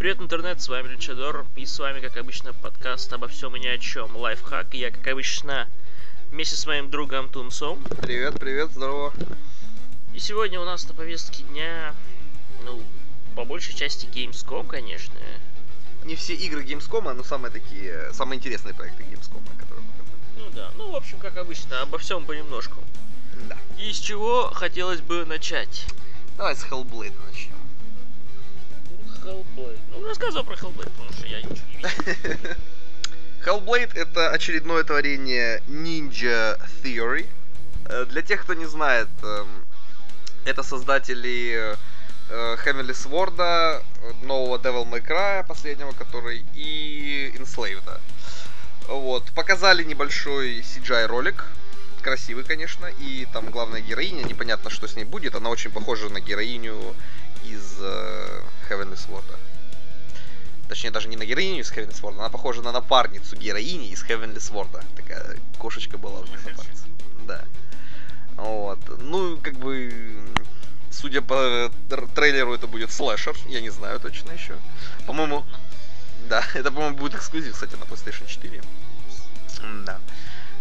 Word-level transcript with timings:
Привет, 0.00 0.18
интернет, 0.18 0.62
с 0.62 0.68
вами 0.70 0.88
Лючадор, 0.88 1.44
и 1.56 1.66
с 1.66 1.78
вами, 1.78 2.00
как 2.00 2.16
обычно, 2.16 2.54
подкаст 2.54 3.12
обо 3.12 3.28
всем 3.28 3.54
и 3.54 3.60
ни 3.60 3.66
о 3.66 3.76
чем, 3.76 4.16
лайфхак, 4.16 4.74
и 4.74 4.78
я, 4.78 4.90
как 4.90 5.06
обычно, 5.08 5.68
вместе 6.30 6.56
с 6.56 6.64
моим 6.64 6.90
другом 6.90 7.28
Тунцом. 7.28 7.84
Привет, 8.00 8.40
привет, 8.40 8.70
здорово. 8.70 9.12
И 10.14 10.18
сегодня 10.18 10.58
у 10.58 10.64
нас 10.64 10.88
на 10.88 10.94
повестке 10.94 11.42
дня, 11.42 11.94
ну, 12.64 12.82
по 13.36 13.44
большей 13.44 13.74
части 13.74 14.06
Gamescom, 14.06 14.66
конечно. 14.66 15.20
Не 16.04 16.16
все 16.16 16.32
игры 16.32 16.64
Gamescom, 16.64 17.12
но 17.12 17.22
самые 17.22 17.52
такие, 17.52 18.10
самые 18.14 18.38
интересные 18.38 18.72
проекты 18.72 19.02
Gamescom, 19.02 19.42
которые 19.58 19.84
показали. 19.84 20.38
Ну 20.38 20.50
да, 20.54 20.70
ну, 20.78 20.92
в 20.92 20.96
общем, 20.96 21.18
как 21.18 21.36
обычно, 21.36 21.82
обо 21.82 21.98
всем 21.98 22.24
понемножку. 22.24 22.82
Да. 23.50 23.58
И 23.78 23.92
с 23.92 23.98
чего 23.98 24.44
хотелось 24.54 25.02
бы 25.02 25.26
начать? 25.26 25.84
Давай 26.38 26.56
с 26.56 26.64
Hellblade 26.64 27.12
начнем. 27.26 27.59
Hellblade. 29.24 29.78
Ну, 29.90 30.06
рассказывай 30.06 30.44
про 30.44 30.54
Hellblade, 30.54 30.90
потому 30.90 31.12
что 31.12 31.26
я 31.26 31.42
ничего 31.42 31.66
не 31.68 31.76
видел. 31.76 32.56
Hellblade 33.44 33.92
это 33.94 34.30
очередное 34.30 34.84
творение 34.84 35.62
Ninja 35.68 36.60
Theory. 36.82 37.26
Э, 37.86 38.04
Для 38.06 38.22
тех, 38.22 38.42
кто 38.42 38.54
не 38.54 38.66
знает, 38.66 39.08
эм, 39.22 39.64
это 40.44 40.62
создатели 40.62 41.76
э, 42.30 42.56
Heavenly 42.64 42.92
Sword, 42.94 43.82
нового 44.22 44.58
Devil 44.58 44.84
May 44.88 45.04
Cry, 45.04 45.46
последнего 45.46 45.92
который, 45.92 46.44
и 46.54 47.32
Enslaved. 47.36 48.00
Вот. 48.88 49.24
Показали 49.34 49.84
небольшой 49.84 50.60
CGI 50.60 51.06
ролик. 51.06 51.44
Красивый, 52.02 52.44
конечно. 52.44 52.86
И 52.86 53.26
там 53.32 53.50
главная 53.50 53.80
героиня, 53.80 54.22
непонятно, 54.22 54.70
что 54.70 54.86
с 54.86 54.96
ней 54.96 55.04
будет. 55.04 55.34
Она 55.34 55.50
очень 55.50 55.70
похожа 55.70 56.08
на 56.08 56.20
героиню 56.20 56.94
из 57.44 57.78
э, 58.70 58.74
Heavenly 58.74 58.96
Sword. 58.96 59.24
Точнее, 60.68 60.90
даже 60.92 61.08
не 61.08 61.16
на 61.16 61.24
героиню 61.24 61.60
из 61.60 61.72
Heavenly 61.72 62.00
Sword, 62.00 62.18
она 62.18 62.28
похожа 62.28 62.62
на 62.62 62.72
напарницу 62.72 63.36
героини 63.36 63.90
из 63.90 64.04
Heavenly 64.04 64.36
Sword. 64.36 64.84
Такая 64.96 65.36
кошечка 65.58 65.98
была 65.98 66.20
у 66.20 66.26
них 66.26 66.44
напарница. 66.44 66.84
Да. 67.26 67.44
Вот. 68.36 68.78
Ну, 68.98 69.36
как 69.38 69.54
бы, 69.54 70.24
судя 70.90 71.22
по 71.22 71.34
тр- 71.88 72.08
трейлеру, 72.14 72.54
это 72.54 72.66
будет 72.66 72.92
слэшер. 72.92 73.36
Я 73.46 73.60
не 73.60 73.70
знаю 73.70 73.98
точно 74.00 74.32
еще. 74.32 74.56
По-моему, 75.06 75.44
да, 76.28 76.44
это, 76.54 76.70
по-моему, 76.70 76.96
будет 76.96 77.16
эксклюзив, 77.16 77.54
кстати, 77.54 77.74
на 77.74 77.84
PlayStation 77.84 78.26
4. 78.26 78.62
Да. 79.84 79.98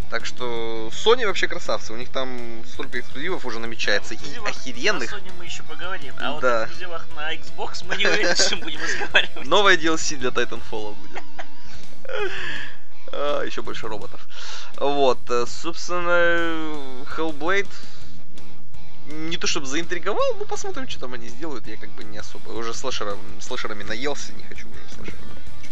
Так 0.09 0.25
что 0.25 0.89
Sony 0.91 1.25
вообще 1.27 1.47
красавцы. 1.47 1.93
У 1.93 1.95
них 1.95 2.09
там 2.09 2.63
столько 2.65 2.99
эксклюзивов 2.99 3.45
уже 3.45 3.59
намечается. 3.59 4.13
И 4.15 4.17
Эксклюзивах 4.17 4.49
охеренных. 4.49 5.11
На 5.11 5.15
Sony 5.17 5.31
мы 5.37 5.45
еще 5.45 5.63
поговорим, 5.63 6.13
а 6.19 6.31
вот 6.33 6.41
Да. 6.41 6.63
о 6.63 6.65
эксклюзивах 6.65 7.07
на 7.15 7.35
Xbox 7.35 7.85
мы 7.87 7.95
не 7.97 8.07
уверены, 8.07 8.35
что 8.35 8.55
будем 8.57 8.81
разговаривать. 8.81 9.45
Новое 9.45 9.77
DLC 9.77 10.15
для 10.17 10.29
Titanfall 10.29 10.95
будет. 10.95 11.21
А, 13.11 13.43
Еще 13.43 13.61
больше 13.61 13.87
роботов. 13.87 14.21
Вот, 14.77 15.19
э, 15.29 15.45
собственно, 15.47 17.03
Hellblade 17.15 17.69
не 19.07 19.37
то 19.37 19.47
чтобы 19.47 19.65
заинтриговал, 19.65 20.35
но 20.37 20.45
посмотрим, 20.45 20.87
что 20.87 20.99
там 20.99 21.13
они 21.13 21.27
сделают. 21.29 21.67
Я 21.67 21.77
как 21.77 21.89
бы 21.91 22.03
не 22.03 22.17
особо. 22.19 22.49
Уже 22.51 22.73
слэшером, 22.73 23.19
слэшерами 23.41 23.83
наелся, 23.83 24.31
не 24.33 24.43
хочу 24.43 24.67
уже 24.69 24.79
слэшерами. 24.95 25.28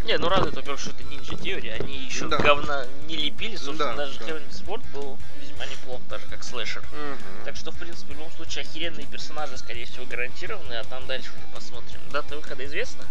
Не, 0.08 0.17
ну 0.17 0.30
радует, 0.30 0.55
во-первых, 0.55 0.80
что 0.80 0.91
это 0.91 1.03
Ninja 1.03 1.38
Theory, 1.38 1.69
они 1.69 1.97
еще 1.97 2.30
Да. 2.30 2.38
говна 2.38 2.86
не 3.08 3.17
лепили, 3.17 3.58
собственно, 3.58 3.91
Да, 3.91 4.05
даже 4.05 4.17
да. 4.19 4.25
Heavenly 4.25 4.50
Sword 4.52 4.81
был 4.94 5.17
весьма 5.41 5.66
неплох, 5.66 6.02
даже 6.09 6.25
как 6.27 6.45
слэшер. 6.45 6.81
Мгм. 6.94 7.44
Так 7.44 7.58
что, 7.58 7.72
в 7.72 7.75
принципе, 7.77 8.13
в 8.13 8.17
любом 8.17 8.31
случае, 8.31 8.63
охеренные 8.63 9.05
персонажи, 9.05 9.58
скорее 9.58 9.85
всего, 9.85 10.05
гарантированы, 10.05 10.75
а 10.75 10.85
там 10.85 11.05
дальше 11.08 11.30
уже 11.31 11.53
посмотрим. 11.53 12.00
Дата 12.09 12.38
выхода 12.38 12.66
известна? 12.66 13.03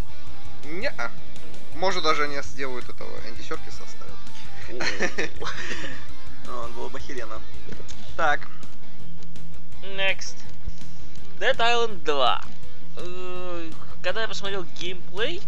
Не-а. 0.65 1.13
Может, 1.75 2.03
даже 2.03 2.25
они 2.25 2.41
сделают 2.41 2.89
этого 2.89 3.11
Энди 3.29 3.43
Серкиса 3.43 3.83
оставят. 3.85 4.17
Вот, 6.47 6.71
было 6.75 6.89
бы 6.89 6.99
охеренно. 6.99 7.43
Так. 8.17 8.49
Next. 9.83 10.37
Dead 11.39 11.57
Island 11.59 12.03
2. 12.05 12.45
Э, 12.97 13.71
Когда 14.03 14.23
я 14.23 14.29
посмотрел 14.29 14.65
геймплей 14.81 15.43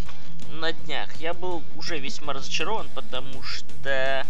на 0.52 0.72
днях, 0.72 1.14
я 1.20 1.34
был 1.34 1.62
уже 1.76 1.98
весьма 1.98 2.32
разочарован, 2.32 2.88
потому 2.94 3.42
что 3.42 4.26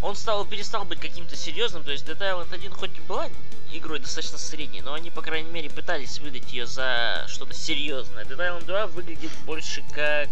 он 0.00 0.14
стал, 0.16 0.44
перестал 0.44 0.84
быть 0.84 1.00
каким-то 1.00 1.36
серьезным. 1.36 1.82
То 1.84 1.90
есть 1.92 2.06
Dead 2.06 2.18
Island 2.18 2.52
1 2.54 2.72
хоть 2.72 2.96
и 2.96 3.00
была 3.00 3.28
игрой 3.72 3.98
достаточно 3.98 4.38
средней, 4.38 4.80
но 4.80 4.94
они, 4.94 5.10
по 5.10 5.20
крайней 5.22 5.50
мере, 5.50 5.68
пытались 5.70 6.20
выдать 6.20 6.52
ее 6.52 6.66
за 6.66 7.24
что-то 7.28 7.52
серьезное. 7.54 8.24
Dead 8.24 8.38
Island 8.38 8.64
2 8.64 8.86
выглядит 8.88 9.32
больше 9.44 9.82
как 9.92 10.28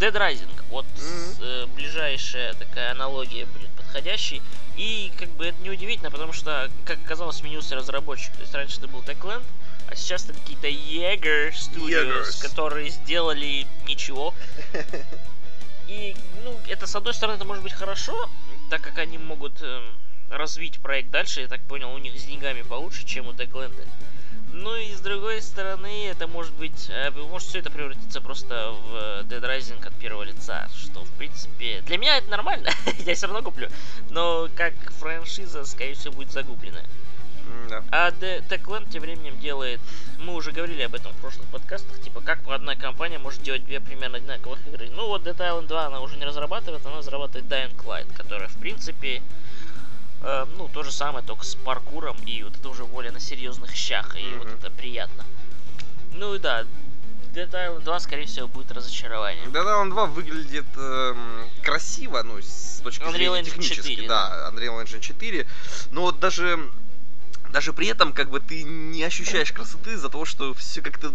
Dead 0.00 0.12
Rising. 0.12 0.48
Вот 0.70 0.86
с- 0.96 1.38
э, 1.40 1.66
ближайшая 1.74 2.54
такая 2.54 2.92
аналогия 2.92 3.46
будет 3.46 3.70
подходящей. 3.70 4.42
И 4.78 5.12
как 5.18 5.28
бы 5.30 5.46
это 5.46 5.60
неудивительно, 5.60 6.08
потому 6.08 6.32
что, 6.32 6.70
как 6.84 6.98
оказалось, 7.04 7.38
сменился 7.38 7.74
разработчик. 7.74 8.32
То 8.34 8.42
есть 8.42 8.54
раньше 8.54 8.78
это 8.78 8.86
был 8.86 9.00
Techland, 9.00 9.42
а 9.88 9.96
сейчас 9.96 10.24
это 10.24 10.34
какие-то 10.34 10.68
Jaeger 10.68 11.50
Studios, 11.50 12.06
Jaegers. 12.06 12.40
которые 12.40 12.88
сделали 12.90 13.66
ничего. 13.88 14.32
И, 15.88 16.14
ну, 16.44 16.56
это, 16.68 16.86
с 16.86 16.94
одной 16.94 17.12
стороны, 17.12 17.36
это 17.36 17.44
может 17.44 17.64
быть 17.64 17.72
хорошо, 17.72 18.30
так 18.70 18.80
как 18.80 18.98
они 18.98 19.18
могут 19.18 19.60
эм, 19.62 19.82
развить 20.30 20.78
проект 20.78 21.10
дальше. 21.10 21.40
Я 21.40 21.48
так 21.48 21.60
понял, 21.62 21.92
у 21.92 21.98
них 21.98 22.16
с 22.16 22.22
деньгами 22.22 22.62
получше, 22.62 23.04
чем 23.04 23.26
у 23.26 23.32
Techland. 23.32 23.74
Ну 24.52 24.74
и 24.76 24.92
с 24.92 25.00
другой 25.00 25.40
стороны, 25.42 26.06
это 26.06 26.26
может 26.26 26.54
быть, 26.54 26.88
э, 26.88 27.10
может 27.10 27.48
все 27.48 27.58
это 27.60 27.70
превратиться 27.70 28.20
просто 28.20 28.72
в 28.72 28.94
э, 28.94 29.22
Dead 29.24 29.42
Rising 29.42 29.86
от 29.86 29.94
первого 29.94 30.22
лица, 30.22 30.68
что 30.74 31.04
в 31.04 31.10
принципе 31.12 31.82
для 31.86 31.98
меня 31.98 32.18
это 32.18 32.30
нормально, 32.30 32.70
я 32.98 33.14
все 33.14 33.26
равно 33.26 33.42
куплю, 33.42 33.68
но 34.10 34.48
как 34.56 34.74
франшиза, 34.98 35.64
скорее 35.64 35.94
всего, 35.94 36.14
будет 36.14 36.32
загублена. 36.32 36.80
Да. 37.68 37.82
А 37.90 38.10
The 38.10 38.46
Techland 38.48 38.90
тем 38.90 39.02
временем 39.02 39.38
делает, 39.38 39.80
мы 40.18 40.34
уже 40.34 40.52
говорили 40.52 40.82
об 40.82 40.94
этом 40.94 41.12
в 41.12 41.16
прошлых 41.16 41.46
подкастах, 41.48 42.00
типа 42.00 42.20
как 42.20 42.40
одна 42.48 42.74
компания 42.76 43.18
может 43.18 43.42
делать 43.42 43.64
две 43.64 43.80
примерно 43.80 44.18
одинаковых 44.18 44.66
игры. 44.66 44.88
Ну 44.90 45.06
вот 45.06 45.26
Dead 45.26 45.36
Island 45.36 45.66
2 45.66 45.86
она 45.86 46.00
уже 46.00 46.16
не 46.16 46.24
разрабатывает, 46.24 46.84
она 46.84 46.98
разрабатывает 46.98 47.46
Dying 47.46 47.76
Light, 47.84 48.12
которая 48.14 48.48
в 48.48 48.56
принципе 48.56 49.22
э, 50.22 50.46
ну, 50.56 50.68
то 50.68 50.82
же 50.82 50.92
самое, 50.92 51.24
только 51.24 51.44
с 51.44 51.54
паркуром, 51.54 52.16
и 52.26 52.42
вот 52.42 52.56
это 52.56 52.68
уже 52.68 52.84
более 52.84 53.12
на 53.12 53.20
серьезных 53.20 53.74
щах, 53.74 54.16
и 54.16 54.24
вот 54.38 54.46
Мгм. 54.46 54.56
это 54.56 54.70
приятно. 54.70 55.24
Ну 56.12 56.34
и 56.34 56.38
да, 56.38 56.64
Dead 57.34 57.50
Island 57.50 57.82
2, 57.84 58.00
скорее 58.00 58.26
всего, 58.26 58.48
будет 58.48 58.72
разочарованием. 58.72 59.52
Да, 59.52 59.64
да, 59.64 59.78
он 59.78 59.90
2 59.90 60.06
выглядит 60.06 60.66
эм, 60.76 61.48
красиво, 61.62 62.22
ну, 62.22 62.40
с 62.40 62.80
точки 62.82 63.02
Unreal 63.02 63.12
зрения 63.12 63.40
Engine 63.40 63.44
технически, 63.44 63.94
4, 63.94 64.08
да, 64.08 64.50
Unreal 64.52 64.82
Engine 64.82 65.00
4. 65.00 65.46
Но 65.90 66.02
вот 66.02 66.18
даже, 66.18 66.58
даже 67.50 67.72
при 67.72 67.86
этом, 67.88 68.12
как 68.12 68.30
бы, 68.30 68.40
ты 68.40 68.62
не 68.62 69.02
ощущаешь 69.04 69.52
красоты 69.52 69.92
из-за 69.92 70.08
того, 70.08 70.24
что 70.24 70.54
все 70.54 70.80
как-то 70.82 71.12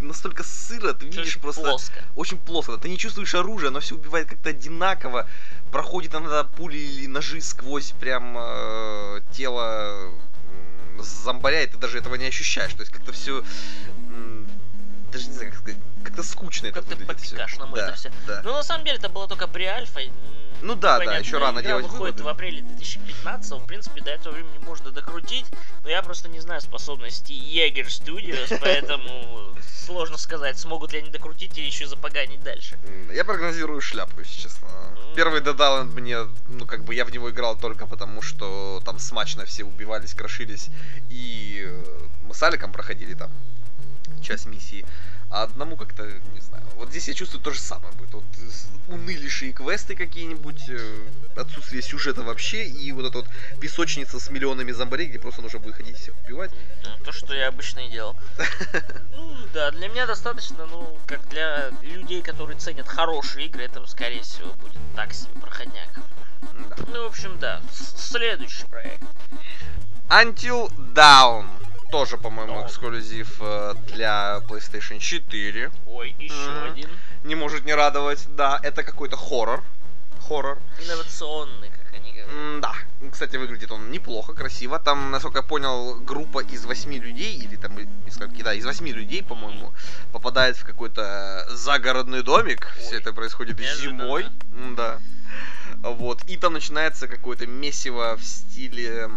настолько 0.00 0.42
сыро, 0.42 0.92
ты 0.92 1.06
видишь 1.06 1.26
Очень 1.26 1.40
просто 1.40 1.62
плоско. 1.62 2.04
очень 2.14 2.38
плоско. 2.38 2.76
Ты 2.78 2.88
не 2.88 2.98
чувствуешь 2.98 3.34
оружие, 3.34 3.68
оно 3.68 3.80
все 3.80 3.94
убивает 3.94 4.28
как-то 4.28 4.50
одинаково. 4.50 5.26
Проходит 5.72 6.14
иногда 6.14 6.44
пули 6.44 6.76
или 6.78 7.06
ножи 7.06 7.40
сквозь 7.40 7.92
прям 7.92 8.36
э, 8.38 9.20
тело 9.32 10.12
зомбаря, 10.98 11.62
и 11.62 11.66
ты 11.66 11.76
даже 11.78 11.98
этого 11.98 12.14
не 12.14 12.26
ощущаешь. 12.26 12.72
То 12.74 12.80
есть 12.80 12.92
как-то 12.92 13.12
все 13.12 13.42
даже 15.12 15.26
не 15.28 15.32
знаю, 15.34 15.50
как 15.52 15.60
сказать, 15.60 15.80
как-то 16.04 16.22
скучно 16.22 16.66
это 16.68 16.80
Как-то 16.80 16.96
всё. 16.96 17.06
по-пикашному 17.06 17.74
да, 17.76 17.88
это 17.88 17.96
все. 17.96 18.12
Да. 18.26 18.40
Ну, 18.44 18.52
на 18.52 18.62
самом 18.62 18.84
деле, 18.84 18.98
это 18.98 19.08
было 19.08 19.26
только 19.28 19.46
при 19.48 19.64
альфа. 19.64 20.00
м, 20.00 20.12
Ну 20.62 20.74
да, 20.74 20.98
да, 20.98 21.16
еще 21.18 21.38
рано 21.38 21.60
игра 21.60 21.68
делать 21.70 21.84
выходит 21.86 22.16
выводы. 22.16 22.22
в 22.24 22.28
апреле 22.28 22.62
2015 22.62 23.52
в 23.60 23.66
принципе, 23.66 24.00
до 24.02 24.10
этого 24.10 24.32
времени 24.34 24.58
можно 24.58 24.90
докрутить, 24.90 25.46
но 25.82 25.90
я 25.90 26.02
просто 26.02 26.28
не 26.28 26.40
знаю 26.40 26.60
способностей 26.60 27.34
Jaeger 27.38 27.86
Studios, 27.86 28.56
поэтому 28.60 29.54
сложно 29.84 30.16
сказать, 30.16 30.58
смогут 30.58 30.92
ли 30.92 30.98
они 31.00 31.10
докрутить 31.10 31.56
или 31.58 31.66
еще 31.66 31.86
запоганить 31.86 32.42
дальше. 32.42 32.78
Я 33.12 33.24
прогнозирую 33.24 33.80
шляпу, 33.80 34.18
если 34.20 34.42
честно. 34.42 34.68
Первый 35.14 35.40
Dead 35.40 35.56
Island 35.56 35.92
мне, 35.92 36.18
ну 36.48 36.66
как 36.66 36.84
бы 36.84 36.94
я 36.94 37.04
в 37.04 37.10
него 37.10 37.30
играл 37.30 37.56
только 37.56 37.86
потому, 37.86 38.22
что 38.22 38.80
там 38.84 38.98
смачно 38.98 39.44
все 39.44 39.64
убивались, 39.64 40.14
крошились, 40.14 40.68
и 41.10 41.62
э, 41.66 41.84
мы 42.22 42.34
с 42.34 42.42
Аликом 42.42 42.72
проходили 42.72 43.14
там 43.14 43.30
часть 44.26 44.46
миссии. 44.46 44.84
А 45.30 45.42
одному 45.42 45.76
как-то, 45.76 46.04
не 46.04 46.40
знаю. 46.40 46.64
Вот 46.76 46.90
здесь 46.90 47.08
я 47.08 47.14
чувствую 47.14 47.42
то 47.42 47.50
же 47.50 47.60
самое 47.60 47.92
будет. 47.94 48.12
Вот 48.14 48.24
унылейшие 48.88 49.52
квесты 49.52 49.96
какие-нибудь, 49.96 50.68
э, 50.68 51.08
отсутствие 51.36 51.82
сюжета 51.82 52.22
вообще, 52.22 52.66
и 52.66 52.92
вот 52.92 53.06
эта 53.06 53.18
вот 53.18 53.28
песочница 53.60 54.20
с 54.20 54.30
миллионами 54.30 54.70
зомбарей, 54.72 55.08
где 55.08 55.18
просто 55.18 55.42
нужно 55.42 55.58
будет 55.58 55.74
ходить 55.74 55.96
и 55.96 56.00
всех 56.00 56.14
убивать. 56.24 56.52
Да, 56.84 56.96
То, 57.04 57.12
что 57.12 57.34
я 57.34 57.48
обычно 57.48 57.80
и 57.80 57.90
делал. 57.90 58.16
Ну, 59.10 59.34
да, 59.54 59.70
для 59.70 59.88
меня 59.88 60.06
достаточно, 60.06 60.66
ну, 60.66 60.98
как 61.06 61.26
для 61.28 61.70
людей, 61.82 62.22
которые 62.22 62.58
ценят 62.58 62.86
хорошие 62.86 63.46
игры, 63.46 63.62
это, 63.62 63.84
скорее 63.86 64.22
всего, 64.22 64.52
будет 64.54 64.78
так 64.94 65.12
себе 65.12 65.32
проходняк. 65.40 65.88
Да. 66.42 66.76
Ну, 66.88 67.04
в 67.04 67.06
общем, 67.06 67.38
да. 67.38 67.60
Следующий 67.72 68.66
проект. 68.66 69.02
Until 70.08 70.70
Dawn. 70.94 71.48
Тоже, 71.90 72.16
по-моему, 72.18 72.60
Да. 72.60 72.66
эксклюзив 72.66 73.36
э, 73.40 73.74
для 73.92 74.40
PlayStation 74.48 74.98
4. 74.98 75.70
Ой, 75.86 76.14
еще 76.18 76.34
Мгм. 76.50 76.72
один. 76.72 76.90
Не 77.24 77.34
может 77.34 77.64
не 77.64 77.74
радовать. 77.74 78.26
Да, 78.36 78.58
это 78.62 78.82
какой-то 78.82 79.16
хоррор. 79.16 79.62
Хоррор. 80.28 80.58
Инновационный, 80.84 81.70
как 81.70 81.94
они 81.94 82.12
говорят. 82.12 82.32
М, 82.32 82.60
Да, 82.60 82.72
кстати, 83.12 83.36
выглядит 83.36 83.70
он 83.70 83.90
неплохо, 83.90 84.32
красиво. 84.34 84.78
Там, 84.78 85.10
насколько 85.10 85.38
я 85.38 85.42
понял, 85.44 85.94
группа 86.00 86.40
из 86.40 86.64
восьми 86.64 86.98
людей, 86.98 87.36
или 87.36 87.56
там 87.56 87.78
из 87.78 88.14
скольки, 88.14 88.42
да, 88.42 88.54
из 88.54 88.64
восьми 88.64 88.92
людей, 88.92 89.22
по-моему, 89.22 89.72
попадает 90.12 90.56
в 90.56 90.64
какой-то 90.64 91.46
загородный 91.50 92.22
домик. 92.22 92.72
Ой, 92.76 92.82
Все 92.82 92.96
это 92.98 93.12
происходит 93.12 93.58
неожиданно. 93.60 94.02
зимой. 94.04 94.26
Да. 94.76 94.98
Вот. 95.82 96.22
И 96.24 96.36
там 96.36 96.54
начинается 96.54 97.06
какое-то 97.08 97.46
месиво 97.46 98.16
в 98.16 98.24
стиле 98.24 99.10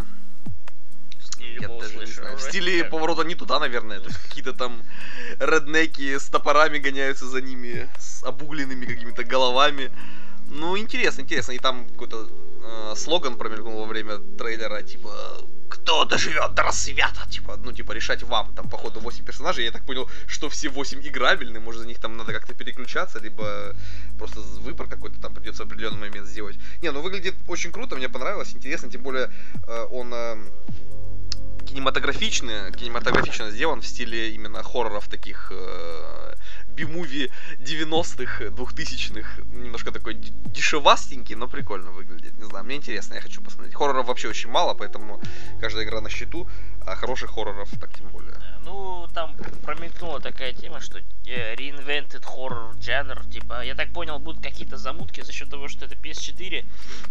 Знаю. 2.20 2.38
В 2.38 2.42
стиле 2.42 2.84
поворота 2.84 3.24
не 3.24 3.36
туда, 3.36 3.60
наверное. 3.60 4.00
То 4.00 4.08
есть 4.08 4.20
какие-то 4.22 4.54
там 4.54 4.84
реднеки 5.40 6.18
с 6.18 6.30
топорами 6.30 6.80
гоняются 6.80 7.26
за 7.26 7.42
ними, 7.42 7.90
с 8.00 8.24
обугленными 8.24 8.86
какими-то 8.86 9.24
головами. 9.24 9.92
Ну, 10.50 10.78
интересно, 10.78 11.22
интересно. 11.22 11.54
И 11.54 11.60
там 11.60 11.88
какой-то 11.90 12.28
э, 12.64 12.96
слоган 12.96 13.38
промелькнул 13.38 13.80
во 13.80 13.86
время 13.86 14.18
трейлера, 14.38 14.82
типа 14.82 15.12
кто 15.70 16.06
доживет 16.06 16.54
до 16.56 16.64
рассвета, 16.64 17.28
типа, 17.30 17.58
ну, 17.64 17.72
типа, 17.72 17.94
решать 17.94 18.24
вам, 18.24 18.54
там, 18.56 18.70
походу, 18.70 19.00
8 19.00 19.26
персонажей, 19.26 19.66
я 19.66 19.72
так 19.72 19.86
понял, 19.86 20.10
что 20.28 20.50
все 20.50 20.70
8 20.70 21.02
играбельны, 21.02 21.60
может, 21.60 21.82
за 21.82 21.88
них 21.88 22.00
там 22.00 22.18
надо 22.18 22.34
как-то 22.34 22.54
переключаться, 22.54 23.20
либо 23.20 23.76
просто 24.18 24.40
выбор 24.40 24.88
какой-то 24.88 25.22
там 25.22 25.34
придется 25.34 25.64
в 25.64 25.68
определенный 25.68 26.10
момент 26.10 26.28
сделать. 26.28 26.58
Не, 26.82 26.92
ну, 26.92 27.02
выглядит 27.02 27.36
очень 27.48 27.72
круто, 27.72 27.96
мне 27.96 28.10
понравилось, 28.10 28.56
интересно, 28.56 28.90
тем 28.90 29.04
более, 29.04 29.32
э, 29.68 29.88
он 29.92 30.14
э, 30.14 30.38
кинематографичный, 31.60 32.72
кинематографично 32.72 33.52
сделан 33.52 33.82
в 33.82 33.88
стиле 33.88 34.32
именно 34.32 34.64
хорроров 34.64 35.08
таких 35.08 35.52
э, 35.52 36.36
би-муви 36.68 37.32
90-х, 37.60 38.46
2000-х, 38.46 39.42
немножко 39.54 39.92
такой 39.92 40.16
дешевастенький, 40.16 41.36
но 41.36 41.48
прикольно 41.48 41.92
выглядит. 41.92 42.38
Не 42.38 42.46
знаю, 42.46 42.66
мне 42.66 42.76
интересно, 42.76 43.16
я 43.16 43.22
хочу 43.22 43.42
посмотреть. 43.42 43.76
Хорроров 43.76 44.08
вообще 44.08 44.30
очень 44.30 44.50
мало, 44.50 44.74
поэтому 44.74 45.22
каждая 45.60 45.86
игра 45.86 46.02
на 46.02 46.10
счету, 46.10 46.48
а 46.86 46.96
хороших 46.96 47.32
хорроров 47.32 47.70
так 47.80 47.94
тем 47.94 48.08
более. 48.10 48.36
Ну, 48.64 49.08
там 49.14 49.36
промелькнула 49.64 50.20
такая 50.20 50.54
тема, 50.54 50.80
что 50.80 51.00
э, 51.00 51.56
reinvented 51.56 52.24
horror 52.24 52.80
жанр, 52.82 53.26
типа, 53.26 53.64
я 53.64 53.76
так 53.76 53.92
понял, 53.94 54.20
будут 54.20 54.44
какие-то 54.44 54.78
замутки 54.78 55.22
за 55.22 55.32
счет 55.32 55.50
того, 55.50 55.68
что 55.68 55.86
это 55.86 55.96
PS4, 55.96 56.66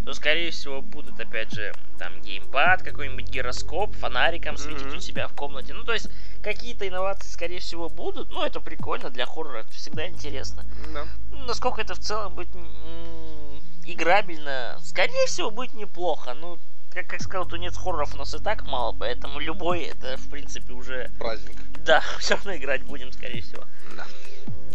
то, 0.05 0.15
скорее 0.15 0.51
всего, 0.51 0.83
будут, 0.83 1.19
опять 1.19 1.53
же, 1.53 1.73
там, 1.99 2.21
геймпад, 2.23 2.83
какой-нибудь 2.83 3.29
гироскоп, 3.29 3.95
фонариком 3.97 4.57
светить 4.57 4.87
Мгм. 4.87 4.97
у 4.97 5.01
себя 5.01 5.29
в 5.29 5.35
комнате. 5.35 5.75
Ну, 5.75 5.85
то 5.85 5.93
есть, 5.95 6.09
какие-то 6.43 6.87
инновации, 6.87 7.29
скорее 7.29 7.61
всего, 7.61 7.89
будут. 7.89 8.31
Ну, 8.31 8.45
это 8.45 8.61
прикольно 8.61 9.11
для 9.11 9.27
хоррора, 9.27 9.61
это 9.61 9.73
всегда 9.73 10.07
интересно. 10.09 10.65
Да. 10.93 11.07
Ну, 11.33 11.45
Насколько 11.47 11.81
это 11.81 11.95
в 11.95 11.99
целом 11.99 12.35
будет 12.35 12.55
м, 12.55 13.63
играбельно, 13.85 14.79
скорее 14.85 15.27
всего, 15.27 15.51
будет 15.51 15.75
неплохо. 15.75 16.35
Ну, 16.35 16.59
как, 16.93 17.07
как 17.09 17.23
сказал, 17.23 17.47
тунец 17.47 17.77
хорроров 17.77 18.15
у 18.15 18.19
нас 18.19 18.35
и 18.35 18.39
так 18.39 18.65
мало, 18.67 18.93
поэтому 18.99 19.39
любой 19.41 19.83
это, 19.83 20.17
в 20.17 20.29
принципе, 20.31 20.73
уже... 20.73 21.11
Праздник. 21.19 21.57
Да, 21.85 22.03
все 22.19 22.35
равно 22.37 22.57
играть 22.57 22.83
будем, 22.85 23.13
скорее 23.13 23.43
всего. 23.43 23.65
Да. 23.97 24.07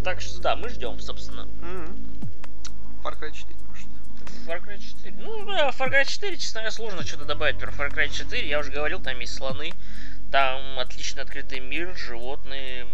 Так 0.03 0.21
что 0.21 0.41
да, 0.41 0.55
мы 0.55 0.69
ждем, 0.69 0.99
собственно. 0.99 1.45
Мгм. 1.45 1.97
Far 3.03 3.19
Cry 3.19 3.31
4, 3.31 3.55
может. 3.67 3.87
Far 4.47 4.61
Cry 4.65 4.77
4. 4.79 5.15
Ну, 5.17 5.45
да, 5.45 5.69
Far 5.69 5.89
Cry 5.91 6.05
4, 6.05 6.37
честно 6.37 6.61
говоря, 6.61 6.71
сложно 6.71 7.05
что-то 7.05 7.25
добавить 7.25 7.57
про 7.59 7.71
Far 7.71 7.93
Cry 7.93 8.09
4. 8.09 8.47
Я 8.47 8.59
уже 8.59 8.71
говорил, 8.71 9.01
там 9.01 9.19
есть 9.19 9.35
слоны, 9.35 9.73
там 10.31 10.79
отлично 10.79 11.21
открытый 11.23 11.59
мир, 11.59 11.95
животные, 11.95 12.87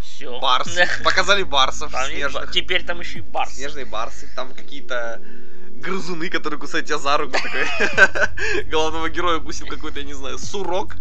все. 0.00 0.38
Барсы. 0.40 0.88
Показали 1.04 1.42
барсов 1.42 1.92
Там 1.92 2.06
снежных. 2.06 2.46
ба- 2.46 2.52
Теперь 2.52 2.84
там 2.84 3.00
еще 3.00 3.18
и 3.18 3.22
барс. 3.22 3.54
Снежные 3.54 3.84
барсы, 3.84 4.28
там 4.34 4.52
какие-то 4.54 5.20
грызуны, 5.82 6.28
которые 6.30 6.58
кусают 6.58 6.86
тебя 6.86 6.98
за 6.98 7.16
руку. 7.18 7.32
Такой. 7.32 8.64
Главного 8.70 9.10
героя 9.10 9.38
укусил 9.38 9.66
какой-то, 9.66 10.00
я 10.00 10.06
не 10.06 10.14
знаю, 10.14 10.38
сурок 10.38 10.96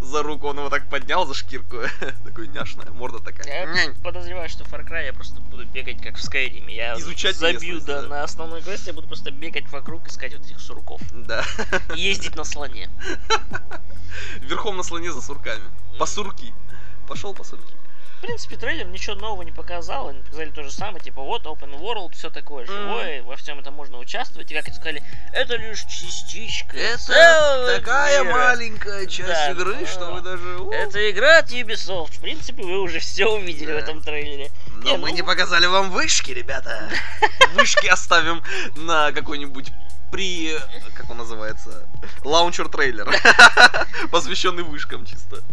за 0.00 0.22
руку. 0.22 0.46
Он 0.46 0.58
его 0.58 0.70
так 0.70 0.88
поднял 0.88 1.26
за 1.26 1.34
шкирку. 1.34 1.78
Такой 2.24 2.48
няшная 2.48 2.90
морда 2.92 3.18
такая. 3.18 3.46
Я 3.46 3.94
подозреваю, 4.02 4.48
что 4.48 4.64
в 4.64 4.72
Far 4.72 4.86
Cry 4.86 5.06
я 5.06 5.12
просто 5.12 5.40
буду 5.40 5.64
бегать 5.66 6.00
как 6.02 6.16
в 6.16 6.22
Скайриме. 6.22 6.74
Я 6.74 6.94
Изучать 6.98 7.36
забью 7.36 7.80
да, 7.80 8.02
на 8.02 8.22
основной 8.22 8.62
квесте, 8.62 8.90
я 8.90 8.92
буду 8.92 9.08
просто 9.08 9.30
бегать 9.30 9.70
вокруг, 9.72 10.06
искать 10.06 10.34
вот 10.36 10.46
этих 10.46 10.60
сурков. 10.60 11.00
Да. 11.12 11.44
Ездить 11.94 12.36
на 12.36 12.44
слоне. 12.44 12.90
Верхом 14.40 14.76
на 14.76 14.82
слоне 14.82 15.12
за 15.12 15.20
сурками. 15.20 15.64
По 15.98 16.06
сурки. 16.06 16.52
Пошел 17.08 17.34
по 17.34 17.44
сурки. 17.44 17.74
В 18.26 18.28
принципе, 18.28 18.56
трейлер 18.56 18.88
ничего 18.88 19.14
нового 19.14 19.42
не 19.42 19.52
показал. 19.52 20.08
Они 20.08 20.20
показали 20.20 20.50
то 20.50 20.64
же 20.64 20.72
самое, 20.72 20.98
типа 21.00 21.22
вот 21.22 21.46
open 21.46 21.78
world, 21.80 22.12
все 22.12 22.28
такое 22.28 22.66
живое, 22.66 23.22
во 23.22 23.36
всем 23.36 23.60
этом 23.60 23.74
можно 23.74 23.98
участвовать. 23.98 24.50
И 24.50 24.54
как 24.54 24.66
это 24.66 24.74
сказали, 24.76 25.00
это 25.32 25.54
лишь 25.54 25.84
частичка. 25.84 26.76
Это 26.76 27.76
такая 27.76 28.24
мира. 28.24 28.34
маленькая 28.34 29.06
часть 29.06 29.28
Да, 29.28 29.50
игры, 29.52 29.76
да. 29.78 29.86
что 29.86 30.10
вы 30.10 30.22
даже... 30.22 30.58
у, 30.58 30.72
Это 30.72 31.08
игра 31.08 31.38
от 31.38 31.52
Ubisoft. 31.52 32.16
В 32.16 32.20
принципе, 32.20 32.64
вы 32.64 32.80
уже 32.80 32.98
все 32.98 33.26
увидели 33.26 33.68
Да. 33.68 33.74
в 33.74 33.76
этом 33.76 34.02
трейлере. 34.02 34.50
Но 34.72 34.82
Не, 34.82 34.96
мы 34.96 35.10
ну- 35.10 35.14
не 35.14 35.22
показали 35.22 35.66
вам 35.66 35.92
вышки, 35.92 36.32
ребята. 36.32 36.90
Вышки 37.54 37.86
оставим 37.86 38.42
на 38.74 39.12
какой-нибудь 39.12 39.70
при... 40.10 40.58
Как 40.96 41.08
он 41.10 41.18
называется? 41.18 41.86
Лаунчер 42.24 42.68
трейлер. 42.68 43.08
Посвященный 44.10 44.64
вышкам 44.64 45.06
чисто. 45.06 45.44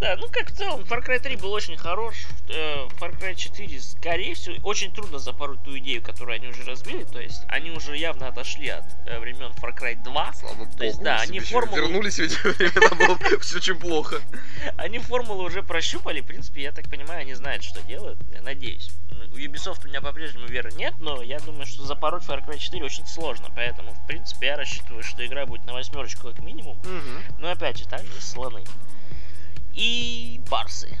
Да, 0.00 0.16
ну 0.16 0.28
как 0.32 0.50
в 0.50 0.56
целом, 0.56 0.80
Far 0.80 1.04
Cry 1.06 1.20
3 1.20 1.36
был 1.36 1.52
очень 1.52 1.76
хорош. 1.76 2.14
Э, 2.48 2.86
Far 2.98 3.18
Cry 3.18 3.34
4, 3.34 3.80
скорее 3.80 4.34
всего, 4.34 4.56
очень 4.66 4.92
трудно 4.92 5.18
запороть 5.18 5.62
ту 5.62 5.76
идею, 5.78 6.02
которую 6.02 6.36
они 6.36 6.48
уже 6.48 6.64
разбили. 6.64 7.04
То 7.04 7.20
есть 7.20 7.42
они 7.48 7.70
уже 7.70 7.96
явно 7.96 8.28
отошли 8.28 8.68
от 8.68 8.84
э, 9.06 9.18
времен 9.18 9.52
Far 9.62 9.76
Cry 9.76 10.02
2. 10.02 10.32
Слава 10.32 10.54
богу. 10.54 10.70
То 10.78 10.84
есть, 10.84 11.02
да, 11.02 11.16
они 11.20 11.38
формулу- 11.40 11.76
Вернулись 11.76 12.16
в 12.16 12.20
эти 12.22 12.34
времена, 12.46 12.96
было 12.96 13.14
бы 13.16 13.38
все 13.40 13.56
очень 13.58 13.76
плохо. 13.78 14.20
Они 14.78 14.98
формулу 14.98 15.44
уже 15.44 15.62
прощупали. 15.62 16.20
В 16.22 16.26
принципе, 16.26 16.62
я 16.62 16.72
так 16.72 16.88
понимаю, 16.88 17.20
они 17.20 17.34
знают, 17.34 17.62
что 17.62 17.82
делают. 17.82 18.18
Я 18.32 18.40
надеюсь. 18.42 18.90
У 19.32 19.36
Ubisoft 19.36 19.84
у 19.84 19.88
меня 19.88 20.00
по-прежнему 20.00 20.46
веры 20.46 20.72
нет, 20.72 20.94
но 20.98 21.22
я 21.22 21.38
думаю, 21.40 21.66
что 21.66 21.84
запороть 21.84 22.24
Far 22.24 22.44
Cry 22.44 22.58
4 22.58 22.82
очень 22.84 23.06
сложно. 23.06 23.48
Поэтому, 23.54 23.92
в 23.92 24.06
принципе, 24.06 24.46
я 24.46 24.56
рассчитываю, 24.56 25.02
что 25.02 25.24
игра 25.26 25.44
будет 25.46 25.64
на 25.66 25.74
восьмерочку 25.74 26.28
как 26.28 26.38
минимум. 26.40 26.78
Но 27.38 27.50
опять 27.50 27.76
же, 27.78 27.86
также 27.86 28.18
слоны. 28.20 28.64
И 29.74 30.40
барсы. 30.50 30.98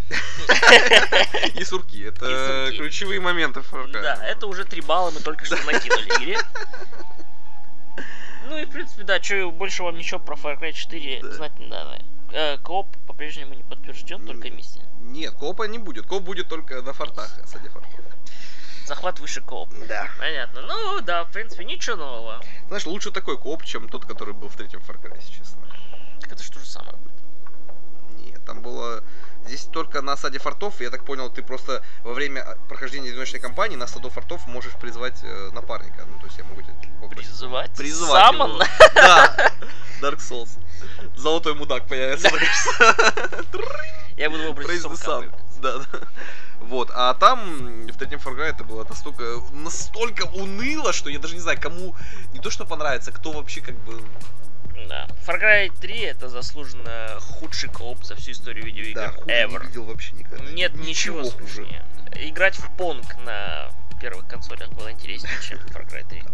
И 1.54 1.64
сурки. 1.64 2.02
Это 2.04 2.64
сурки. 2.66 2.78
ключевые 2.78 3.20
моменты 3.20 3.60
Cry. 3.60 3.90
Да, 3.92 4.14
это 4.24 4.46
уже 4.46 4.64
три 4.64 4.80
балла 4.80 5.10
мы 5.10 5.20
только 5.20 5.44
что 5.44 5.56
накинули 5.64 6.08
игре. 6.18 6.38
Ну 8.48 8.58
и, 8.58 8.64
в 8.64 8.70
принципе, 8.70 9.04
да, 9.04 9.22
что 9.22 9.50
больше 9.50 9.82
вам 9.82 9.96
ничего 9.96 10.18
про 10.18 10.34
Far 10.34 10.58
Cry 10.58 10.72
4 10.72 11.20
Да. 11.22 11.30
знать 11.32 11.58
не 11.58 11.66
надо. 11.66 12.02
Э, 12.32 12.58
Кооп 12.58 12.88
по-прежнему 13.06 13.54
не 13.54 13.62
подтвержден, 13.62 14.26
только 14.26 14.50
миссия. 14.50 14.82
Нет, 15.00 15.34
коопа 15.34 15.64
не 15.64 15.78
будет. 15.78 16.06
Кооп 16.06 16.22
будет 16.22 16.48
только 16.48 16.80
на 16.82 16.92
фортах, 16.92 17.30
осаде 17.46 17.68
фортов. 17.68 17.90
Захват 18.86 19.18
вышек, 19.20 19.40
кооп. 19.40 19.72
Да. 19.88 20.08
Понятно. 20.18 20.62
Ну 20.62 21.00
да, 21.00 21.24
в 21.24 21.32
принципе, 21.32 21.64
ничего 21.64 21.96
нового. 21.96 22.40
Знаешь, 22.68 22.86
лучше 22.86 23.10
такой 23.10 23.38
кооп, 23.38 23.64
чем 23.64 23.88
тот, 23.88 24.04
который 24.04 24.34
был 24.34 24.48
в 24.48 24.56
третьем 24.56 24.80
Far 24.80 25.00
Cry, 25.00 25.16
если 25.16 25.32
честно. 25.38 25.58
Так 26.20 26.32
это 26.32 26.42
то 26.42 26.58
же 26.58 26.66
самое 26.66 26.96
будет? 26.96 27.19
Там 28.50 28.62
было... 28.62 29.04
Здесь 29.46 29.62
только 29.62 30.02
на 30.02 30.14
осаде 30.14 30.40
фортов, 30.40 30.80
я 30.80 30.90
так 30.90 31.04
понял, 31.04 31.30
ты 31.30 31.40
просто 31.40 31.84
во 32.02 32.12
время 32.12 32.44
прохождения 32.68 33.10
одиночной 33.10 33.38
кампании 33.38 33.76
на 33.76 33.84
осаду 33.84 34.10
фортов 34.10 34.44
можешь 34.48 34.72
призвать 34.74 35.20
э, 35.22 35.50
напарника. 35.52 36.04
Ну, 36.04 36.18
то 36.18 36.26
есть 36.26 36.36
я 36.36 36.42
могу 36.42 36.60
тебя 36.60 36.74
попросить. 37.00 37.30
Призывать? 37.30 37.70
Призывать 37.76 38.26
Самон? 38.26 38.50
его. 38.50 38.64
Да. 38.96 39.52
Dark 40.02 40.18
Souls. 40.18 40.58
Золотой 41.14 41.54
мудак 41.54 41.86
появится. 41.86 42.28
Я 44.16 44.30
буду 44.30 44.42
его 44.42 44.52
брать. 44.52 44.68
Да. 45.62 45.80
Вот, 46.60 46.90
а 46.92 47.14
там 47.14 47.86
в 47.86 47.96
третьем 47.96 48.18
Far 48.18 48.36
это 48.42 48.64
было 48.64 48.84
настолько, 48.84 49.24
настолько 49.52 50.24
уныло, 50.24 50.92
что 50.92 51.08
я 51.08 51.20
даже 51.20 51.34
не 51.34 51.40
знаю, 51.40 51.58
кому 51.60 51.94
не 52.32 52.40
то 52.40 52.50
что 52.50 52.66
понравится, 52.66 53.12
кто 53.12 53.30
вообще 53.30 53.60
как 53.60 53.76
бы... 53.76 54.02
Да. 54.88 55.06
Far 55.26 55.40
Cry 55.40 55.72
3 55.80 55.98
это 56.00 56.28
заслуженно 56.28 57.18
худший 57.20 57.68
кооп 57.68 58.02
за 58.04 58.16
всю 58.16 58.32
историю 58.32 58.64
видеоигр 58.64 58.94
Да, 59.00 59.08
хуже 59.12 59.26
не 59.26 59.32
ever. 59.32 59.66
видел 59.66 59.84
вообще 59.84 60.12
никогда. 60.14 60.44
Нет 60.50 60.74
ничего 60.74 61.22
хуже. 61.22 61.30
скучнее. 61.30 61.84
Играть 62.16 62.56
в 62.56 62.68
Понг 62.76 63.16
на 63.24 63.70
первых 64.00 64.26
консолях 64.26 64.70
было 64.72 64.90
интереснее, 64.90 65.32
чем 65.42 65.58
Far 65.68 65.86
Cry 65.88 66.06
3. 66.08 66.24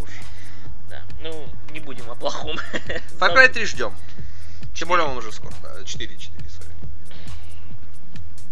Да. 0.88 1.02
Ну, 1.21 1.49
не 1.71 1.80
будем 1.80 2.11
о 2.11 2.14
плохом. 2.14 2.56
Far 3.18 3.35
Cry 3.35 3.49
3 3.49 3.64
ждем. 3.66 3.95
Тем 4.75 4.88
более 4.88 5.06
он 5.06 5.16
уже 5.16 5.33
скоро, 5.33 5.54
да, 5.62 5.85
4, 5.85 6.16
4, 6.16 6.45
sorry. 6.49 6.73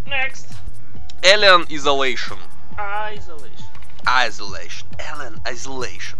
Next. 0.06 0.48
Alien 1.22 1.66
Isolation. 1.68 2.38
А, 2.76 3.12
Isolation. 3.12 3.64
Isolation. 4.04 4.86
Alien 4.98 5.42
Isolation. 5.44 6.16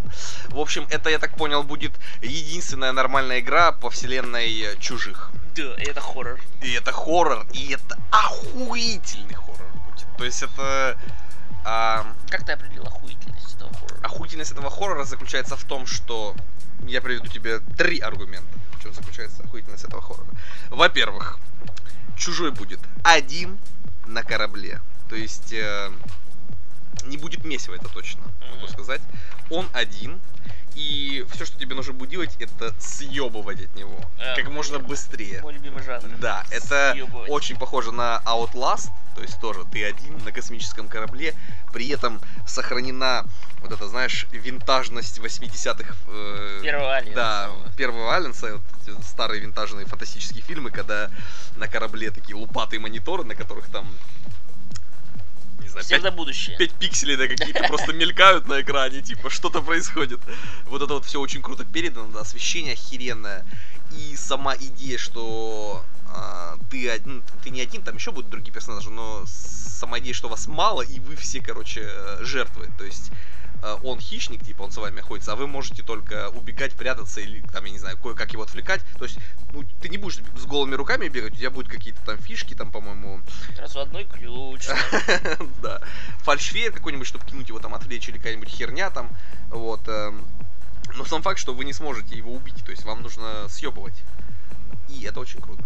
В 0.49 0.59
общем, 0.59 0.87
это, 0.89 1.09
я 1.09 1.19
так 1.19 1.35
понял, 1.35 1.63
будет 1.63 1.93
единственная 2.21 2.91
нормальная 2.91 3.39
игра 3.39 3.71
по 3.71 3.89
вселенной 3.89 4.77
Чужих. 4.79 5.31
Да, 5.55 5.73
и 5.75 5.83
это 5.85 6.01
хоррор. 6.01 6.39
И 6.61 6.73
это 6.73 6.91
хоррор, 6.91 7.45
и 7.53 7.71
это 7.71 7.97
охуительный 8.11 9.35
хоррор 9.35 9.71
будет. 9.85 10.05
То 10.17 10.25
есть 10.25 10.43
это... 10.43 10.97
А, 11.63 12.05
Как 12.29 12.45
ты 12.45 12.51
определил 12.51 12.83
охуительность 12.83 13.55
этого 13.55 13.73
хоррора? 13.73 14.05
охуительность 14.05 14.51
этого 14.51 14.69
хоррора 14.69 15.03
заключается 15.03 15.55
в 15.55 15.63
том, 15.63 15.87
что 15.87 16.35
я 16.81 17.01
приведу 17.01 17.27
тебе 17.27 17.59
три 17.77 17.99
аргумента, 17.99 18.57
в 18.77 18.83
чем 18.83 18.93
заключается 18.93 19.43
охуительность 19.43 19.83
этого 19.83 20.01
хоррора. 20.01 20.27
Во-первых, 20.69 21.39
чужой 22.17 22.51
будет 22.51 22.79
один 23.03 23.57
на 24.05 24.23
корабле. 24.23 24.79
То 25.09 25.15
есть 25.15 25.53
э, 25.53 25.91
не 27.03 27.17
будет 27.17 27.43
месива, 27.43 27.75
это 27.75 27.89
точно, 27.89 28.23
могу 28.41 28.63
Мгм. 28.65 28.67
сказать. 28.69 29.01
Он 29.49 29.69
один, 29.73 30.19
и 30.75 31.25
все, 31.31 31.45
что 31.45 31.57
тебе 31.57 31.75
нужно 31.75 31.93
будет 31.93 32.09
делать, 32.09 32.35
это 32.39 32.73
съебывать 32.79 33.61
от 33.61 33.75
него. 33.75 34.09
А, 34.19 34.35
как 34.35 34.47
можно 34.49 34.79
быстрее. 34.79 35.41
Мой 35.41 35.53
любимый 35.53 35.83
жанр. 35.83 36.07
Да, 36.19 36.45
это 36.49 36.91
Съёбывать. 36.93 37.29
очень 37.29 37.57
похоже 37.57 37.91
на 37.91 38.21
Outlast, 38.25 38.89
то 39.13 39.21
есть 39.21 39.39
тоже 39.39 39.65
ты 39.71 39.85
один 39.85 40.17
на 40.23 40.31
космическом 40.31 40.87
корабле, 40.89 41.33
при 41.71 41.87
этом 41.89 42.19
сохранена 42.45 43.25
вот 43.61 43.71
эта, 43.71 43.87
знаешь, 43.87 44.27
винтажность 44.31 45.19
80-х. 45.19 45.95
э, 46.07 46.59
Первого 46.61 46.95
Альянса. 46.95 47.15
Да, 47.15 47.51
первого 47.77 48.15
Альянса, 48.15 48.61
вот 48.87 49.05
старые 49.05 49.41
винтажные 49.41 49.85
фантастические 49.85 50.43
фильмы, 50.43 50.71
когда 50.71 51.09
на 51.55 51.67
корабле 51.67 52.11
такие 52.11 52.35
лупатые 52.35 52.79
мониторы, 52.79 53.23
на 53.23 53.33
которых 53.35 53.69
там, 53.69 53.87
знаю, 55.83 56.01
пять- 56.01 56.11
до 56.11 56.11
будущее. 56.11 56.57
5 56.57 56.73
пикселей 56.73 57.15
да, 57.15 57.27
какие-то 57.27 57.63
просто 57.67 57.93
мелькают 57.93 58.47
на 58.47 58.61
экране, 58.61 59.01
типа 59.01 59.29
что-то 59.29 59.61
происходит. 59.61 60.19
Вот 60.65 60.81
это 60.81 60.93
вот 60.93 61.05
все 61.05 61.19
очень 61.19 61.41
круто 61.41 61.65
передано, 61.65 62.07
да, 62.11 62.21
освещение 62.21 62.73
охеренное. 62.73 63.45
И 63.91 64.15
сама 64.15 64.55
идея, 64.55 64.97
что 64.97 65.83
а, 66.07 66.57
ты, 66.69 66.89
один, 66.89 67.23
ты 67.43 67.49
не 67.49 67.61
один, 67.61 67.81
там 67.81 67.95
еще 67.95 68.11
будут 68.11 68.29
другие 68.29 68.53
персонажи, 68.53 68.89
но 68.89 69.23
сама 69.27 69.99
идея, 69.99 70.13
что 70.13 70.29
вас 70.29 70.47
мало, 70.47 70.81
и 70.81 70.99
вы 70.99 71.15
все, 71.15 71.41
короче, 71.41 71.81
э, 71.83 72.17
жертвы. 72.21 72.69
То 72.77 72.85
есть 72.85 73.11
э, 73.61 73.77
он 73.83 73.99
хищник, 73.99 74.43
типа, 74.43 74.63
он 74.63 74.71
с 74.71 74.77
вами 74.77 74.99
охотится, 74.99 75.33
а 75.33 75.35
вы 75.35 75.47
можете 75.47 75.83
только 75.83 76.29
убегать, 76.29 76.73
прятаться 76.73 77.21
или, 77.21 77.41
там, 77.41 77.65
я 77.65 77.71
не 77.71 77.79
знаю, 77.79 77.97
кое-как 77.97 78.31
его 78.33 78.43
отвлекать. 78.43 78.81
То 78.97 79.05
есть, 79.05 79.17
ну, 79.51 79.63
ты 79.81 79.89
не 79.89 79.97
будешь 79.97 80.19
с 80.35 80.45
голыми 80.45 80.75
руками 80.75 81.07
бегать, 81.07 81.33
у 81.33 81.37
тебя 81.37 81.51
будут 81.51 81.69
какие-то 81.71 81.99
там 82.05 82.17
фишки, 82.17 82.53
там, 82.53 82.71
по-моему, 82.71 83.21
Разводной 83.57 84.05
ключ. 84.05 84.67
да. 85.61 85.81
Фальшфейер 86.23 86.71
какой-нибудь, 86.71 87.07
чтобы 87.07 87.25
кинуть 87.25 87.49
его 87.49 87.59
там 87.59 87.73
отвлечь, 87.73 88.07
или 88.09 88.17
какая-нибудь 88.17 88.49
херня 88.49 88.89
там. 88.89 89.09
Вот. 89.49 89.87
эм. 89.87 90.25
Но 90.95 91.03
сам 91.03 91.21
факт, 91.21 91.39
что 91.39 91.53
вы 91.53 91.65
не 91.65 91.73
сможете 91.73 92.15
его 92.15 92.31
убить, 92.31 92.63
то 92.63 92.71
есть 92.71 92.85
вам 92.85 93.01
нужно 93.01 93.49
съебывать. 93.49 94.01
И 94.87 95.03
это 95.03 95.19
очень 95.19 95.41
круто. 95.41 95.63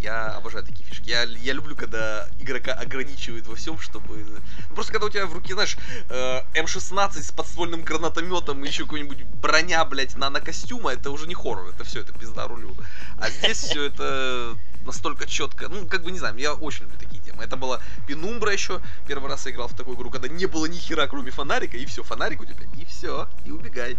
Я 0.00 0.28
обожаю 0.32 0.64
такие 0.64 0.84
фишки. 0.84 1.08
Я, 1.08 1.22
я 1.24 1.52
люблю, 1.52 1.74
когда 1.76 2.28
игрока 2.38 2.72
ограничивают 2.72 3.46
во 3.46 3.54
всем, 3.54 3.78
чтобы... 3.78 4.24
Ну, 4.68 4.74
просто 4.74 4.92
когда 4.92 5.06
у 5.06 5.10
тебя 5.10 5.26
в 5.26 5.32
руке, 5.32 5.54
знаешь, 5.54 5.76
э, 6.10 6.42
М16 6.54 7.22
с 7.22 7.32
подствольным 7.32 7.82
гранатометом 7.82 8.64
и 8.64 8.68
еще 8.68 8.84
какой-нибудь 8.84 9.24
броня, 9.24 9.84
блядь, 9.84 10.16
нано-костюма, 10.16 10.92
это 10.92 11.10
уже 11.10 11.26
не 11.26 11.34
хоррор, 11.34 11.68
это 11.68 11.84
все, 11.84 12.00
это 12.00 12.12
пизда 12.12 12.46
рулю. 12.46 12.74
А 13.18 13.30
здесь 13.30 13.58
все 13.58 13.84
это 13.84 14.56
настолько 14.84 15.26
четко. 15.26 15.68
Ну, 15.68 15.86
как 15.86 16.02
бы 16.02 16.12
не 16.12 16.18
знаю, 16.18 16.36
я 16.36 16.54
очень 16.54 16.84
люблю 16.84 16.98
такие 16.98 17.15
темы. 17.36 17.44
Это 17.44 17.56
была 17.56 17.80
Пенумбра 18.06 18.52
еще. 18.52 18.80
Первый 19.06 19.30
раз 19.30 19.46
я 19.46 19.52
играл 19.52 19.68
в 19.68 19.74
такую 19.74 19.96
игру, 19.96 20.10
когда 20.10 20.28
не 20.28 20.46
было 20.46 20.66
ни 20.66 20.76
хера, 20.76 21.06
кроме 21.06 21.30
фонарика, 21.30 21.76
и 21.76 21.86
все, 21.86 22.02
фонарик 22.02 22.40
у 22.40 22.44
тебя, 22.44 22.64
и 22.76 22.84
все, 22.84 23.28
и 23.44 23.50
убегай. 23.50 23.96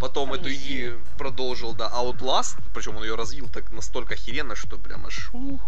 Потом 0.00 0.32
эту 0.32 0.46
Амнезия. 0.46 0.66
идею 0.66 1.00
продолжил, 1.16 1.74
да, 1.74 1.88
Outlast, 1.88 2.56
причем 2.74 2.96
он 2.96 3.04
ее 3.04 3.14
развил 3.14 3.48
так 3.48 3.70
настолько 3.72 4.14
охеренно, 4.14 4.54
что 4.56 4.76
прямо 4.78 5.10
шух. 5.10 5.60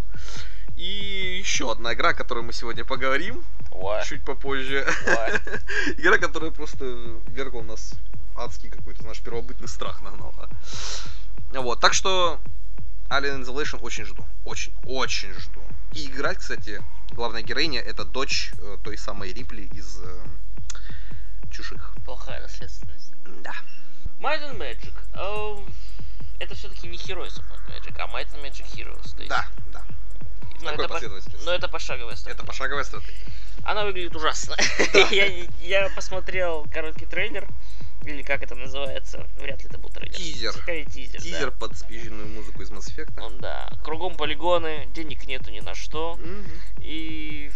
И 0.77 1.39
еще 1.39 1.71
одна 1.71 1.93
игра, 1.93 2.11
о 2.11 2.15
которой 2.15 2.43
мы 2.43 2.53
сегодня 2.53 2.85
поговорим, 2.85 3.45
Ой, 3.71 4.03
чуть 4.07 4.25
попозже. 4.25 4.87
ой. 5.07 5.95
Игра, 5.99 6.17
которая 6.17 6.51
просто 6.51 6.85
вергла 7.29 7.59
у 7.59 7.65
нас 7.65 7.93
адский 8.35 8.71
какой-то 8.71 9.05
наш 9.05 9.21
первобытный 9.21 9.69
страх 9.69 10.01
нагнала. 10.01 10.49
Вот, 11.53 11.81
так 11.81 11.93
что 11.93 12.41
Alien 13.11 13.45
Isolation 13.45 13.81
очень 13.83 14.05
жду. 14.05 14.25
Очень, 14.45 14.73
очень 14.85 15.35
жду. 15.35 15.61
И 15.93 16.07
играть, 16.07 16.39
кстати, 16.39 16.83
главная 17.11 17.43
героиня 17.43 17.81
это 17.81 18.05
дочь 18.05 18.53
э, 18.59 18.77
той 18.85 18.97
самой 18.97 19.33
Рипли 19.33 19.63
из 19.73 19.99
э, 20.03 20.25
Чужих. 21.51 21.93
Плохая 22.05 22.41
наследственность. 22.41 23.13
Да. 23.43 23.53
Might 24.21 24.41
and 24.43 24.57
Magic. 24.59 24.93
эм, 25.15 25.73
Это 26.39 26.55
все-таки 26.55 26.87
не 26.89 26.97
Heroes 26.97 27.39
of 27.39 27.45
Might 27.51 27.67
and 27.67 27.81
Magic, 27.83 27.97
а 27.99 28.07
Might 28.07 28.29
and 28.35 28.43
Magic 28.43 28.67
Heroes. 28.75 29.15
То 29.15 29.19
есть, 29.23 29.29
Да, 29.29 29.49
да. 29.73 29.83
но 30.61 30.71
такой 30.77 30.99
это, 30.99 31.09
по- 31.09 31.45
но 31.45 31.53
это 31.53 31.69
пошаговая 31.69 32.13
Это 32.13 32.21
стратегия. 32.21 32.47
пошаговая 32.47 32.85
стратегия. 32.85 33.15
Она 33.65 33.85
выглядит 33.85 34.15
ужасно. 34.17 34.57
я, 35.11 35.27
я 35.61 35.89
посмотрел 35.95 36.67
короткий 36.73 37.07
трейлер, 37.07 37.49
или 38.05 38.23
как 38.23 38.43
это 38.43 38.55
называется, 38.55 39.27
вряд 39.39 39.61
ли 39.63 39.69
это 39.69 39.79
был 39.79 39.91
трейлер. 39.91 40.15
Тизер. 40.15 40.53
Скорее 40.53 40.85
тизер, 40.85 41.21
Тизер 41.21 41.51
под 41.51 41.77
спизженную 41.77 42.29
музыку 42.29 42.63
из 42.63 42.71
Mass 42.71 42.89
Effect. 42.89 43.15
да. 43.17 43.31
Да, 43.41 43.71
кругом 43.83 44.15
полигоны, 44.17 44.89
денег 44.95 45.27
нету 45.27 45.51
ни 45.51 45.61
на 45.61 45.75
что. 45.75 46.17
Мгм. 46.17 46.45
И 46.81 47.51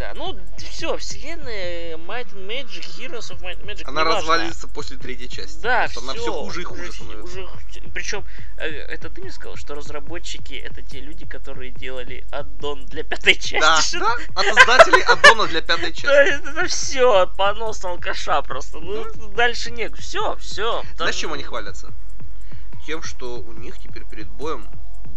да, 0.00 0.14
ну 0.14 0.34
все, 0.56 0.96
вселенная 0.96 1.98
Might 1.98 2.32
and 2.32 2.46
Magic, 2.46 2.86
Heroes 2.96 3.30
of 3.30 3.42
Might 3.42 3.60
and 3.60 3.66
Magic. 3.66 3.82
Она 3.84 4.02
развалится 4.02 4.66
после 4.66 4.96
третьей 4.96 5.28
части. 5.28 5.60
Да, 5.60 5.88
что 5.88 6.00
она 6.00 6.14
все 6.14 6.32
хуже 6.32 6.62
и 6.62 6.64
хуже 6.64 6.90
становится. 6.90 7.46
причем, 7.92 8.24
это 8.56 9.10
ты 9.10 9.20
мне 9.20 9.30
сказал, 9.30 9.56
что 9.56 9.74
разработчики 9.74 10.54
это 10.54 10.80
те 10.80 11.00
люди, 11.00 11.26
которые 11.26 11.70
делали 11.70 12.26
аддон 12.30 12.86
для 12.86 13.04
пятой 13.04 13.34
части. 13.34 13.98
Да, 13.98 14.16
да, 14.34 14.40
от 14.40 14.46
создателей 14.56 15.02
аддона 15.02 15.46
для 15.48 15.60
пятой 15.60 15.90
Да, 15.92 15.92
части. 15.92 16.48
это, 16.48 16.66
все, 16.66 17.26
понос 17.36 17.84
алкаша 17.84 18.40
просто. 18.40 18.80
Ну, 18.80 19.04
дальше 19.34 19.70
нет. 19.70 19.94
Все, 19.98 20.34
все. 20.36 20.82
Знаешь, 20.96 21.16
чем 21.16 21.34
они 21.34 21.42
хвалятся? 21.42 21.92
Тем, 22.86 23.02
что 23.02 23.36
у 23.40 23.52
них 23.52 23.78
теперь 23.78 24.06
перед 24.06 24.28
боем 24.30 24.66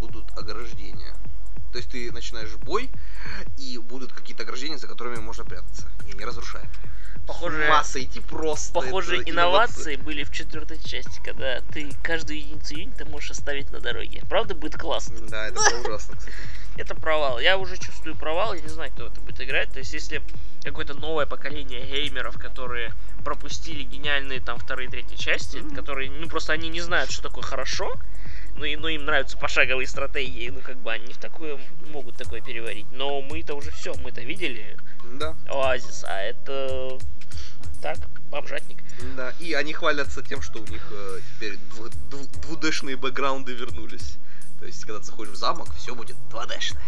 будут 0.02 0.26
ограждения. 0.38 1.16
То 1.74 1.78
есть 1.80 1.90
ты 1.90 2.12
начинаешь 2.12 2.54
бой, 2.58 2.90
и 3.58 3.80
будут 3.80 4.14
какие-то 4.14 4.44
ограждения, 4.44 4.78
за 4.78 4.88
которыми 4.88 5.16
можно 5.16 5.44
прятаться. 5.44 5.88
И 6.08 6.16
не 6.16 6.24
разрушаем. 6.24 6.70
Похоже, 7.26 7.68
Масса 7.68 8.04
идти 8.04 8.20
просто. 8.20 8.74
похожие 8.74 9.22
это 9.22 9.32
инновации 9.32 9.96
были 9.96 10.24
в 10.24 10.32
четвертой 10.32 10.78
части, 10.78 11.20
когда 11.24 11.62
ты 11.62 11.90
каждую 12.04 12.38
единицу 12.38 12.76
юнита 12.76 13.06
можешь 13.06 13.32
оставить 13.32 13.72
на 13.72 13.80
дороге. 13.80 14.22
Правда, 14.30 14.54
будет 14.54 14.78
классно. 14.78 15.16
Да, 15.30 15.48
это 15.48 15.56
было 15.56 15.82
ужасно, 15.82 16.16
кстати. 16.16 16.36
Это 16.76 16.96
провал. 16.96 17.40
Я 17.40 17.58
уже 17.58 17.78
чувствую 17.78 18.16
провал, 18.16 18.56
я 18.56 18.62
не 18.62 18.68
знаю, 18.68 18.92
кто 18.92 19.06
это 19.06 19.22
будет 19.22 19.40
играть. 19.42 19.72
То 19.72 19.78
есть, 19.78 19.94
если 19.94 20.24
какое-то 20.64 20.96
новое 20.96 21.28
поколение 21.28 21.86
геймеров, 21.86 22.40
которые 22.40 22.92
пропустили 23.24 23.84
гениальные 23.84 24.42
там 24.42 24.58
вторые 24.58 24.88
и 24.88 24.92
третьи 24.92 25.16
части, 25.16 25.58
Мгм. 25.58 25.76
которые, 25.76 26.10
ну, 26.10 26.28
просто 26.28 26.52
они 26.54 26.70
не 26.70 26.82
знают, 26.82 27.12
что 27.12 27.22
такое 27.22 27.44
хорошо, 27.44 27.96
но, 28.56 28.66
и- 28.66 28.76
но 28.76 28.88
им 28.90 29.06
нравятся 29.06 29.38
пошаговые 29.38 29.88
стратегии, 29.88 30.50
ну, 30.50 30.60
как 30.62 30.78
бы 30.78 30.92
они 30.92 31.14
в 31.14 31.18
такое 31.18 31.60
могут 31.90 32.16
такое 32.18 32.42
переварить. 32.42 32.86
Но 32.92 33.22
мы-то 33.22 33.56
уже 33.56 33.72
все, 33.72 33.94
мы-то 33.96 34.22
видели 34.22 34.78
Да, 35.20 35.36
Оазис, 35.48 36.04
а 36.08 36.22
это 36.22 36.98
так, 37.82 37.98
бомжатник. 38.30 38.78
да. 39.16 39.34
И 39.40 39.54
они 39.54 39.74
хвалятся 39.74 40.22
тем, 40.24 40.42
что 40.42 40.60
у 40.62 40.66
них 40.68 40.82
э, 40.92 41.20
теперь 41.36 41.54
дву- 41.72 41.90
дву- 42.10 42.42
двудешные 42.42 42.96
бэкграунды 42.96 43.54
вернулись. 43.54 44.18
То 44.60 44.66
есть, 44.66 44.82
когда 44.86 45.00
ты 45.00 45.06
заходишь 45.06 45.34
в 45.34 45.38
замок, 45.38 45.74
все 45.76 45.94
будет 45.94 46.16
2D-шное. 46.32 46.82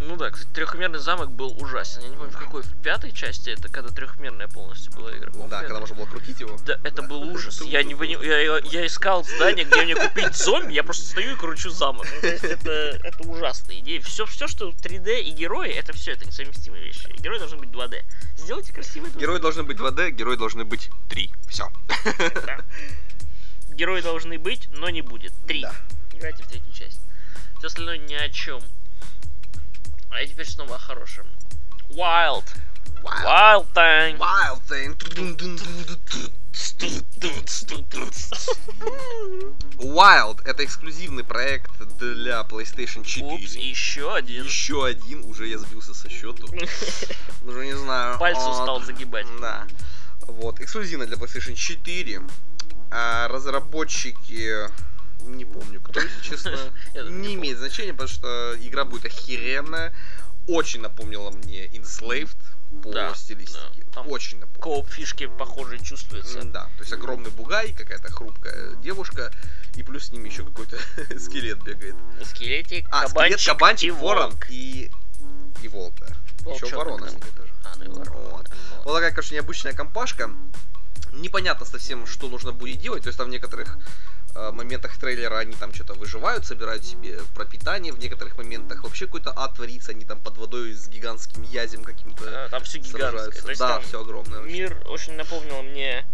Ну 0.00 0.16
да, 0.16 0.30
кстати, 0.30 0.50
трехмерный 0.52 0.98
замок 0.98 1.30
был 1.30 1.56
ужасен. 1.60 2.02
Я 2.02 2.08
не 2.08 2.16
помню, 2.16 2.30
в 2.32 2.36
какой, 2.38 2.62
в 2.62 2.82
пятой 2.82 3.10
части 3.12 3.50
это, 3.50 3.68
когда 3.68 3.90
трехмерная 3.90 4.48
полностью 4.48 4.92
была 4.92 5.16
игра. 5.16 5.30
По-моему, 5.30 5.48
Да, 5.48 5.60
когда 5.62 5.80
можно 5.80 5.96
было 5.96 6.06
крутить 6.06 6.40
его. 6.40 6.58
Да, 6.66 6.78
это 6.84 7.02
Да. 7.02 7.08
был 7.08 7.22
ужас. 7.32 7.60
Я 7.62 7.82
не 7.82 7.94
я, 7.94 8.58
я, 8.58 8.86
искал 8.86 9.24
здание, 9.24 9.64
где 9.64 9.82
мне 9.82 9.94
купить 9.94 10.34
зомби, 10.36 10.72
я 10.72 10.82
просто 10.84 11.04
стою 11.06 11.32
и 11.32 11.36
кручу 11.36 11.70
замок. 11.70 12.06
Ну, 12.14 12.20
то 12.20 12.26
есть 12.26 12.44
это, 12.44 12.70
это 12.70 13.22
ужасная 13.28 13.78
идея. 13.78 14.00
Все, 14.02 14.26
все, 14.26 14.46
что 14.46 14.70
3D 14.70 15.20
и 15.22 15.30
герои, 15.30 15.70
это 15.70 15.92
все, 15.92 16.12
это 16.12 16.26
несовместимые 16.26 16.84
вещи. 16.84 17.08
Герои 17.18 17.38
должны 17.38 17.56
быть 17.58 17.70
2D. 17.70 18.02
Сделайте 18.36 18.72
красивый 18.72 19.10
2D. 19.10 19.20
Герои 19.20 19.38
должны 19.38 19.62
быть 19.62 19.78
2D, 19.78 20.10
герои 20.10 20.36
должны 20.36 20.64
быть 20.64 20.90
3. 21.08 21.32
Все. 21.48 21.68
Да. 22.46 22.58
Герои 23.70 24.02
должны 24.02 24.38
быть, 24.38 24.68
но 24.70 24.88
не 24.90 25.02
будет. 25.02 25.32
Три. 25.46 25.62
Да. 25.62 25.74
Играйте 26.12 26.42
в 26.44 26.46
третью 26.48 26.72
часть. 26.72 27.00
Все 27.58 27.66
остальное 27.68 27.98
ни 27.98 28.14
о 28.14 28.28
чем. 28.28 28.62
А 30.14 30.24
теперь 30.24 30.46
снова 30.46 30.76
о 30.76 30.78
хорошем. 30.78 31.26
Wild. 31.90 32.44
Wild 33.02 33.66
Time. 33.74 34.16
Wild 34.16 34.60
Thing. 34.68 34.96
Wild 39.78 40.40
это 40.44 40.64
эксклюзивный 40.64 41.24
проект 41.24 41.72
для 41.98 42.42
PlayStation 42.42 43.02
4. 43.04 43.26
Упс, 43.26 43.56
еще 43.56 44.14
один. 44.14 44.44
Еще 44.44 44.86
один, 44.86 45.24
уже 45.24 45.48
я 45.48 45.58
сбился 45.58 45.94
со 45.94 46.08
счету. 46.08 46.46
Уже 47.42 47.66
не 47.66 47.76
знаю. 47.76 48.16
Пальцы 48.18 48.40
Вот. 48.42 48.60
устал 48.60 48.82
загибать. 48.82 49.26
Да. 49.40 49.66
Вот, 50.28 50.60
эксклюзивно 50.60 51.06
для 51.06 51.16
PlayStation 51.16 51.54
4. 51.54 52.22
А 52.92 53.26
разработчики 53.26 54.70
не 55.24 55.44
помню, 55.44 55.80
кто, 55.80 56.00
если 56.00 56.20
честно. 56.22 56.58
Не 57.10 57.34
имеет 57.34 57.58
значения, 57.58 57.92
потому 57.92 58.08
что 58.08 58.54
игра 58.60 58.84
будет 58.84 59.04
охеренная. 59.06 59.94
Очень 60.46 60.80
напомнила 60.82 61.30
мне 61.30 61.66
Enslaved 61.68 62.36
по 62.82 62.90
Да, 62.92 63.14
стилистике. 63.14 63.84
да. 63.86 63.92
Там 63.92 64.08
Очень 64.10 64.40
напомнила. 64.40 64.62
Кооп 64.62 64.88
фишки 64.90 65.26
похожие 65.26 65.82
чувствуются. 65.82 66.40
М, 66.40 66.52
Да, 66.52 66.64
то 66.64 66.80
есть 66.80 66.92
огромный 66.92 67.30
бугай, 67.30 67.72
какая-то 67.72 68.10
хрупкая 68.12 68.74
девушка, 68.76 69.32
и 69.76 69.82
плюс 69.82 70.06
с 70.06 70.12
ними 70.12 70.28
еще 70.28 70.44
какой-то 70.44 70.76
скелет 71.18 71.62
бегает. 71.62 71.94
Скелетик, 72.24 72.86
А, 72.90 73.08
скелет, 73.08 73.12
кабанчик, 73.14 73.46
кабанчик, 73.52 73.88
и 73.88 73.90
ворон 73.92 74.34
и... 74.50 74.90
И 75.62 75.68
волк, 75.68 75.94
да. 76.00 76.50
Еще 76.52 76.76
ворона 76.76 77.06
тоже. 77.06 77.52
А, 77.64 77.72
ну 77.78 77.84
и 77.84 77.88
ворон. 77.88 78.12
Вот. 78.30 78.50
Вот 78.84 78.94
такая, 78.94 79.12
конечно, 79.12 79.34
необычная 79.34 79.72
компашка. 79.72 80.30
Непонятно 81.12 81.64
совсем, 81.64 82.06
что 82.06 82.28
нужно 82.28 82.52
будет 82.52 82.80
делать. 82.80 83.04
То 83.04 83.08
есть 83.08 83.16
там 83.18 83.28
в 83.28 83.30
некоторых 83.30 83.78
моментах 84.34 84.98
трейлера 84.98 85.38
они 85.38 85.54
там 85.54 85.72
что-то 85.72 85.94
выживают, 85.94 86.44
собирают 86.46 86.84
себе 86.84 87.18
пропитание. 87.34 87.92
В 87.92 87.98
некоторых 87.98 88.36
моментах 88.36 88.82
вообще 88.84 89.06
какой-то 89.06 89.32
ад 89.36 89.54
творится. 89.54 89.92
Они 89.92 90.04
там 90.04 90.20
под 90.20 90.38
водой 90.38 90.72
с 90.72 90.88
гигантским 90.88 91.42
язем 91.42 91.84
каким-то 91.84 92.24
Да, 92.24 92.48
там 92.48 92.64
все 92.64 92.78
гигантское. 92.78 93.42
То 93.42 93.48
есть 93.48 93.60
да, 93.60 93.80
все 93.80 94.00
огромное. 94.00 94.40
мир 94.40 94.76
очень 94.88 95.14
напомнил 95.14 95.62
мне 95.62 96.04